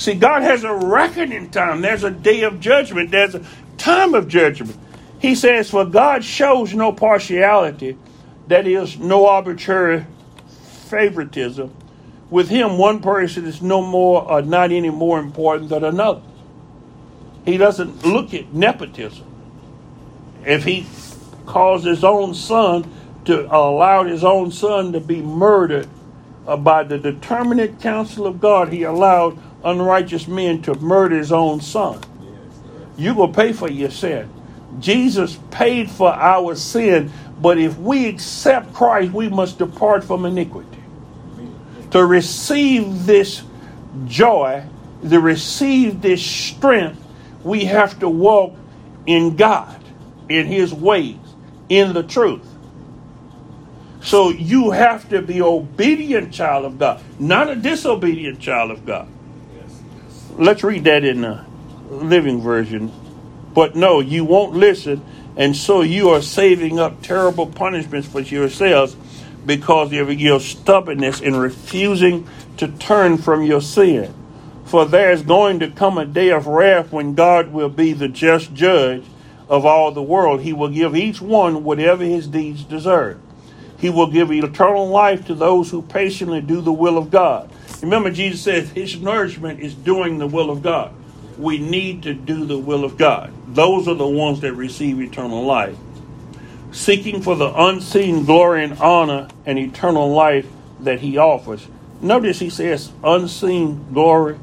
See, 0.00 0.14
God 0.14 0.40
has 0.40 0.64
a 0.64 0.72
reckoning 0.72 1.50
time. 1.50 1.82
There's 1.82 2.04
a 2.04 2.10
day 2.10 2.44
of 2.44 2.58
judgment. 2.58 3.10
There's 3.10 3.34
a 3.34 3.44
time 3.76 4.14
of 4.14 4.28
judgment. 4.28 4.74
He 5.18 5.34
says, 5.34 5.68
For 5.68 5.84
God 5.84 6.24
shows 6.24 6.72
no 6.72 6.90
partiality, 6.90 7.98
That 8.48 8.66
is, 8.66 8.98
no 8.98 9.26
arbitrary 9.26 10.06
favoritism. 10.88 11.76
With 12.30 12.48
him, 12.48 12.78
one 12.78 13.00
person 13.00 13.44
is 13.44 13.60
no 13.60 13.82
more 13.82 14.22
or 14.22 14.40
not 14.40 14.72
any 14.72 14.88
more 14.88 15.18
important 15.20 15.68
than 15.68 15.84
another. 15.84 16.22
He 17.44 17.58
doesn't 17.58 18.02
look 18.02 18.32
at 18.32 18.54
nepotism. 18.54 19.26
If 20.46 20.64
he 20.64 20.86
caused 21.44 21.84
his 21.84 22.04
own 22.04 22.32
son 22.34 22.90
to 23.26 23.54
allow 23.54 24.04
his 24.04 24.24
own 24.24 24.50
son 24.50 24.92
to 24.92 25.00
be 25.00 25.20
murdered 25.20 25.88
uh, 26.46 26.56
by 26.56 26.84
the 26.84 26.96
determinate 26.96 27.82
counsel 27.82 28.26
of 28.26 28.40
God, 28.40 28.72
he 28.72 28.84
allowed 28.84 29.38
unrighteous 29.64 30.26
men 30.26 30.62
to 30.62 30.74
murder 30.74 31.16
his 31.16 31.32
own 31.32 31.60
son. 31.60 32.00
You 32.96 33.14
will 33.14 33.32
pay 33.32 33.52
for 33.52 33.70
your 33.70 33.90
sin. 33.90 34.30
Jesus 34.78 35.38
paid 35.50 35.90
for 35.90 36.12
our 36.12 36.54
sin, 36.54 37.12
but 37.40 37.58
if 37.58 37.76
we 37.78 38.06
accept 38.06 38.72
Christ, 38.74 39.12
we 39.12 39.28
must 39.28 39.58
depart 39.58 40.04
from 40.04 40.24
iniquity. 40.24 40.78
To 41.92 42.04
receive 42.04 43.06
this 43.06 43.42
joy, 44.06 44.64
to 45.08 45.20
receive 45.20 46.02
this 46.02 46.24
strength, 46.24 47.02
we 47.42 47.64
have 47.64 47.98
to 48.00 48.08
walk 48.08 48.54
in 49.06 49.36
God, 49.36 49.82
in 50.28 50.46
His 50.46 50.72
ways, 50.72 51.16
in 51.68 51.92
the 51.92 52.02
truth. 52.02 52.46
So 54.02 54.30
you 54.30 54.70
have 54.70 55.08
to 55.10 55.20
be 55.20 55.42
obedient 55.42 56.32
child 56.32 56.64
of 56.64 56.78
God, 56.78 57.02
not 57.18 57.50
a 57.50 57.56
disobedient 57.56 58.40
child 58.40 58.70
of 58.70 58.86
God. 58.86 59.08
Let's 60.36 60.62
read 60.64 60.84
that 60.84 61.04
in 61.04 61.22
the 61.22 61.44
living 61.90 62.40
version. 62.40 62.92
But 63.52 63.74
no, 63.74 64.00
you 64.00 64.24
won't 64.24 64.54
listen, 64.54 65.02
and 65.36 65.56
so 65.56 65.82
you 65.82 66.10
are 66.10 66.22
saving 66.22 66.78
up 66.78 67.02
terrible 67.02 67.46
punishments 67.46 68.08
for 68.08 68.20
yourselves 68.20 68.96
because 69.44 69.92
of 69.92 70.12
your 70.12 70.40
stubbornness 70.40 71.20
in 71.20 71.36
refusing 71.36 72.28
to 72.58 72.68
turn 72.68 73.18
from 73.18 73.42
your 73.42 73.60
sin. 73.60 74.14
For 74.64 74.84
there 74.84 75.10
is 75.10 75.22
going 75.22 75.58
to 75.60 75.70
come 75.70 75.98
a 75.98 76.04
day 76.04 76.30
of 76.30 76.46
wrath 76.46 76.92
when 76.92 77.14
God 77.14 77.52
will 77.52 77.68
be 77.68 77.92
the 77.92 78.08
just 78.08 78.54
judge 78.54 79.04
of 79.48 79.66
all 79.66 79.90
the 79.90 80.02
world. 80.02 80.42
He 80.42 80.52
will 80.52 80.68
give 80.68 80.94
each 80.94 81.20
one 81.20 81.64
whatever 81.64 82.04
his 82.04 82.28
deeds 82.28 82.62
deserve. 82.62 83.18
He 83.78 83.90
will 83.90 84.06
give 84.06 84.30
eternal 84.30 84.88
life 84.88 85.26
to 85.26 85.34
those 85.34 85.70
who 85.70 85.82
patiently 85.82 86.40
do 86.40 86.60
the 86.60 86.72
will 86.72 86.98
of 86.98 87.10
God. 87.10 87.50
Remember, 87.82 88.10
Jesus 88.10 88.42
said 88.42 88.64
his 88.64 89.00
nourishment 89.00 89.60
is 89.60 89.74
doing 89.74 90.18
the 90.18 90.26
will 90.26 90.50
of 90.50 90.62
God. 90.62 90.92
We 91.38 91.58
need 91.58 92.02
to 92.02 92.14
do 92.14 92.44
the 92.44 92.58
will 92.58 92.84
of 92.84 92.98
God. 92.98 93.32
Those 93.54 93.88
are 93.88 93.94
the 93.94 94.06
ones 94.06 94.40
that 94.40 94.52
receive 94.52 95.00
eternal 95.00 95.42
life. 95.42 95.76
Seeking 96.72 97.22
for 97.22 97.34
the 97.34 97.52
unseen 97.54 98.24
glory 98.24 98.64
and 98.64 98.78
honor 98.78 99.28
and 99.46 99.58
eternal 99.58 100.12
life 100.12 100.46
that 100.80 101.00
he 101.00 101.16
offers. 101.16 101.66
Notice 102.00 102.38
he 102.38 102.50
says 102.50 102.92
unseen 103.02 103.92
glory 103.92 104.38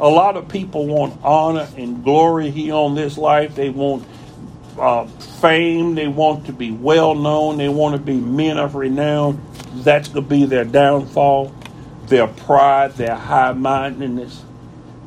a 0.00 0.08
lot 0.08 0.38
of 0.38 0.48
people 0.48 0.86
want 0.86 1.22
honor 1.22 1.68
and 1.76 2.02
glory 2.02 2.50
here 2.50 2.74
on 2.74 2.94
this 2.94 3.18
life. 3.18 3.54
They 3.54 3.68
want 3.68 4.06
uh, 4.78 5.04
fame. 5.06 5.94
They 5.94 6.08
want 6.08 6.46
to 6.46 6.54
be 6.54 6.70
well 6.70 7.14
known. 7.14 7.58
They 7.58 7.68
want 7.68 7.94
to 7.96 8.00
be 8.00 8.16
men 8.16 8.56
of 8.56 8.74
renown. 8.74 9.40
That's 9.74 10.08
going 10.08 10.24
to 10.24 10.30
be 10.30 10.46
their 10.46 10.64
downfall. 10.64 11.54
Their 12.10 12.26
pride, 12.26 12.96
their 12.96 13.14
high 13.14 13.52
mindedness. 13.52 14.44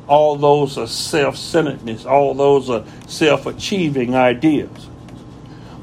All 0.08 0.36
those 0.36 0.78
are 0.78 0.86
self 0.86 1.36
centeredness. 1.36 2.06
All 2.06 2.34
those 2.34 2.70
are 2.70 2.84
self 3.06 3.46
achieving 3.46 4.14
ideas. 4.14 4.88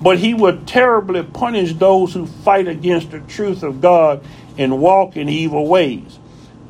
But 0.02 0.18
he 0.18 0.34
would 0.34 0.68
terribly 0.68 1.22
punish 1.22 1.74
those 1.74 2.14
who 2.14 2.26
fight 2.26 2.68
against 2.68 3.12
the 3.12 3.20
truth 3.20 3.62
of 3.62 3.82
God 3.82 4.26
and 4.58 4.82
walk 4.82 5.16
in 5.16 5.30
evil 5.30 5.68
ways. 5.68 6.18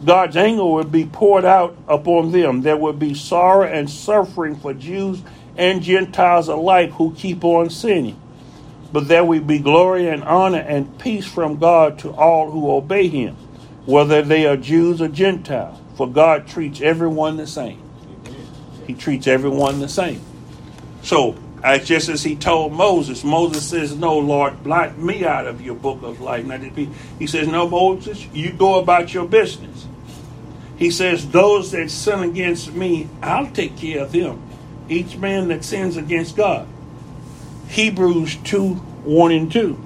God's 0.04 0.36
anger 0.36 0.66
would 0.66 0.92
be 0.92 1.06
poured 1.06 1.46
out 1.46 1.78
upon 1.88 2.32
them. 2.32 2.62
There 2.62 2.76
would 2.76 3.00
be 3.00 3.14
sorrow 3.14 3.66
and 3.66 3.90
suffering 3.90 4.58
for 4.58 4.74
Jews 4.74 5.22
and 5.56 5.82
Gentiles 5.82 6.50
alike 6.50 6.92
who 6.92 7.14
keep 7.14 7.46
on 7.46 7.70
sinning. 7.70 8.20
But 8.92 9.08
there 9.08 9.24
will 9.24 9.42
be 9.42 9.60
glory 9.60 10.10
and 10.10 10.24
honor 10.24 10.60
and 10.60 11.00
peace 11.00 11.26
from 11.26 11.58
God 11.58 12.00
to 12.00 12.12
all 12.12 12.52
who 12.52 12.70
obey 12.72 13.08
Him, 13.08 13.38
whether 13.86 14.22
they 14.22 14.46
are 14.46 14.58
Jews 14.58 15.02
or 15.02 15.08
Gentiles. 15.08 15.80
For 15.96 16.08
God 16.08 16.48
treats 16.48 16.82
everyone 16.82 17.38
the 17.38 17.48
same. 17.48 17.82
He 18.88 18.94
treats 18.94 19.28
everyone 19.28 19.80
the 19.80 19.90
same. 19.90 20.22
So, 21.04 21.36
as 21.64 21.88
just 21.88 22.10
as 22.10 22.24
He 22.24 22.36
told 22.36 22.74
Moses, 22.74 23.24
Moses 23.24 23.68
says, 23.68 23.96
No, 23.96 24.18
Lord, 24.18 24.64
blot 24.64 24.98
me 24.98 25.26
out 25.26 25.46
of 25.46 25.62
your 25.62 25.76
book 25.76 26.02
of 26.02 26.22
life. 26.22 26.46
He 27.20 27.28
says, 27.28 27.48
No, 27.48 27.70
Moses, 27.70 28.28
you 28.34 28.52
go 28.52 28.80
about 28.80 29.14
your 29.14 29.28
business. 29.28 29.88
He 30.78 30.90
says, 30.90 31.30
Those 31.30 31.72
that 31.72 31.92
sin 31.92 32.24
against 32.24 32.74
me, 32.74 33.08
I'll 33.22 33.52
take 33.52 33.78
care 33.78 34.04
of 34.04 34.12
them. 34.12 34.42
Each 34.90 35.16
man 35.16 35.50
that 35.50 35.64
sins 35.64 35.98
against 35.98 36.36
God. 36.36 36.68
Hebrews 37.68 38.38
2 38.38 38.74
1 38.74 39.32
and 39.32 39.52
2. 39.52 39.86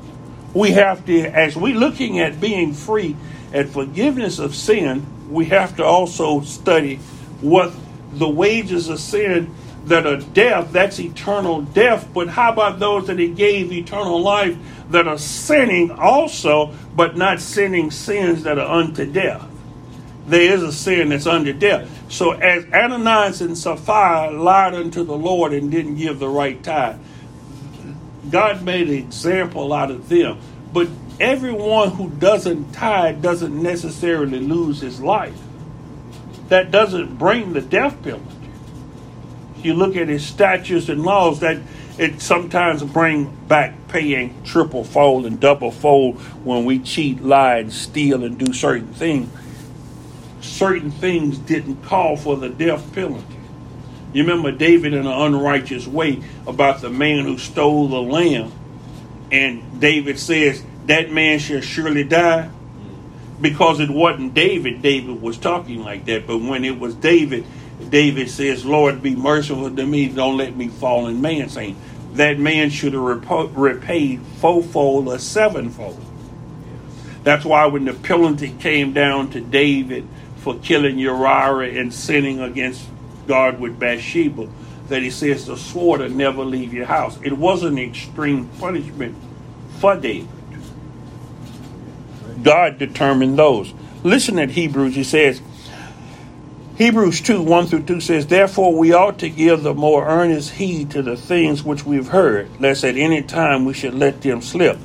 We 0.53 0.71
have 0.71 1.05
to, 1.05 1.21
as 1.23 1.57
we're 1.57 1.75
looking 1.75 2.19
at 2.19 2.39
being 2.39 2.73
free 2.73 3.17
and 3.55 3.69
forgiveness 3.69 4.37
of 4.39 4.53
sin, 4.53 5.05
we 5.29 5.45
have 5.45 5.77
to 5.77 5.83
also 5.83 6.41
study 6.41 6.97
what 7.41 7.73
the 8.13 8.29
wages 8.29 8.89
of 8.89 8.99
sin 8.99 9.53
that 9.85 10.05
are 10.05 10.17
death, 10.17 10.71
that's 10.71 10.99
eternal 10.99 11.61
death. 11.61 12.07
But 12.13 12.27
how 12.29 12.51
about 12.53 12.79
those 12.79 13.07
that 13.07 13.19
he 13.19 13.29
gave 13.29 13.71
eternal 13.71 14.21
life 14.21 14.57
that 14.89 15.07
are 15.07 15.17
sinning 15.17 15.91
also, 15.91 16.73
but 16.95 17.17
not 17.17 17.39
sinning 17.39 17.91
sins 17.91 18.43
that 18.43 18.59
are 18.59 18.79
unto 18.79 19.11
death? 19.11 19.47
there 20.27 20.53
is 20.53 20.63
a 20.63 20.71
sin 20.71 21.09
that's 21.09 21.27
unto 21.27 21.53
death. 21.53 21.87
So 22.11 22.31
as 22.31 22.65
Ananias 22.73 23.41
and 23.41 23.57
Sapphira 23.57 24.31
lied 24.31 24.73
unto 24.73 25.03
the 25.03 25.15
Lord 25.15 25.53
and 25.53 25.71
didn't 25.71 25.95
give 25.95 26.19
the 26.19 26.27
right 26.27 26.61
tithe, 26.63 26.99
God 28.29 28.63
made 28.63 28.89
an 28.89 28.95
example 28.95 29.71
out 29.71 29.91
of 29.91 30.09
them. 30.09 30.39
But 30.73 30.87
everyone 31.19 31.91
who 31.91 32.09
doesn't 32.09 32.73
tithe 32.73 33.21
doesn't 33.21 33.61
necessarily 33.61 34.39
lose 34.39 34.81
his 34.81 35.01
life. 35.01 35.37
That 36.49 36.71
doesn't 36.71 37.17
bring 37.17 37.53
the 37.53 37.61
death 37.61 38.01
penalty. 38.03 38.25
You 39.57 39.73
look 39.73 39.95
at 39.95 40.07
his 40.07 40.25
statutes 40.25 40.89
and 40.89 41.03
laws 41.03 41.39
that 41.39 41.57
it 41.97 42.21
sometimes 42.21 42.83
bring 42.83 43.35
back 43.47 43.87
paying 43.87 44.43
triple 44.43 44.83
fold 44.83 45.25
and 45.25 45.39
double 45.39 45.71
fold 45.71 46.19
when 46.43 46.65
we 46.65 46.79
cheat, 46.79 47.21
lie, 47.23 47.57
and 47.57 47.73
steal 47.73 48.23
and 48.23 48.37
do 48.37 48.53
certain 48.53 48.93
things 48.93 49.29
certain 50.45 50.91
things 50.91 51.37
didn't 51.37 51.83
call 51.83 52.15
for 52.15 52.37
the 52.37 52.49
death 52.49 52.93
penalty. 52.93 53.35
You 54.13 54.23
remember 54.23 54.51
David 54.51 54.93
in 54.93 55.05
an 55.05 55.07
unrighteous 55.07 55.87
way 55.87 56.21
about 56.47 56.81
the 56.81 56.89
man 56.89 57.25
who 57.25 57.37
stole 57.37 57.87
the 57.87 58.01
lamb, 58.01 58.51
and 59.31 59.81
David 59.81 60.17
says, 60.19 60.63
That 60.85 61.11
man 61.11 61.39
shall 61.39 61.61
surely 61.61 62.03
die. 62.03 62.49
Because 63.41 63.81
it 63.81 63.89
wasn't 63.89 64.33
David, 64.33 64.81
David 64.81 65.21
was 65.21 65.37
talking 65.37 65.83
like 65.83 66.05
that. 66.05 66.25
But 66.25 66.37
when 66.37 66.63
it 66.63 66.79
was 66.79 66.95
David, 66.95 67.45
David 67.89 68.29
says, 68.29 68.65
Lord, 68.65 69.01
be 69.01 69.15
merciful 69.15 69.75
to 69.75 69.85
me. 69.85 70.07
Don't 70.07 70.37
let 70.37 70.55
me 70.55 70.69
fall 70.69 71.07
in 71.07 71.21
man's 71.21 71.53
saying 71.53 71.75
That 72.13 72.39
man 72.39 72.69
should 72.69 72.93
have 72.93 73.57
repaid 73.57 74.21
fourfold 74.39 75.09
or 75.09 75.19
sevenfold. 75.19 76.01
That's 77.23 77.43
why 77.43 77.65
when 77.65 77.85
the 77.85 77.93
penalty 77.93 78.55
came 78.59 78.93
down 78.93 79.31
to 79.31 79.41
David 79.41 80.07
for 80.37 80.57
killing 80.59 80.97
Uriah 80.97 81.79
and 81.79 81.93
sinning 81.93 82.39
against 82.39 82.87
God 83.27 83.59
with 83.59 83.79
Bathsheba, 83.79 84.47
that 84.87 85.01
he 85.01 85.09
says 85.09 85.47
the 85.47 85.57
sword 85.57 86.01
will 86.01 86.09
never 86.09 86.45
leave 86.45 86.73
your 86.73 86.85
house. 86.85 87.19
It 87.23 87.33
was 87.33 87.63
an 87.63 87.79
extreme 87.79 88.47
punishment 88.59 89.17
for 89.79 89.97
David. 89.97 90.29
God 92.41 92.77
determined 92.77 93.37
those. 93.37 93.73
Listen 94.03 94.39
at 94.39 94.51
Hebrews, 94.51 94.95
he 94.95 95.03
says, 95.03 95.41
Hebrews 96.77 97.21
2 97.21 97.41
1 97.41 97.67
through 97.67 97.83
2 97.83 98.01
says, 98.01 98.27
Therefore 98.27 98.77
we 98.77 98.91
ought 98.91 99.19
to 99.19 99.29
give 99.29 99.63
the 99.63 99.73
more 99.73 100.05
earnest 100.05 100.51
heed 100.51 100.91
to 100.91 101.01
the 101.01 101.15
things 101.15 101.63
which 101.63 101.85
we've 101.85 102.09
heard, 102.09 102.49
lest 102.59 102.83
at 102.83 102.97
any 102.97 103.21
time 103.21 103.63
we 103.63 103.73
should 103.73 103.93
let 103.93 104.21
them 104.21 104.41
slip. 104.41 104.77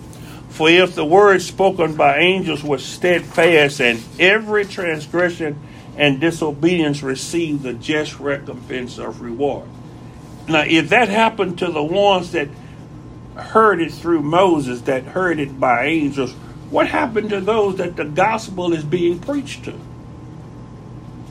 For 0.51 0.71
if 0.71 0.95
the 0.95 1.05
word 1.05 1.43
spoken 1.43 1.97
by 1.97 2.19
angels 2.19 2.63
was 2.63 2.85
steadfast, 2.85 3.81
and 3.81 4.01
every 4.21 4.65
transgression 4.65 5.59
and 5.97 6.21
disobedience 6.21 7.03
received 7.03 7.65
the 7.65 7.73
just 7.75 8.21
recompense 8.21 8.99
of 8.99 9.21
reward. 9.21 9.69
Now, 10.49 10.63
if 10.63 10.91
that 10.91 11.09
happened 11.09 11.59
to 11.59 11.71
the 11.71 11.83
ones 11.83 12.33
that 12.33 12.49
heard 13.35 13.81
it 13.81 13.93
through 13.93 14.23
Moses, 14.23 14.83
that 14.83 15.05
heard 15.05 15.41
it 15.41 15.59
by 15.59 15.87
angels, 15.87 16.35
what 16.71 16.87
happened 16.89 17.31
to 17.31 17.41
those 17.41 17.77
that 17.77 17.97
the 17.97 18.05
gospel 18.05 18.73
is 18.73 18.85
being 18.85 19.19
preached 19.19 19.65
to? 19.65 19.79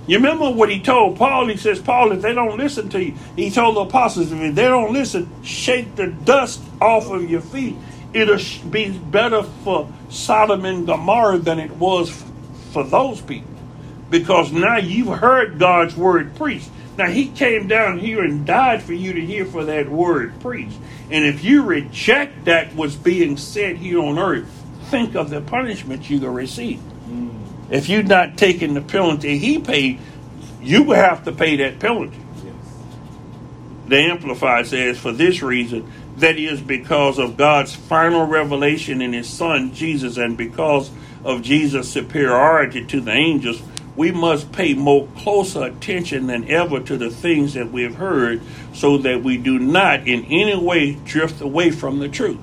You 0.08 0.18
remember 0.18 0.50
what 0.50 0.70
he 0.70 0.80
told 0.80 1.18
Paul? 1.18 1.48
He 1.48 1.58
says, 1.58 1.80
Paul, 1.80 2.12
if 2.12 2.22
they 2.22 2.34
don't 2.34 2.58
listen 2.58 2.90
to 2.90 3.04
you, 3.04 3.14
he 3.36 3.52
told 3.52 3.76
the 3.76 3.82
apostles, 3.82 4.32
if 4.32 4.56
they 4.56 4.68
don't 4.68 4.92
listen, 4.92 5.30
shake 5.44 5.96
the 5.96 6.08
dust 6.08 6.62
off 6.82 7.12
of 7.12 7.30
your 7.30 7.42
feet 7.42 7.76
it'll 8.14 8.40
be 8.70 8.90
better 8.90 9.44
for 9.44 9.92
Sodom 10.10 10.66
and 10.66 10.86
Gomorrah 10.86 11.38
than 11.38 11.60
it 11.60 11.72
was 11.72 12.10
for 12.72 12.84
those 12.84 13.22
people. 13.22 13.50
Because 14.10 14.52
now 14.52 14.78
you've 14.78 15.20
heard 15.20 15.60
God's 15.60 15.96
word 15.96 16.36
preached. 16.36 16.70
Now 16.98 17.08
he 17.08 17.28
came 17.30 17.68
down 17.68 18.00
here 18.00 18.24
and 18.24 18.46
died 18.46 18.82
for 18.82 18.94
you 18.94 19.14
to 19.14 19.26
hear 19.26 19.46
for 19.46 19.66
that 19.66 19.90
word 19.90 20.40
preached. 20.42 20.78
And 21.12 21.26
if 21.26 21.44
you 21.44 21.64
reject 21.64 22.46
that 22.46 22.74
what's 22.74 22.96
being 22.96 23.38
said 23.38 23.78
here 23.78 24.00
on 24.00 24.18
earth, 24.18 24.59
think 24.90 25.16
of 25.16 25.30
the 25.30 25.42
punishment 25.42 26.10
you're 26.10 26.20
going 26.20 26.34
to 26.34 26.38
receive. 26.38 26.80
Mm. 27.08 27.72
If 27.72 27.90
you're 27.90 28.04
not 28.04 28.38
taking 28.38 28.74
the 28.74 28.82
penalty 28.82 29.38
he 29.38 29.60
paid, 29.60 30.00
you 30.62 30.84
will 30.84 30.96
have 30.96 31.24
to 31.26 31.32
pay 31.32 31.56
that 31.58 31.80
penalty. 31.80 32.20
Yes. 32.44 32.54
The 33.88 33.98
Amplified 33.98 34.68
says, 34.68 34.98
for 34.98 35.12
this 35.12 35.42
reason, 35.42 35.92
that 36.18 36.38
is 36.38 36.62
because 36.62 37.18
of 37.18 37.38
God's 37.38 37.74
final 37.74 38.26
revelation 38.26 39.02
in 39.02 39.14
His 39.14 39.30
Son, 39.30 39.74
Jesus, 39.74 40.18
and 40.18 40.38
because 40.38 40.92
of 41.24 41.42
Jesus' 41.42 41.90
superiority 41.90 42.86
to 42.86 43.02
the 43.02 43.12
angels, 43.12 43.62
we 43.96 44.12
must 44.12 44.52
pay 44.52 44.74
more 44.74 45.08
closer 45.18 45.64
attention 45.64 46.28
than 46.28 46.50
ever 46.50 46.80
to 46.80 46.98
the 46.98 47.10
things 47.10 47.54
that 47.54 47.72
we 47.72 47.84
have 47.84 47.96
heard 47.96 48.42
so 48.74 48.98
that 49.00 49.24
we 49.24 49.38
do 49.38 49.60
not 49.60 50.08
in 50.08 50.26
any 50.26 50.58
way 50.58 50.94
drift 50.94 51.42
away 51.42 51.72
from 51.72 52.00
the 52.00 52.08
truth. 52.08 52.40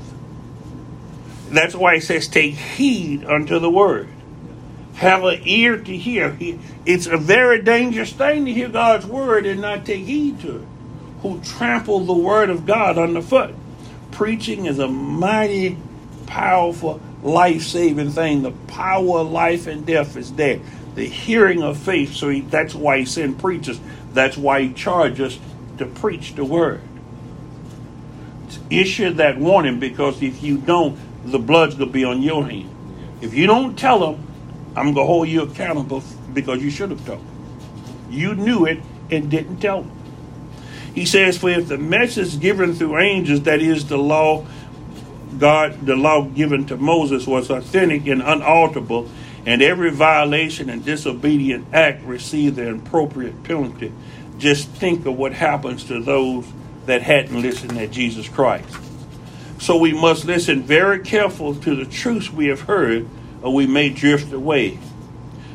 That's 1.50 1.74
why 1.74 1.94
it 1.94 2.02
says, 2.02 2.28
Take 2.28 2.54
heed 2.54 3.24
unto 3.24 3.58
the 3.58 3.70
word. 3.70 4.08
Have 4.94 5.24
an 5.24 5.40
ear 5.44 5.76
to 5.78 5.96
hear. 5.96 6.36
It's 6.86 7.06
a 7.06 7.18
very 7.18 7.62
dangerous 7.62 8.12
thing 8.12 8.46
to 8.46 8.52
hear 8.52 8.68
God's 8.68 9.06
word 9.06 9.46
and 9.46 9.60
not 9.60 9.84
take 9.84 10.04
heed 10.04 10.40
to 10.40 10.56
it. 10.56 10.68
Who 11.22 11.40
trample 11.40 12.00
the 12.00 12.14
word 12.14 12.50
of 12.50 12.66
God 12.66 12.98
underfoot 12.98 13.54
preaching 14.16 14.64
is 14.64 14.78
a 14.78 14.88
mighty 14.88 15.76
powerful 16.26 17.00
life 17.22 17.62
saving 17.62 18.10
thing. 18.10 18.42
The 18.42 18.52
power 18.66 19.18
of 19.20 19.30
life 19.30 19.66
and 19.66 19.84
death 19.84 20.16
is 20.16 20.32
there. 20.32 20.58
The 20.94 21.04
hearing 21.04 21.62
of 21.62 21.76
faith. 21.76 22.14
So 22.14 22.30
he, 22.30 22.40
that's 22.40 22.74
why 22.74 23.00
he 23.00 23.04
sent 23.04 23.38
preachers. 23.38 23.78
That's 24.14 24.38
why 24.38 24.62
he 24.62 24.72
charged 24.72 25.20
us 25.20 25.38
to 25.76 25.84
preach 25.84 26.34
the 26.34 26.46
word. 26.46 26.80
Issue 28.70 29.10
that 29.14 29.38
warning 29.38 29.78
because 29.78 30.22
if 30.22 30.42
you 30.42 30.56
don't, 30.56 30.98
the 31.30 31.38
blood's 31.38 31.74
going 31.74 31.88
to 31.88 31.92
be 31.92 32.04
on 32.04 32.22
your 32.22 32.46
hand. 32.46 32.70
If 33.20 33.34
you 33.34 33.46
don't 33.46 33.78
tell 33.78 33.98
them, 33.98 34.26
I'm 34.76 34.92
going 34.92 35.06
to 35.06 35.12
hold 35.12 35.28
you 35.28 35.42
accountable 35.42 36.02
because 36.32 36.62
you 36.62 36.70
should 36.70 36.90
have 36.90 37.04
told 37.06 37.20
them. 37.20 37.36
You 38.10 38.34
knew 38.34 38.66
it 38.66 38.80
and 39.10 39.30
didn't 39.30 39.58
tell 39.58 39.82
them. 39.82 39.92
He 40.94 41.04
says, 41.06 41.38
For 41.38 41.50
if 41.50 41.68
the 41.68 41.78
message 41.78 42.40
given 42.40 42.74
through 42.74 42.98
angels, 42.98 43.42
that 43.42 43.60
is 43.60 43.86
the 43.86 43.98
law, 43.98 44.46
God, 45.38 45.84
the 45.84 45.96
law 45.96 46.22
given 46.22 46.66
to 46.66 46.76
Moses, 46.76 47.26
was 47.26 47.50
authentic 47.50 48.06
and 48.06 48.22
unalterable, 48.22 49.10
and 49.44 49.62
every 49.62 49.90
violation 49.90 50.70
and 50.70 50.84
disobedient 50.84 51.66
act 51.72 52.02
received 52.04 52.56
the 52.56 52.72
appropriate 52.74 53.44
penalty, 53.44 53.92
just 54.38 54.68
think 54.68 55.06
of 55.06 55.16
what 55.16 55.32
happens 55.32 55.84
to 55.84 56.02
those 56.02 56.46
that 56.86 57.02
hadn't 57.02 57.40
listened 57.40 57.72
to 57.72 57.86
Jesus 57.88 58.28
Christ. 58.28 58.85
So 59.58 59.76
we 59.76 59.92
must 59.92 60.24
listen 60.24 60.62
very 60.62 61.00
careful 61.00 61.54
to 61.54 61.74
the 61.74 61.86
truths 61.86 62.30
we 62.30 62.46
have 62.46 62.62
heard, 62.62 63.08
or 63.42 63.54
we 63.54 63.66
may 63.66 63.88
drift 63.88 64.32
away. 64.32 64.78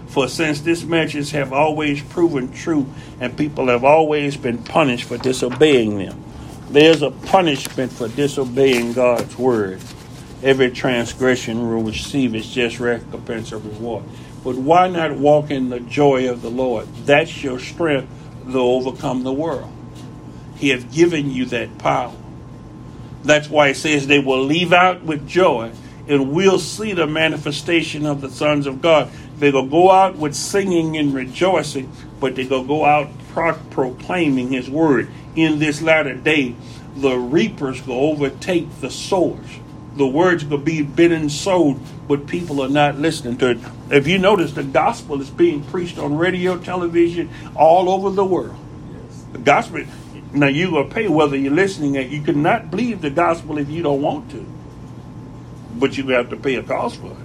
For 0.07 0.27
since 0.27 0.61
this 0.61 0.83
message 0.83 1.31
have 1.31 1.53
always 1.53 2.01
proven 2.01 2.51
true, 2.51 2.87
and 3.19 3.37
people 3.37 3.67
have 3.67 3.83
always 3.83 4.35
been 4.35 4.63
punished 4.63 5.05
for 5.05 5.17
disobeying 5.17 5.99
them, 5.99 6.21
there's 6.69 7.01
a 7.01 7.11
punishment 7.11 7.91
for 7.91 8.07
disobeying 8.07 8.93
God's 8.93 9.37
word. 9.37 9.81
Every 10.43 10.71
transgression 10.71 11.59
will 11.69 11.83
receive 11.83 12.33
its 12.33 12.49
just 12.49 12.79
recompense 12.79 13.51
or 13.51 13.59
reward. 13.59 14.03
But 14.43 14.55
why 14.55 14.87
not 14.87 15.15
walk 15.15 15.51
in 15.51 15.69
the 15.69 15.79
joy 15.79 16.29
of 16.29 16.41
the 16.41 16.49
Lord? 16.49 16.87
That's 17.05 17.43
your 17.43 17.59
strength 17.59 18.09
to 18.51 18.59
overcome 18.59 19.23
the 19.23 19.33
world. 19.33 19.71
He 20.55 20.69
has 20.69 20.83
given 20.85 21.29
you 21.29 21.45
that 21.45 21.77
power. 21.77 22.15
That's 23.23 23.49
why 23.49 23.69
it 23.69 23.75
says 23.75 24.07
they 24.07 24.19
will 24.19 24.43
leave 24.43 24.73
out 24.73 25.03
with 25.03 25.27
joy 25.27 25.71
and 26.07 26.31
we'll 26.31 26.59
see 26.59 26.93
the 26.93 27.07
manifestation 27.07 28.05
of 28.05 28.21
the 28.21 28.29
sons 28.29 28.67
of 28.67 28.81
God. 28.81 29.09
They're 29.37 29.51
going 29.51 29.65
to 29.65 29.71
go 29.71 29.91
out 29.91 30.17
with 30.17 30.35
singing 30.35 30.97
and 30.97 31.13
rejoicing, 31.13 31.91
but 32.19 32.35
they're 32.35 32.47
going 32.47 32.63
to 32.63 32.67
go 32.67 32.85
out 32.85 33.09
pro- 33.29 33.57
proclaiming 33.69 34.51
His 34.51 34.69
word. 34.69 35.09
In 35.35 35.59
this 35.59 35.81
latter 35.81 36.13
day, 36.13 36.55
the 36.95 37.15
reapers 37.15 37.85
will 37.85 38.11
overtake 38.11 38.67
the 38.81 38.89
sowers. 38.89 39.47
The 39.95 40.07
word's 40.07 40.43
going 40.43 40.61
to 40.61 40.65
be 40.65 40.81
been 40.81 41.11
and 41.11 41.31
sowed, 41.31 41.79
but 42.07 42.27
people 42.27 42.61
are 42.61 42.69
not 42.69 42.97
listening 42.97 43.37
to 43.37 43.51
it. 43.51 43.59
If 43.89 44.07
you 44.07 44.17
notice, 44.17 44.53
the 44.53 44.63
gospel 44.63 45.21
is 45.21 45.29
being 45.29 45.63
preached 45.63 45.97
on 45.97 46.17
radio, 46.17 46.57
television, 46.57 47.29
all 47.55 47.89
over 47.89 48.09
the 48.09 48.25
world. 48.25 48.55
The 49.33 49.39
gospel. 49.39 49.85
Now 50.33 50.47
you're 50.47 50.71
going 50.71 50.87
to 50.87 50.95
pay 50.95 51.07
whether 51.07 51.35
you're 51.35 51.53
listening. 51.53 51.97
Or 51.97 52.01
You 52.01 52.21
cannot 52.21 52.71
believe 52.71 53.01
the 53.01 53.09
gospel 53.09 53.57
if 53.57 53.69
you 53.69 53.83
don't 53.83 54.01
want 54.01 54.31
to, 54.31 54.45
but 55.75 55.97
you 55.97 56.07
have 56.09 56.29
to 56.29 56.37
pay 56.37 56.55
a 56.55 56.63
cost 56.63 56.97
for 56.97 57.11
it. 57.11 57.17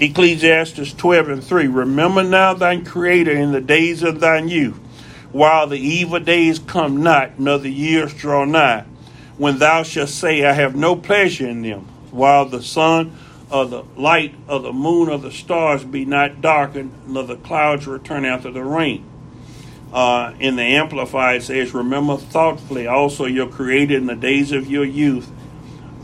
Ecclesiastes 0.00 0.92
12 0.94 1.28
and 1.28 1.44
3. 1.44 1.66
Remember 1.68 2.24
now 2.24 2.54
thine 2.54 2.84
Creator 2.84 3.32
in 3.32 3.52
the 3.52 3.60
days 3.60 4.02
of 4.02 4.18
thine 4.20 4.48
youth, 4.48 4.76
while 5.30 5.66
the 5.66 5.78
evil 5.78 6.18
days 6.20 6.58
come 6.58 7.02
not, 7.02 7.38
nor 7.38 7.58
the 7.58 7.70
years 7.70 8.12
draw 8.14 8.44
nigh, 8.44 8.84
when 9.36 9.58
thou 9.58 9.82
shalt 9.82 10.08
say, 10.08 10.44
I 10.44 10.52
have 10.52 10.74
no 10.74 10.96
pleasure 10.96 11.48
in 11.48 11.62
them, 11.62 11.82
while 12.10 12.46
the 12.46 12.62
sun 12.62 13.16
or 13.50 13.66
the 13.66 13.84
light 13.96 14.34
of 14.48 14.62
the 14.62 14.72
moon 14.72 15.08
or 15.08 15.18
the 15.18 15.30
stars 15.30 15.84
be 15.84 16.04
not 16.04 16.40
darkened, 16.40 16.92
nor 17.06 17.24
the 17.24 17.36
clouds 17.36 17.86
return 17.86 18.24
after 18.24 18.50
the 18.50 18.64
rain. 18.64 19.04
Uh, 19.94 20.34
in 20.40 20.56
the 20.56 20.62
Amplified 20.62 21.44
says, 21.44 21.72
Remember 21.72 22.16
thoughtfully 22.16 22.88
also 22.88 23.26
your 23.26 23.46
Creator 23.46 23.96
in 23.96 24.06
the 24.06 24.16
days 24.16 24.50
of 24.50 24.68
your 24.68 24.84
youth, 24.84 25.30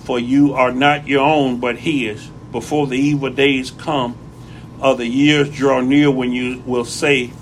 for 0.05 0.17
you 0.17 0.55
are 0.55 0.71
not 0.71 1.09
your 1.09 1.27
own, 1.27 1.59
but 1.59 1.77
His 1.77 2.31
before 2.53 2.87
the 2.87 2.97
evil 2.97 3.31
days 3.31 3.73
come 3.73 4.17
or 4.81 4.95
the 4.95 5.07
years 5.07 5.51
draw 5.51 5.81
near 5.81 6.09
when 6.09 6.31
you 6.31 6.63
will 6.65 6.85
say, 6.85 7.33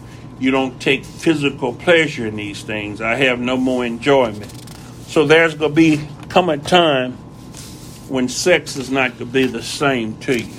You 0.40 0.50
don't 0.50 0.80
take 0.80 1.04
physical 1.04 1.74
pleasure 1.74 2.26
in 2.26 2.36
these 2.36 2.62
things. 2.62 3.02
I 3.02 3.16
have 3.16 3.38
no 3.38 3.58
more 3.58 3.84
enjoyment. 3.84 4.50
So 5.06 5.26
there's 5.26 5.54
going 5.54 5.72
to 5.72 5.76
be 5.76 6.08
come 6.30 6.48
a 6.48 6.56
time 6.56 7.12
when 8.08 8.26
sex 8.28 8.76
is 8.76 8.90
not 8.90 9.18
going 9.18 9.18
to 9.18 9.26
be 9.26 9.46
the 9.46 9.62
same 9.62 10.18
to 10.20 10.40
you. 10.40 10.54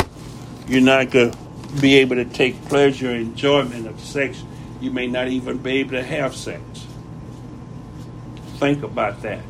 You're 0.68 0.82
not 0.82 1.10
going 1.10 1.32
to 1.32 1.82
be 1.82 1.96
able 1.96 2.18
to 2.18 2.26
take 2.26 2.64
pleasure 2.66 3.10
enjoyment 3.10 3.88
of 3.88 4.00
sex. 4.00 4.44
You 4.82 4.92
may 4.92 5.08
not 5.08 5.28
even 5.28 5.58
be 5.58 5.80
able 5.80 5.92
to 5.92 6.04
have 6.04 6.36
sex. 6.36 6.62
Think 8.58 8.84
about 8.84 9.22
that. 9.24 9.42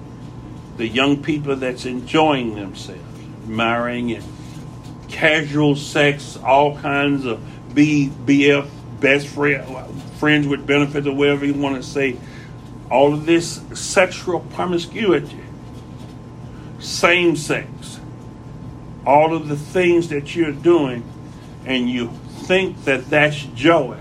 The 0.78 0.88
young 0.88 1.22
people 1.22 1.56
that's 1.56 1.86
enjoying 1.86 2.56
themselves, 2.56 3.02
marrying 3.46 4.12
and 4.12 4.24
casual 5.08 5.76
sex, 5.76 6.38
all 6.38 6.78
kinds 6.78 7.26
of 7.26 7.42
B, 7.74 8.12
BF, 8.26 8.70
best 9.00 9.28
friend, 9.28 10.02
friends 10.20 10.48
with 10.48 10.66
benefits, 10.66 11.06
or 11.08 11.16
whatever 11.16 11.46
you 11.46 11.54
want 11.54 11.76
to 11.76 11.84
say. 11.84 12.18
All 12.90 13.14
of 13.14 13.26
this 13.26 13.62
sexual 13.74 14.40
promiscuity, 14.40 15.40
same 16.80 17.36
sex, 17.36 18.00
all 19.06 19.36
of 19.36 19.48
the 19.48 19.56
things 19.56 20.10
that 20.10 20.36
you're 20.36 20.52
doing, 20.52 21.04
and 21.66 21.90
you 21.90 22.10
think 22.44 22.86
that 22.86 23.10
that's 23.10 23.44
joy. 23.56 23.98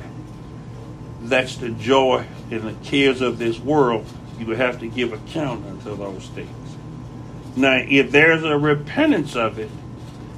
That's 1.29 1.57
the 1.57 1.71
joy 1.71 2.27
in 2.51 2.65
the 2.65 2.75
cares 2.85 3.21
of 3.21 3.39
this 3.39 3.59
world. 3.59 4.07
You 4.39 4.47
would 4.47 4.59
have 4.59 4.81
to 4.81 4.87
give 4.87 5.13
account 5.13 5.67
unto 5.67 5.97
those 5.97 6.27
things. 6.29 6.77
Now, 7.57 7.83
if 7.87 8.11
there's 8.11 8.45
a 8.45 8.57
repentance 8.57 9.37
of 9.37 9.59
it, 9.59 9.71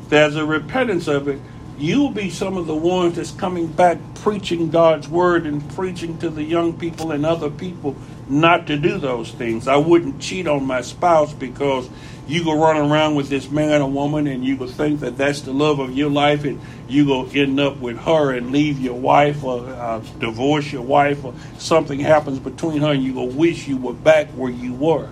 there's 0.09 0.37
a 0.37 0.45
repentance 0.45 1.07
of 1.07 1.29
it, 1.29 1.41
you'll 1.79 2.11
be 2.11 2.31
some 2.31 2.57
of 2.57 2.67
the 2.67 2.75
ones 2.75 3.17
that's 3.17 3.31
coming 3.31 3.67
back 3.67 3.99
preaching 4.17 4.71
God's 4.71 5.09
word 5.09 5.47
and 5.47 5.69
preaching 5.75 6.19
to 6.19 6.29
the 6.29 6.43
young 6.43 6.79
people 6.79 7.13
and 7.13 7.25
other 7.25 7.51
people 7.51 7.97
not 8.29 8.67
to 8.67 8.77
do 8.77 8.99
those 8.99 9.31
things. 9.31 9.69
I 9.69 9.77
wouldn't 9.77 10.21
cheat 10.21 10.47
on 10.47 10.65
my 10.67 10.83
spouse 10.83 11.33
because 11.33 11.89
you 12.31 12.45
go 12.45 12.59
run 12.61 12.77
around 12.77 13.15
with 13.15 13.29
this 13.29 13.51
man 13.51 13.83
or 13.83 13.91
woman 13.91 14.27
and 14.27 14.45
you 14.45 14.57
will 14.57 14.69
think 14.69 15.01
that 15.01 15.17
that's 15.17 15.41
the 15.43 15.53
love 15.53 15.79
of 15.79 15.97
your 15.97 16.11
life 16.11 16.45
and 16.45 16.61
you 16.89 17.05
go 17.07 17.27
end 17.27 17.59
up 17.59 17.79
with 17.79 17.99
her 17.99 18.33
and 18.33 18.53
leave 18.53 18.79
your 18.79 18.95
wife 18.95 19.43
or 19.43 19.67
uh, 19.67 20.01
divorce 20.19 20.73
your 20.73 20.83
wife 20.83 21.25
or 21.25 21.35
something 21.59 22.01
happens 22.01 22.39
between 22.39 22.81
her 22.81 22.93
and 22.93 23.03
you 23.03 23.15
go 23.15 23.25
wish 23.25 23.67
you 23.67 23.77
were 23.77 23.93
back 23.93 24.29
where 24.29 24.51
you 24.51 24.75
were 24.75 25.09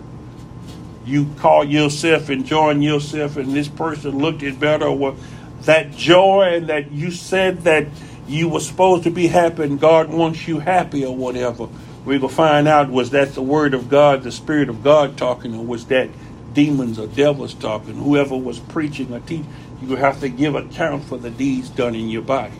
you 1.08 1.26
call 1.38 1.64
yourself 1.64 2.28
enjoying 2.28 2.82
yourself 2.82 3.36
and 3.36 3.54
this 3.54 3.68
person 3.68 4.18
looked 4.18 4.42
at 4.42 4.60
better 4.60 4.86
or 4.86 5.16
that 5.62 5.90
joy 5.92 6.52
and 6.54 6.68
that 6.68 6.92
you 6.92 7.10
said 7.10 7.62
that 7.62 7.86
you 8.26 8.48
were 8.48 8.60
supposed 8.60 9.04
to 9.04 9.10
be 9.10 9.26
happy 9.26 9.62
and 9.62 9.80
God 9.80 10.10
wants 10.10 10.46
you 10.46 10.58
happy 10.58 11.04
or 11.04 11.16
whatever. 11.16 11.68
We 12.04 12.18
will 12.18 12.28
find 12.28 12.68
out 12.68 12.90
was 12.90 13.10
that 13.10 13.34
the 13.34 13.42
word 13.42 13.74
of 13.74 13.88
God, 13.88 14.22
the 14.22 14.32
spirit 14.32 14.68
of 14.68 14.84
God 14.84 15.16
talking, 15.16 15.54
or 15.54 15.64
was 15.64 15.86
that 15.86 16.10
demons 16.58 16.98
or 16.98 17.06
devils 17.06 17.54
talking. 17.54 17.94
Whoever 17.94 18.36
was 18.36 18.58
preaching 18.58 19.14
or 19.14 19.20
teaching, 19.20 19.46
you 19.80 19.94
have 19.94 20.18
to 20.22 20.28
give 20.28 20.56
account 20.56 21.04
for 21.04 21.16
the 21.16 21.30
deeds 21.30 21.68
done 21.68 21.94
in 21.94 22.08
your 22.08 22.22
body. 22.22 22.58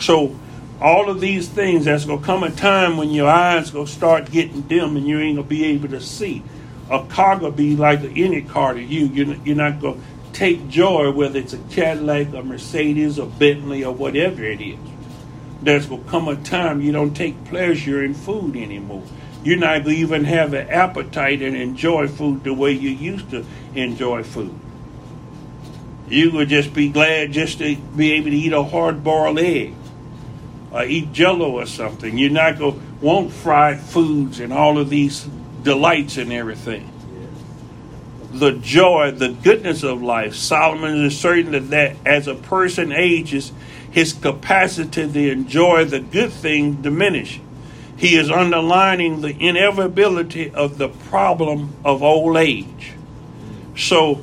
So 0.00 0.34
all 0.80 1.08
of 1.08 1.20
these 1.20 1.48
things, 1.48 1.84
there's 1.84 2.06
gonna 2.06 2.20
come 2.20 2.42
a 2.42 2.50
time 2.50 2.96
when 2.96 3.10
your 3.10 3.28
eyes 3.28 3.70
gonna 3.70 3.86
start 3.86 4.32
getting 4.32 4.62
dim 4.62 4.96
and 4.96 5.06
you 5.06 5.20
ain't 5.20 5.36
gonna 5.36 5.46
be 5.46 5.64
able 5.66 5.90
to 5.90 6.00
see. 6.00 6.42
A 6.90 7.04
car 7.04 7.38
gonna 7.38 7.52
be 7.52 7.76
like 7.76 8.00
any 8.00 8.42
car 8.42 8.74
to 8.74 8.82
you. 8.82 9.06
You're, 9.06 9.36
you're 9.44 9.54
not 9.54 9.80
gonna 9.80 10.00
take 10.32 10.68
joy 10.68 11.12
whether 11.12 11.38
it's 11.38 11.52
a 11.52 11.58
Cadillac, 11.70 12.34
a 12.34 12.42
Mercedes, 12.42 13.16
a 13.18 13.26
Bentley, 13.26 13.84
or 13.84 13.94
whatever 13.94 14.42
it 14.42 14.60
is. 14.60 14.78
There's 15.62 15.86
gonna 15.86 16.02
come 16.02 16.26
a 16.26 16.34
time 16.34 16.80
you 16.80 16.90
don't 16.90 17.14
take 17.14 17.44
pleasure 17.44 18.04
in 18.04 18.12
food 18.14 18.56
anymore. 18.56 19.04
You're 19.46 19.58
not 19.58 19.86
even 19.86 20.24
have 20.24 20.54
an 20.54 20.68
appetite 20.70 21.40
and 21.40 21.54
enjoy 21.54 22.08
food 22.08 22.42
the 22.42 22.52
way 22.52 22.72
you 22.72 22.90
used 22.90 23.30
to 23.30 23.46
enjoy 23.76 24.24
food. 24.24 24.52
You 26.08 26.32
would 26.32 26.48
just 26.48 26.74
be 26.74 26.88
glad 26.88 27.30
just 27.30 27.58
to 27.58 27.76
be 27.76 28.14
able 28.14 28.30
to 28.30 28.36
eat 28.36 28.52
a 28.52 28.64
hard 28.64 29.04
boiled 29.04 29.38
egg 29.38 29.72
or 30.72 30.82
eat 30.82 31.12
jello 31.12 31.60
or 31.60 31.66
something. 31.66 32.18
You're 32.18 32.30
not 32.32 32.58
going 32.58 32.74
to 32.74 33.06
want 33.06 33.30
fried 33.30 33.78
foods 33.78 34.40
and 34.40 34.52
all 34.52 34.78
of 34.78 34.90
these 34.90 35.28
delights 35.62 36.16
and 36.16 36.32
everything. 36.32 36.90
The 38.32 38.50
joy, 38.50 39.12
the 39.12 39.28
goodness 39.28 39.84
of 39.84 40.02
life. 40.02 40.34
Solomon 40.34 41.04
is 41.04 41.16
certain 41.16 41.52
that, 41.52 41.70
that 41.70 41.96
as 42.04 42.26
a 42.26 42.34
person 42.34 42.90
ages, 42.90 43.52
his 43.92 44.12
capacity 44.12 45.06
to 45.12 45.30
enjoy 45.30 45.84
the 45.84 46.00
good 46.00 46.32
things 46.32 46.82
diminish. 46.82 47.40
He 47.96 48.16
is 48.16 48.30
underlining 48.30 49.22
the 49.22 49.34
inevitability 49.36 50.50
of 50.50 50.78
the 50.78 50.88
problem 50.88 51.74
of 51.84 52.02
old 52.02 52.36
age. 52.36 52.92
So, 53.76 54.22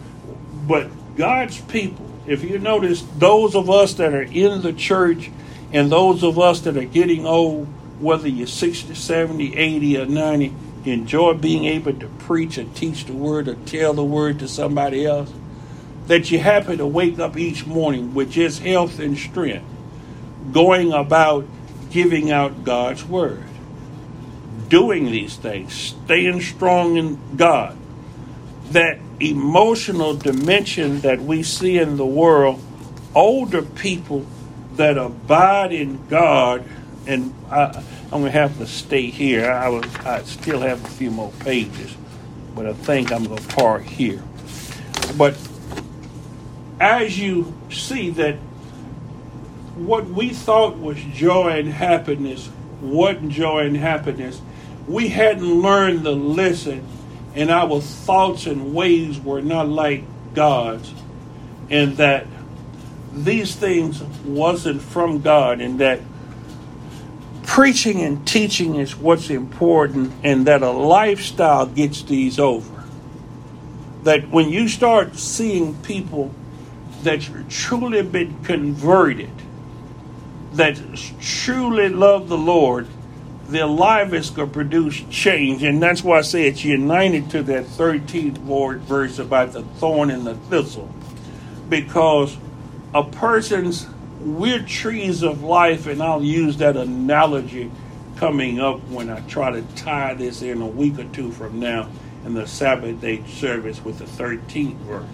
but 0.68 0.90
God's 1.16 1.60
people, 1.62 2.10
if 2.28 2.44
you 2.44 2.60
notice, 2.60 3.02
those 3.18 3.56
of 3.56 3.70
us 3.70 3.96
that 3.96 4.14
are 4.14 4.22
in 4.22 4.62
the 4.62 4.74
church 4.74 5.32
and 5.72 5.92
those 5.92 6.24
of 6.24 6.38
us 6.38 6.62
that 6.62 6.78
are 6.78 6.86
getting 6.86 7.26
old, 7.26 7.68
whether 8.00 8.28
you're 8.28 8.48
60, 8.48 8.94
70, 8.94 9.56
80, 9.56 9.98
or 9.98 10.06
90, 10.06 10.54
enjoy 10.86 11.34
being 11.34 11.66
able 11.66 11.94
to 11.94 12.08
preach 12.08 12.58
and 12.58 12.76
teach 12.76 13.06
the 13.06 13.14
word 13.14 13.48
or 13.48 13.56
tell 13.66 13.94
the 13.94 14.04
word 14.04 14.40
to 14.40 14.48
somebody 14.48 15.06
else. 15.06 15.32
That 16.08 16.30
you're 16.30 16.42
happy 16.42 16.78
to 16.78 16.86
wake 16.86 17.18
up 17.20 17.38
each 17.38 17.66
morning 17.66 18.14
with 18.14 18.30
just 18.32 18.62
health 18.62 19.00
and 19.00 19.18
strength, 19.18 19.66
going 20.52 20.92
about 20.92 21.48
giving 21.90 22.32
out 22.32 22.64
God's 22.64 23.06
word, 23.06 23.44
doing 24.74 25.06
these 25.06 25.36
things, 25.36 25.72
staying 25.72 26.42
strong 26.42 26.98
in 26.98 27.20
God. 27.38 27.78
That 28.72 28.98
emotional 29.20 30.16
dimension 30.16 31.02
that 31.02 31.22
we 31.22 31.44
see 31.44 31.78
in 31.78 31.96
the 31.96 32.06
world, 32.08 32.60
older 33.14 33.62
people 33.62 34.26
that 34.76 34.98
abide 34.98 35.74
in 35.74 36.04
God, 36.08 36.68
and 37.06 37.36
I, 37.52 37.84
am 38.12 38.22
going 38.22 38.24
to 38.24 38.32
have 38.32 38.58
to 38.58 38.66
stay 38.66 39.12
here. 39.12 39.52
I, 39.52 39.70
was, 39.70 39.86
I 39.98 40.24
still 40.24 40.62
have 40.62 40.84
a 40.84 40.90
few 40.90 41.12
more 41.12 41.32
pages, 41.42 41.96
but 42.56 42.66
I 42.66 42.74
think 42.74 43.12
I'm 43.12 43.26
going 43.26 43.44
to 43.44 43.56
park 43.56 43.84
here. 43.84 44.24
But 45.16 45.38
as 46.80 47.20
you 47.20 47.54
see 47.70 48.10
that 48.10 48.38
what 49.76 50.08
we 50.08 50.30
thought 50.30 50.80
was 50.80 50.98
joy 51.14 51.60
and 51.60 51.70
happiness 51.70 52.50
wasn't 52.82 53.30
joy 53.30 53.68
and 53.68 53.78
happiness, 53.78 54.42
we 54.88 55.10
hadn't 55.10 55.62
learned 55.62 56.04
the 56.04 56.16
lesson, 56.16 56.88
and 57.36 57.50
our 57.50 57.82
thoughts 57.82 58.46
and 58.46 58.74
ways 58.74 59.20
were 59.20 59.42
not 59.42 59.68
like 59.68 60.04
God's, 60.34 60.94
and 61.70 61.98
that 61.98 62.28
these 63.14 63.56
things 63.56 64.02
wasn't 64.26 64.82
from 64.82 65.22
God 65.22 65.62
and 65.62 65.80
that 65.80 66.00
preaching 67.44 68.02
and 68.02 68.26
teaching 68.26 68.76
is 68.76 68.96
what's 68.96 69.30
important 69.30 70.12
and 70.24 70.48
that 70.48 70.64
a 70.64 70.72
lifestyle 70.72 71.68
gets 71.68 72.02
these 72.04 72.40
over. 72.40 72.84
That 74.04 74.30
when 74.30 74.50
you 74.50 74.68
start 74.68 75.16
seeing 75.16 75.76
people 75.84 76.34
that 77.04 77.24
have 77.24 77.50
truly 77.50 78.02
been 78.02 78.44
converted, 78.44 79.32
that 80.54 80.80
truly 81.22 81.90
love 81.90 82.30
the 82.30 82.38
Lord, 82.38 82.88
their 83.48 83.66
life 83.66 84.14
is 84.14 84.30
produce 84.48 85.02
change. 85.10 85.64
And 85.64 85.82
that's 85.82 86.04
why 86.04 86.20
I 86.20 86.22
say 86.22 86.48
it's 86.48 86.64
united 86.64 87.30
to 87.32 87.44
that 87.44 87.66
13th 87.66 88.38
verse 88.82 89.20
about 89.20 89.54
the 89.54 89.64
thorn 89.64 90.10
and 90.10 90.26
the 90.26 90.36
thistle. 90.36 90.94
Because 91.70 92.38
a 92.94 93.04
person's 93.04 93.88
we're 94.22 94.64
trees 94.64 95.22
of 95.24 95.44
life, 95.44 95.88
and 95.88 96.02
I'll 96.02 96.24
use 96.24 96.58
that 96.58 96.78
analogy 96.78 97.70
coming 98.16 98.60
up 98.60 98.80
when 98.88 99.10
I 99.10 99.20
try 99.22 99.52
to 99.52 99.62
tie 99.76 100.14
this 100.14 100.42
in 100.42 100.62
a 100.62 100.68
week 100.68 101.00
or 101.00 101.06
two 101.06 101.32
from 101.32 101.60
now 101.60 101.90
in 102.26 102.34
the 102.34 102.48
Sabbath 102.48 103.02
day 103.02 103.24
service 103.28 103.84
with 103.84 104.00
the 104.00 104.06
13th 104.06 104.78
verse. 104.78 105.06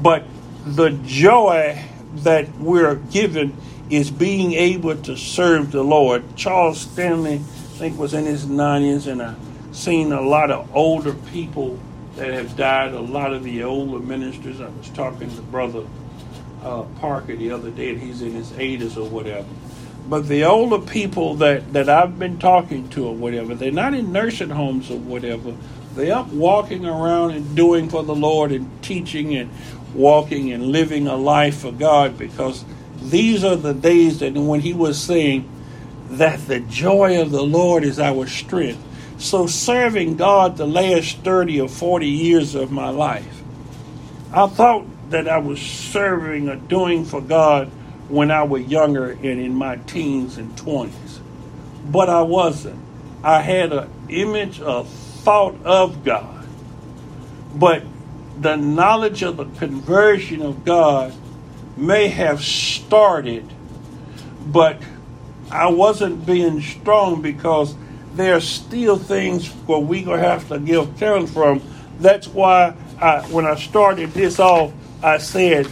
But 0.00 0.24
the 0.64 0.90
joy 1.04 1.84
that 2.16 2.56
we're 2.58 2.94
given 2.94 3.56
is 3.90 4.10
being 4.10 4.52
able 4.52 4.96
to 4.96 5.16
serve 5.16 5.72
the 5.72 5.82
Lord. 5.82 6.36
Charles 6.36 6.80
Stanley, 6.80 7.34
I 7.34 7.38
think, 7.38 7.98
was 7.98 8.14
in 8.14 8.24
his 8.24 8.46
90s, 8.46 9.06
and 9.06 9.22
I've 9.22 9.36
seen 9.72 10.12
a 10.12 10.20
lot 10.20 10.50
of 10.50 10.74
older 10.74 11.14
people 11.14 11.78
that 12.16 12.32
have 12.32 12.56
died, 12.56 12.92
a 12.92 13.00
lot 13.00 13.32
of 13.32 13.42
the 13.42 13.64
older 13.64 13.98
ministers. 13.98 14.60
I 14.60 14.68
was 14.68 14.88
talking 14.90 15.34
to 15.34 15.42
Brother 15.42 15.84
uh, 16.62 16.82
Parker 17.00 17.36
the 17.36 17.50
other 17.50 17.70
day, 17.70 17.90
and 17.90 18.00
he's 18.00 18.22
in 18.22 18.32
his 18.32 18.50
80s 18.50 18.96
or 18.96 19.08
whatever. 19.08 19.48
But 20.08 20.28
the 20.28 20.44
older 20.44 20.78
people 20.78 21.36
that, 21.36 21.72
that 21.72 21.88
I've 21.88 22.18
been 22.18 22.38
talking 22.38 22.88
to 22.90 23.06
or 23.06 23.14
whatever, 23.14 23.54
they're 23.54 23.70
not 23.70 23.94
in 23.94 24.12
nursing 24.12 24.50
homes 24.50 24.90
or 24.90 24.98
whatever. 24.98 25.54
They're 25.94 26.14
up 26.14 26.28
walking 26.28 26.84
around 26.84 27.32
and 27.32 27.54
doing 27.54 27.88
for 27.88 28.02
the 28.02 28.14
Lord 28.14 28.52
and 28.52 28.82
teaching 28.82 29.36
and 29.36 29.50
walking 29.94 30.52
and 30.52 30.66
living 30.68 31.06
a 31.06 31.16
life 31.16 31.60
for 31.60 31.72
God 31.72 32.18
because 32.18 32.64
these 33.10 33.44
are 33.44 33.56
the 33.56 33.74
days 33.74 34.20
that 34.20 34.34
when 34.34 34.60
he 34.60 34.72
was 34.72 35.00
saying 35.00 35.48
that 36.10 36.46
the 36.46 36.60
joy 36.60 37.20
of 37.20 37.30
the 37.30 37.42
Lord 37.42 37.84
is 37.84 37.98
our 37.98 38.26
strength. 38.26 38.82
So 39.18 39.46
serving 39.46 40.16
God 40.16 40.56
the 40.56 40.66
last 40.66 41.18
30 41.18 41.60
or 41.60 41.68
40 41.68 42.06
years 42.06 42.54
of 42.54 42.70
my 42.70 42.90
life, 42.90 43.42
I 44.32 44.46
thought 44.46 44.86
that 45.10 45.28
I 45.28 45.38
was 45.38 45.60
serving 45.60 46.48
or 46.48 46.56
doing 46.56 47.04
for 47.04 47.20
God 47.20 47.68
when 48.08 48.30
I 48.30 48.42
was 48.42 48.64
younger 48.64 49.10
and 49.10 49.24
in 49.24 49.54
my 49.54 49.76
teens 49.76 50.38
and 50.38 50.54
20s. 50.56 51.20
But 51.86 52.08
I 52.08 52.22
wasn't. 52.22 52.80
I 53.22 53.40
had 53.40 53.72
an 53.72 53.90
image, 54.08 54.60
a 54.60 54.84
thought 54.84 55.54
of 55.64 56.04
God. 56.04 56.46
But 57.54 57.84
the 58.40 58.56
knowledge 58.56 59.22
of 59.22 59.36
the 59.36 59.44
conversion 59.44 60.42
of 60.42 60.64
God 60.64 61.14
may 61.76 62.08
have 62.08 62.42
started, 62.42 63.50
but 64.46 64.80
I 65.50 65.70
wasn't 65.70 66.24
being 66.26 66.60
strong 66.60 67.22
because 67.22 67.74
there 68.14 68.34
are 68.36 68.40
still 68.40 68.98
things 68.98 69.48
where 69.66 69.80
going 69.80 70.04
to 70.04 70.18
have 70.18 70.48
to 70.48 70.58
give 70.58 70.96
account 70.96 71.30
from. 71.30 71.62
That's 71.98 72.28
why 72.28 72.74
I, 73.00 73.20
when 73.28 73.46
I 73.46 73.56
started 73.56 74.12
this 74.12 74.38
off, 74.38 74.72
I 75.02 75.18
said, 75.18 75.68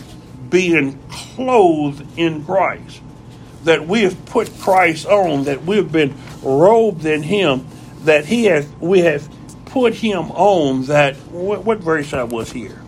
being 0.48 0.98
clothed 1.08 2.06
in 2.18 2.44
Christ. 2.44 3.00
That 3.64 3.86
we 3.86 4.02
have 4.02 4.24
put 4.26 4.50
Christ 4.58 5.06
on, 5.06 5.44
that 5.44 5.64
we've 5.64 5.90
been 5.90 6.14
robed 6.42 7.04
in 7.04 7.22
Him, 7.22 7.66
that 8.04 8.24
He 8.24 8.44
has, 8.46 8.66
we 8.80 9.00
have 9.00 9.28
put 9.66 9.94
Him 9.94 10.30
on. 10.30 10.86
That 10.86 11.16
what, 11.16 11.64
what 11.64 11.78
verse 11.78 12.12
I 12.12 12.24
was 12.24 12.50
here? 12.50 12.79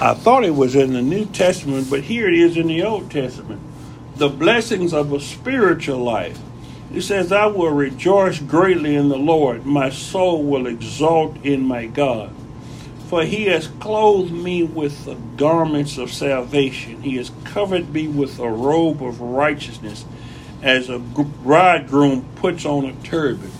I 0.00 0.14
thought 0.14 0.44
it 0.44 0.54
was 0.54 0.76
in 0.76 0.92
the 0.92 1.02
New 1.02 1.26
Testament, 1.26 1.90
but 1.90 2.02
here 2.02 2.28
it 2.28 2.34
is 2.34 2.56
in 2.56 2.68
the 2.68 2.84
Old 2.84 3.10
Testament. 3.10 3.60
The 4.14 4.28
blessings 4.28 4.92
of 4.94 5.12
a 5.12 5.18
spiritual 5.18 5.98
life. 5.98 6.38
It 6.94 7.02
says, 7.02 7.32
I 7.32 7.46
will 7.46 7.72
rejoice 7.72 8.38
greatly 8.38 8.94
in 8.94 9.08
the 9.08 9.18
Lord. 9.18 9.66
My 9.66 9.90
soul 9.90 10.44
will 10.44 10.68
exalt 10.68 11.44
in 11.44 11.64
my 11.64 11.86
God. 11.86 12.32
For 13.08 13.24
he 13.24 13.46
has 13.46 13.66
clothed 13.66 14.30
me 14.30 14.62
with 14.62 15.04
the 15.04 15.16
garments 15.36 15.98
of 15.98 16.12
salvation. 16.12 17.02
He 17.02 17.16
has 17.16 17.32
covered 17.42 17.92
me 17.92 18.06
with 18.06 18.38
a 18.38 18.48
robe 18.48 19.02
of 19.02 19.20
righteousness, 19.20 20.04
as 20.62 20.88
a 20.88 21.00
bridegroom 21.00 22.24
puts 22.36 22.64
on 22.64 22.84
a 22.84 22.92
turban. 23.02 23.50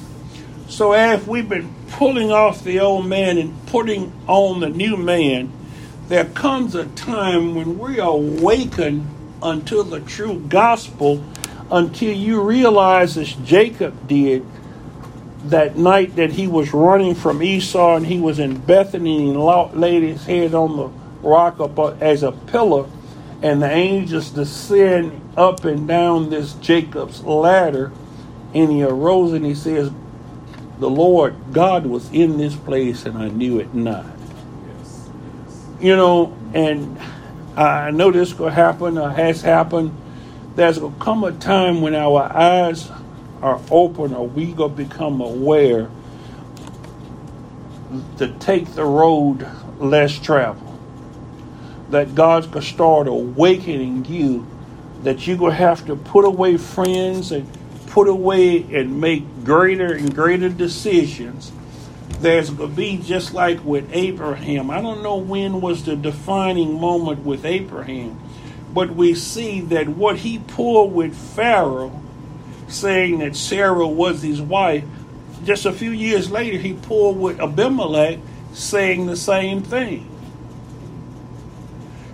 So, 0.68 0.92
as 0.92 1.26
we've 1.26 1.48
been 1.48 1.74
pulling 1.90 2.30
off 2.30 2.62
the 2.62 2.78
old 2.78 3.06
man 3.06 3.38
and 3.38 3.66
putting 3.66 4.12
on 4.28 4.60
the 4.60 4.68
new 4.68 4.96
man, 4.96 5.52
there 6.08 6.24
comes 6.24 6.74
a 6.74 6.86
time 6.86 7.54
when 7.54 7.78
we 7.78 7.98
awaken 7.98 9.06
unto 9.42 9.82
the 9.82 10.00
true 10.00 10.40
gospel 10.48 11.22
until 11.70 12.14
you 12.14 12.40
realize, 12.40 13.18
as 13.18 13.34
Jacob 13.34 14.08
did, 14.08 14.44
that 15.44 15.76
night 15.76 16.16
that 16.16 16.32
he 16.32 16.46
was 16.46 16.72
running 16.72 17.14
from 17.14 17.42
Esau 17.42 17.96
and 17.96 18.06
he 18.06 18.18
was 18.18 18.38
in 18.38 18.58
Bethany 18.58 19.30
and 19.30 19.38
laid 19.78 20.02
his 20.02 20.24
head 20.24 20.54
on 20.54 20.76
the 20.76 20.88
rock 21.26 21.60
up 21.60 21.78
uh, 21.78 21.92
as 22.00 22.22
a 22.22 22.32
pillar, 22.32 22.88
and 23.42 23.62
the 23.62 23.70
angels 23.70 24.30
descend 24.30 25.20
up 25.36 25.64
and 25.64 25.86
down 25.86 26.30
this 26.30 26.54
Jacob's 26.54 27.22
ladder, 27.22 27.92
and 28.54 28.72
he 28.72 28.82
arose 28.82 29.32
and 29.32 29.44
he 29.44 29.54
says, 29.54 29.90
"The 30.78 30.90
Lord 30.90 31.36
God 31.52 31.86
was 31.86 32.10
in 32.12 32.38
this 32.38 32.56
place, 32.56 33.04
and 33.04 33.18
I 33.18 33.28
knew 33.28 33.58
it 33.58 33.74
not." 33.74 34.17
You 35.80 35.96
know, 35.96 36.36
and 36.54 36.98
I 37.56 37.90
know 37.90 38.10
this 38.10 38.32
could 38.32 38.52
happen 38.52 38.98
or 38.98 39.10
has 39.10 39.42
happened. 39.42 39.96
There's 40.56 40.78
going 40.78 40.94
to 40.94 41.00
come 41.00 41.24
a 41.24 41.32
time 41.32 41.80
when 41.80 41.94
our 41.94 42.22
eyes 42.22 42.90
are 43.42 43.60
open 43.70 44.14
or 44.14 44.26
we 44.26 44.52
going 44.52 44.76
to 44.76 44.76
become 44.76 45.20
aware 45.20 45.88
to 48.18 48.28
take 48.40 48.74
the 48.74 48.84
road 48.84 49.48
less 49.78 50.18
traveled. 50.18 50.64
That 51.90 52.14
God's 52.14 52.46
going 52.46 52.64
to 52.64 52.68
start 52.70 53.06
awakening 53.06 54.04
you 54.06 54.46
that 55.02 55.26
you're 55.26 55.36
going 55.38 55.52
to 55.52 55.56
have 55.56 55.86
to 55.86 55.96
put 55.96 56.24
away 56.24 56.56
friends 56.56 57.32
and 57.32 57.48
put 57.86 58.08
away 58.08 58.62
and 58.74 59.00
make 59.00 59.44
greater 59.44 59.94
and 59.94 60.14
greater 60.14 60.48
decisions. 60.48 61.52
There's 62.20 62.50
going 62.50 62.70
to 62.70 62.76
be 62.76 62.98
just 62.98 63.32
like 63.32 63.64
with 63.64 63.88
Abraham. 63.92 64.70
I 64.70 64.80
don't 64.80 65.02
know 65.02 65.16
when 65.16 65.60
was 65.60 65.84
the 65.84 65.94
defining 65.94 66.80
moment 66.80 67.24
with 67.24 67.44
Abraham, 67.44 68.18
but 68.74 68.90
we 68.90 69.14
see 69.14 69.60
that 69.60 69.88
what 69.88 70.18
he 70.18 70.38
pulled 70.40 70.92
with 70.92 71.14
Pharaoh 71.14 72.02
saying 72.66 73.18
that 73.20 73.36
Sarah 73.36 73.86
was 73.86 74.22
his 74.22 74.42
wife. 74.42 74.84
Just 75.44 75.64
a 75.64 75.72
few 75.72 75.90
years 75.90 76.30
later, 76.30 76.58
he 76.58 76.74
pulled 76.74 77.18
with 77.18 77.40
Abimelech 77.40 78.18
saying 78.52 79.06
the 79.06 79.16
same 79.16 79.62
thing. 79.62 80.10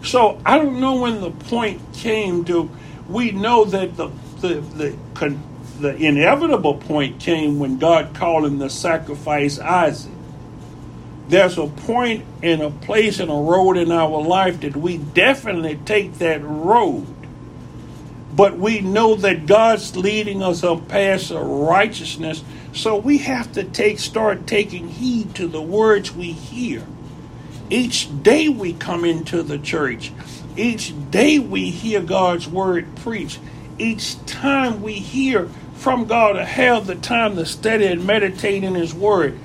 So 0.02 0.38
I 0.44 0.58
don't 0.58 0.80
know 0.80 0.96
when 1.00 1.20
the 1.22 1.30
point 1.30 1.80
came 1.94 2.44
to. 2.44 2.70
We 3.08 3.30
know 3.32 3.64
that 3.64 3.96
the 3.96 4.08
the 4.40 4.60
the, 4.60 4.96
the 5.84 5.96
inevitable 5.96 6.74
point 6.74 7.20
came 7.20 7.58
when 7.58 7.78
God 7.78 8.14
called 8.14 8.46
him 8.46 8.58
to 8.58 8.70
sacrifice 8.70 9.58
Isaac. 9.58 10.12
There's 11.28 11.58
a 11.58 11.66
point 11.66 12.24
and 12.42 12.62
a 12.62 12.70
place 12.70 13.20
and 13.20 13.30
a 13.30 13.34
road 13.34 13.76
in 13.76 13.92
our 13.92 14.20
life 14.22 14.60
that 14.60 14.76
we 14.76 14.98
definitely 14.98 15.78
take 15.84 16.18
that 16.18 16.42
road 16.42 17.06
but 18.34 18.58
we 18.58 18.80
know 18.80 19.14
that 19.14 19.46
God's 19.46 19.96
leading 19.96 20.42
us 20.42 20.64
on 20.64 20.86
paths 20.86 21.30
of 21.30 21.46
righteousness. 21.46 22.42
So 22.72 22.96
we 22.96 23.18
have 23.18 23.52
to 23.52 23.62
take 23.62 24.00
start 24.00 24.46
taking 24.46 24.88
heed 24.88 25.36
to 25.36 25.46
the 25.46 25.62
words 25.62 26.12
we 26.12 26.32
hear. 26.32 26.84
Each 27.70 28.08
day 28.22 28.48
we 28.48 28.72
come 28.72 29.04
into 29.04 29.42
the 29.42 29.58
church. 29.58 30.12
Each 30.56 30.92
day 31.10 31.38
we 31.38 31.70
hear 31.70 32.00
God's 32.00 32.48
word 32.48 32.96
preached. 32.96 33.38
Each 33.78 34.24
time 34.26 34.82
we 34.82 34.94
hear 34.94 35.48
from 35.74 36.06
God 36.06 36.34
to 36.34 36.44
have 36.44 36.86
the 36.86 36.94
time 36.94 37.36
to 37.36 37.46
study 37.46 37.86
and 37.86 38.06
meditate 38.06 38.64
in 38.64 38.74
His 38.74 38.94
word. 38.94 39.38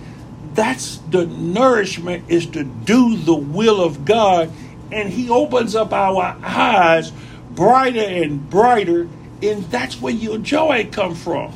That's 0.53 0.97
the 1.09 1.25
nourishment 1.25 2.25
is 2.29 2.45
to 2.47 2.63
do 2.63 3.17
the 3.17 3.35
will 3.35 3.83
of 3.83 4.05
God. 4.05 4.51
And 4.91 5.09
He 5.09 5.29
opens 5.29 5.75
up 5.75 5.93
our 5.93 6.37
eyes 6.43 7.11
brighter 7.51 7.99
and 7.99 8.49
brighter, 8.49 9.07
and 9.41 9.63
that's 9.65 9.99
where 10.01 10.13
your 10.13 10.37
joy 10.37 10.87
come 10.91 11.15
from. 11.15 11.53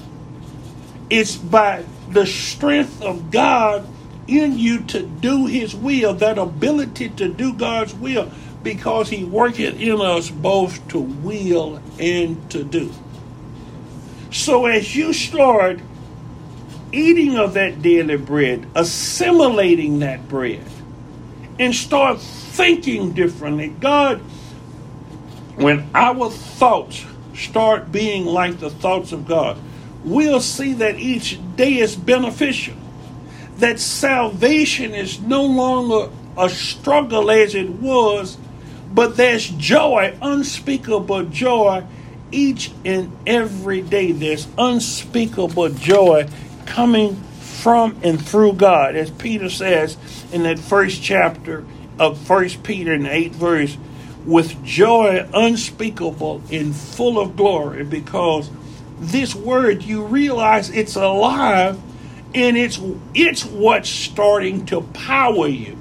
It's 1.10 1.36
by 1.36 1.86
the 2.10 2.26
strength 2.26 3.02
of 3.02 3.32
God 3.32 3.88
in 4.28 4.58
you 4.58 4.82
to 4.82 5.04
do 5.04 5.46
his 5.46 5.76
will, 5.76 6.14
that 6.16 6.38
ability 6.38 7.10
to 7.10 7.28
do 7.28 7.54
God's 7.54 7.94
will, 7.94 8.32
because 8.64 9.10
he 9.10 9.24
worketh 9.24 9.80
in 9.80 10.00
us 10.00 10.30
both 10.30 10.86
to 10.90 11.00
will 11.00 11.82
and 12.00 12.50
to 12.52 12.64
do. 12.64 12.92
So 14.34 14.66
as 14.66 14.96
you 14.96 15.14
start 15.14 15.80
eating 16.92 17.38
of 17.38 17.54
that 17.54 17.82
daily 17.82 18.18
bread, 18.18 18.68
assimilating 18.76 20.00
that 20.00 20.28
bread, 20.28 20.66
and 21.58 21.74
start 21.74 22.20
thinking 22.20 23.14
differently, 23.14 23.70
God 23.70 24.22
when 25.56 25.88
our 25.94 26.30
thoughts 26.30 27.06
start 27.36 27.92
being 27.92 28.26
like 28.26 28.60
the 28.60 28.70
thoughts 28.70 29.12
of 29.12 29.28
God, 29.28 29.58
we'll 30.04 30.42
see 30.42 30.74
that 30.74 30.98
each 30.98 31.40
day 31.56 31.80
is 31.80 31.96
beneficial. 31.96 32.76
That 33.58 33.80
salvation 33.80 34.94
is 34.94 35.22
no 35.22 35.46
longer 35.46 36.12
a 36.38 36.50
struggle 36.50 37.30
as 37.30 37.54
it 37.54 37.70
was, 37.70 38.38
but 38.92 39.16
there's 39.16 39.48
joy, 39.50 40.18
unspeakable 40.22 41.26
joy, 41.26 41.84
each 42.34 42.72
and 42.84 43.16
every 43.26 43.82
day. 43.82 44.12
There's 44.12 44.48
unspeakable 44.58 45.70
joy 45.70 46.28
coming 46.66 47.16
from 47.16 47.98
and 48.04 48.24
through 48.24 48.54
God. 48.54 48.96
As 48.96 49.10
Peter 49.12 49.50
says 49.50 49.98
in 50.32 50.44
that 50.44 50.60
first 50.60 51.02
chapter 51.02 51.66
of 52.00 52.18
First 52.18 52.64
Peter 52.64 52.94
in 52.94 53.04
the 53.04 53.14
eighth 53.14 53.36
verse, 53.36 53.78
with 54.26 54.64
joy 54.64 55.28
unspeakable 55.34 56.42
and 56.52 56.76
full 56.76 57.20
of 57.20 57.36
glory 57.36 57.84
because 57.84 58.50
this 59.00 59.36
word 59.36 59.84
you 59.84 60.04
realize 60.04 60.70
it's 60.70 60.96
alive 60.96 61.80
and 62.34 62.58
it's 62.58 62.80
it's 63.14 63.44
what's 63.46 63.90
starting 63.90 64.66
to 64.66 64.82
power 64.82 65.48
you 65.48 65.78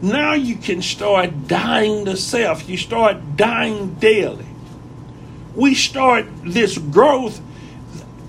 now 0.00 0.32
you 0.32 0.56
can 0.56 0.80
start 0.80 1.46
dying 1.46 2.06
to 2.06 2.16
self 2.16 2.68
you 2.68 2.76
start 2.76 3.36
dying 3.36 3.94
daily 3.96 4.46
we 5.54 5.74
start 5.74 6.26
this 6.44 6.78
growth 6.78 7.40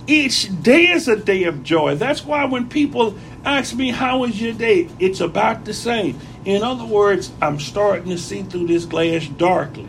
each 0.07 0.61
day 0.61 0.89
is 0.89 1.07
a 1.07 1.15
day 1.15 1.43
of 1.43 1.63
joy. 1.63 1.95
That's 1.95 2.25
why 2.25 2.45
when 2.45 2.69
people 2.69 3.15
ask 3.45 3.75
me 3.75 3.91
how 3.91 4.19
was 4.19 4.41
your 4.41 4.53
day? 4.53 4.89
It's 4.99 5.19
about 5.19 5.65
the 5.65 5.73
same. 5.73 6.19
In 6.43 6.63
other 6.63 6.85
words, 6.85 7.31
I'm 7.41 7.59
starting 7.59 8.09
to 8.09 8.17
see 8.17 8.43
through 8.43 8.67
this 8.67 8.85
glass 8.85 9.27
darkly. 9.27 9.87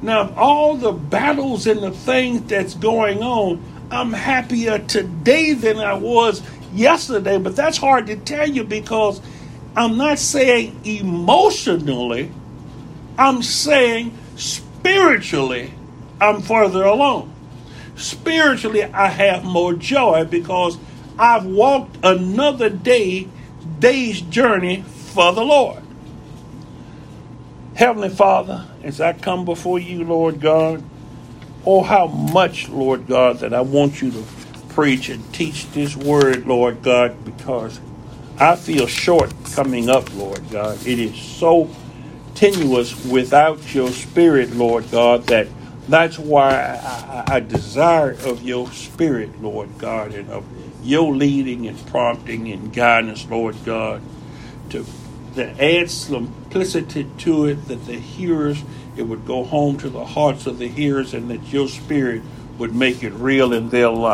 Now, 0.00 0.32
all 0.34 0.76
the 0.76 0.92
battles 0.92 1.66
and 1.66 1.82
the 1.82 1.90
things 1.90 2.42
that's 2.42 2.74
going 2.74 3.22
on, 3.22 3.62
I'm 3.90 4.12
happier 4.12 4.78
today 4.78 5.54
than 5.54 5.78
I 5.78 5.94
was 5.94 6.42
yesterday, 6.72 7.38
but 7.38 7.56
that's 7.56 7.78
hard 7.78 8.06
to 8.06 8.16
tell 8.16 8.48
you 8.48 8.64
because 8.64 9.20
I'm 9.76 9.96
not 9.96 10.18
saying 10.18 10.80
emotionally, 10.84 12.30
I'm 13.18 13.42
saying 13.42 14.16
spiritually, 14.36 15.72
I'm 16.20 16.42
further 16.42 16.84
along. 16.84 17.32
Spiritually, 17.96 18.84
I 18.84 19.08
have 19.08 19.44
more 19.44 19.74
joy 19.74 20.24
because 20.24 20.78
I've 21.18 21.44
walked 21.44 21.98
another 22.04 22.70
day, 22.70 23.28
day's 23.80 24.20
journey 24.20 24.82
for 24.82 25.32
the 25.32 25.44
Lord. 25.44 25.82
Heavenly 27.74 28.08
Father, 28.08 28.66
as 28.82 29.00
I 29.00 29.12
come 29.12 29.44
before 29.44 29.78
you, 29.78 30.04
Lord 30.04 30.40
God, 30.40 30.82
oh, 31.64 31.82
how 31.82 32.06
much, 32.06 32.68
Lord 32.68 33.06
God, 33.06 33.40
that 33.40 33.54
I 33.54 33.60
want 33.60 34.02
you 34.02 34.10
to 34.12 34.24
preach 34.70 35.08
and 35.08 35.32
teach 35.34 35.70
this 35.72 35.96
word, 35.96 36.46
Lord 36.46 36.82
God, 36.82 37.24
because 37.24 37.80
I 38.38 38.56
feel 38.56 38.86
short 38.86 39.32
coming 39.52 39.90
up, 39.90 40.12
Lord 40.14 40.42
God. 40.50 40.86
It 40.86 40.98
is 40.98 41.16
so 41.20 41.70
tenuous 42.34 43.04
without 43.06 43.74
your 43.74 43.90
spirit, 43.90 44.52
Lord 44.52 44.90
God, 44.90 45.24
that 45.24 45.48
that's 45.92 46.18
why 46.18 46.50
I, 46.50 47.36
I, 47.36 47.40
desire 47.40 48.12
of 48.12 48.42
your 48.42 48.70
spirit, 48.72 49.40
Lord 49.42 49.70
God, 49.78 50.14
and 50.14 50.30
of 50.30 50.44
your 50.82 51.14
leading 51.14 51.66
and 51.66 51.86
prompting 51.86 52.50
and 52.52 52.72
guidance, 52.72 53.26
Lord 53.26 53.56
God, 53.64 54.02
to 54.70 54.84
that 55.34 55.60
adds 55.60 55.92
simplicity 55.94 57.06
to 57.18 57.46
it 57.46 57.68
that 57.68 57.86
the 57.86 57.94
hearers 57.94 58.62
it 58.96 59.02
would 59.02 59.24
go 59.24 59.44
home 59.44 59.78
to 59.78 59.88
the 59.88 60.04
hearts 60.04 60.46
of 60.46 60.58
the 60.58 60.66
hearers 60.66 61.14
and 61.14 61.30
that 61.30 61.52
your 61.52 61.68
spirit 61.68 62.22
would 62.58 62.74
make 62.74 63.04
it 63.04 63.12
real 63.12 63.52
in 63.52 63.68
their 63.68 63.90
life 63.90 64.08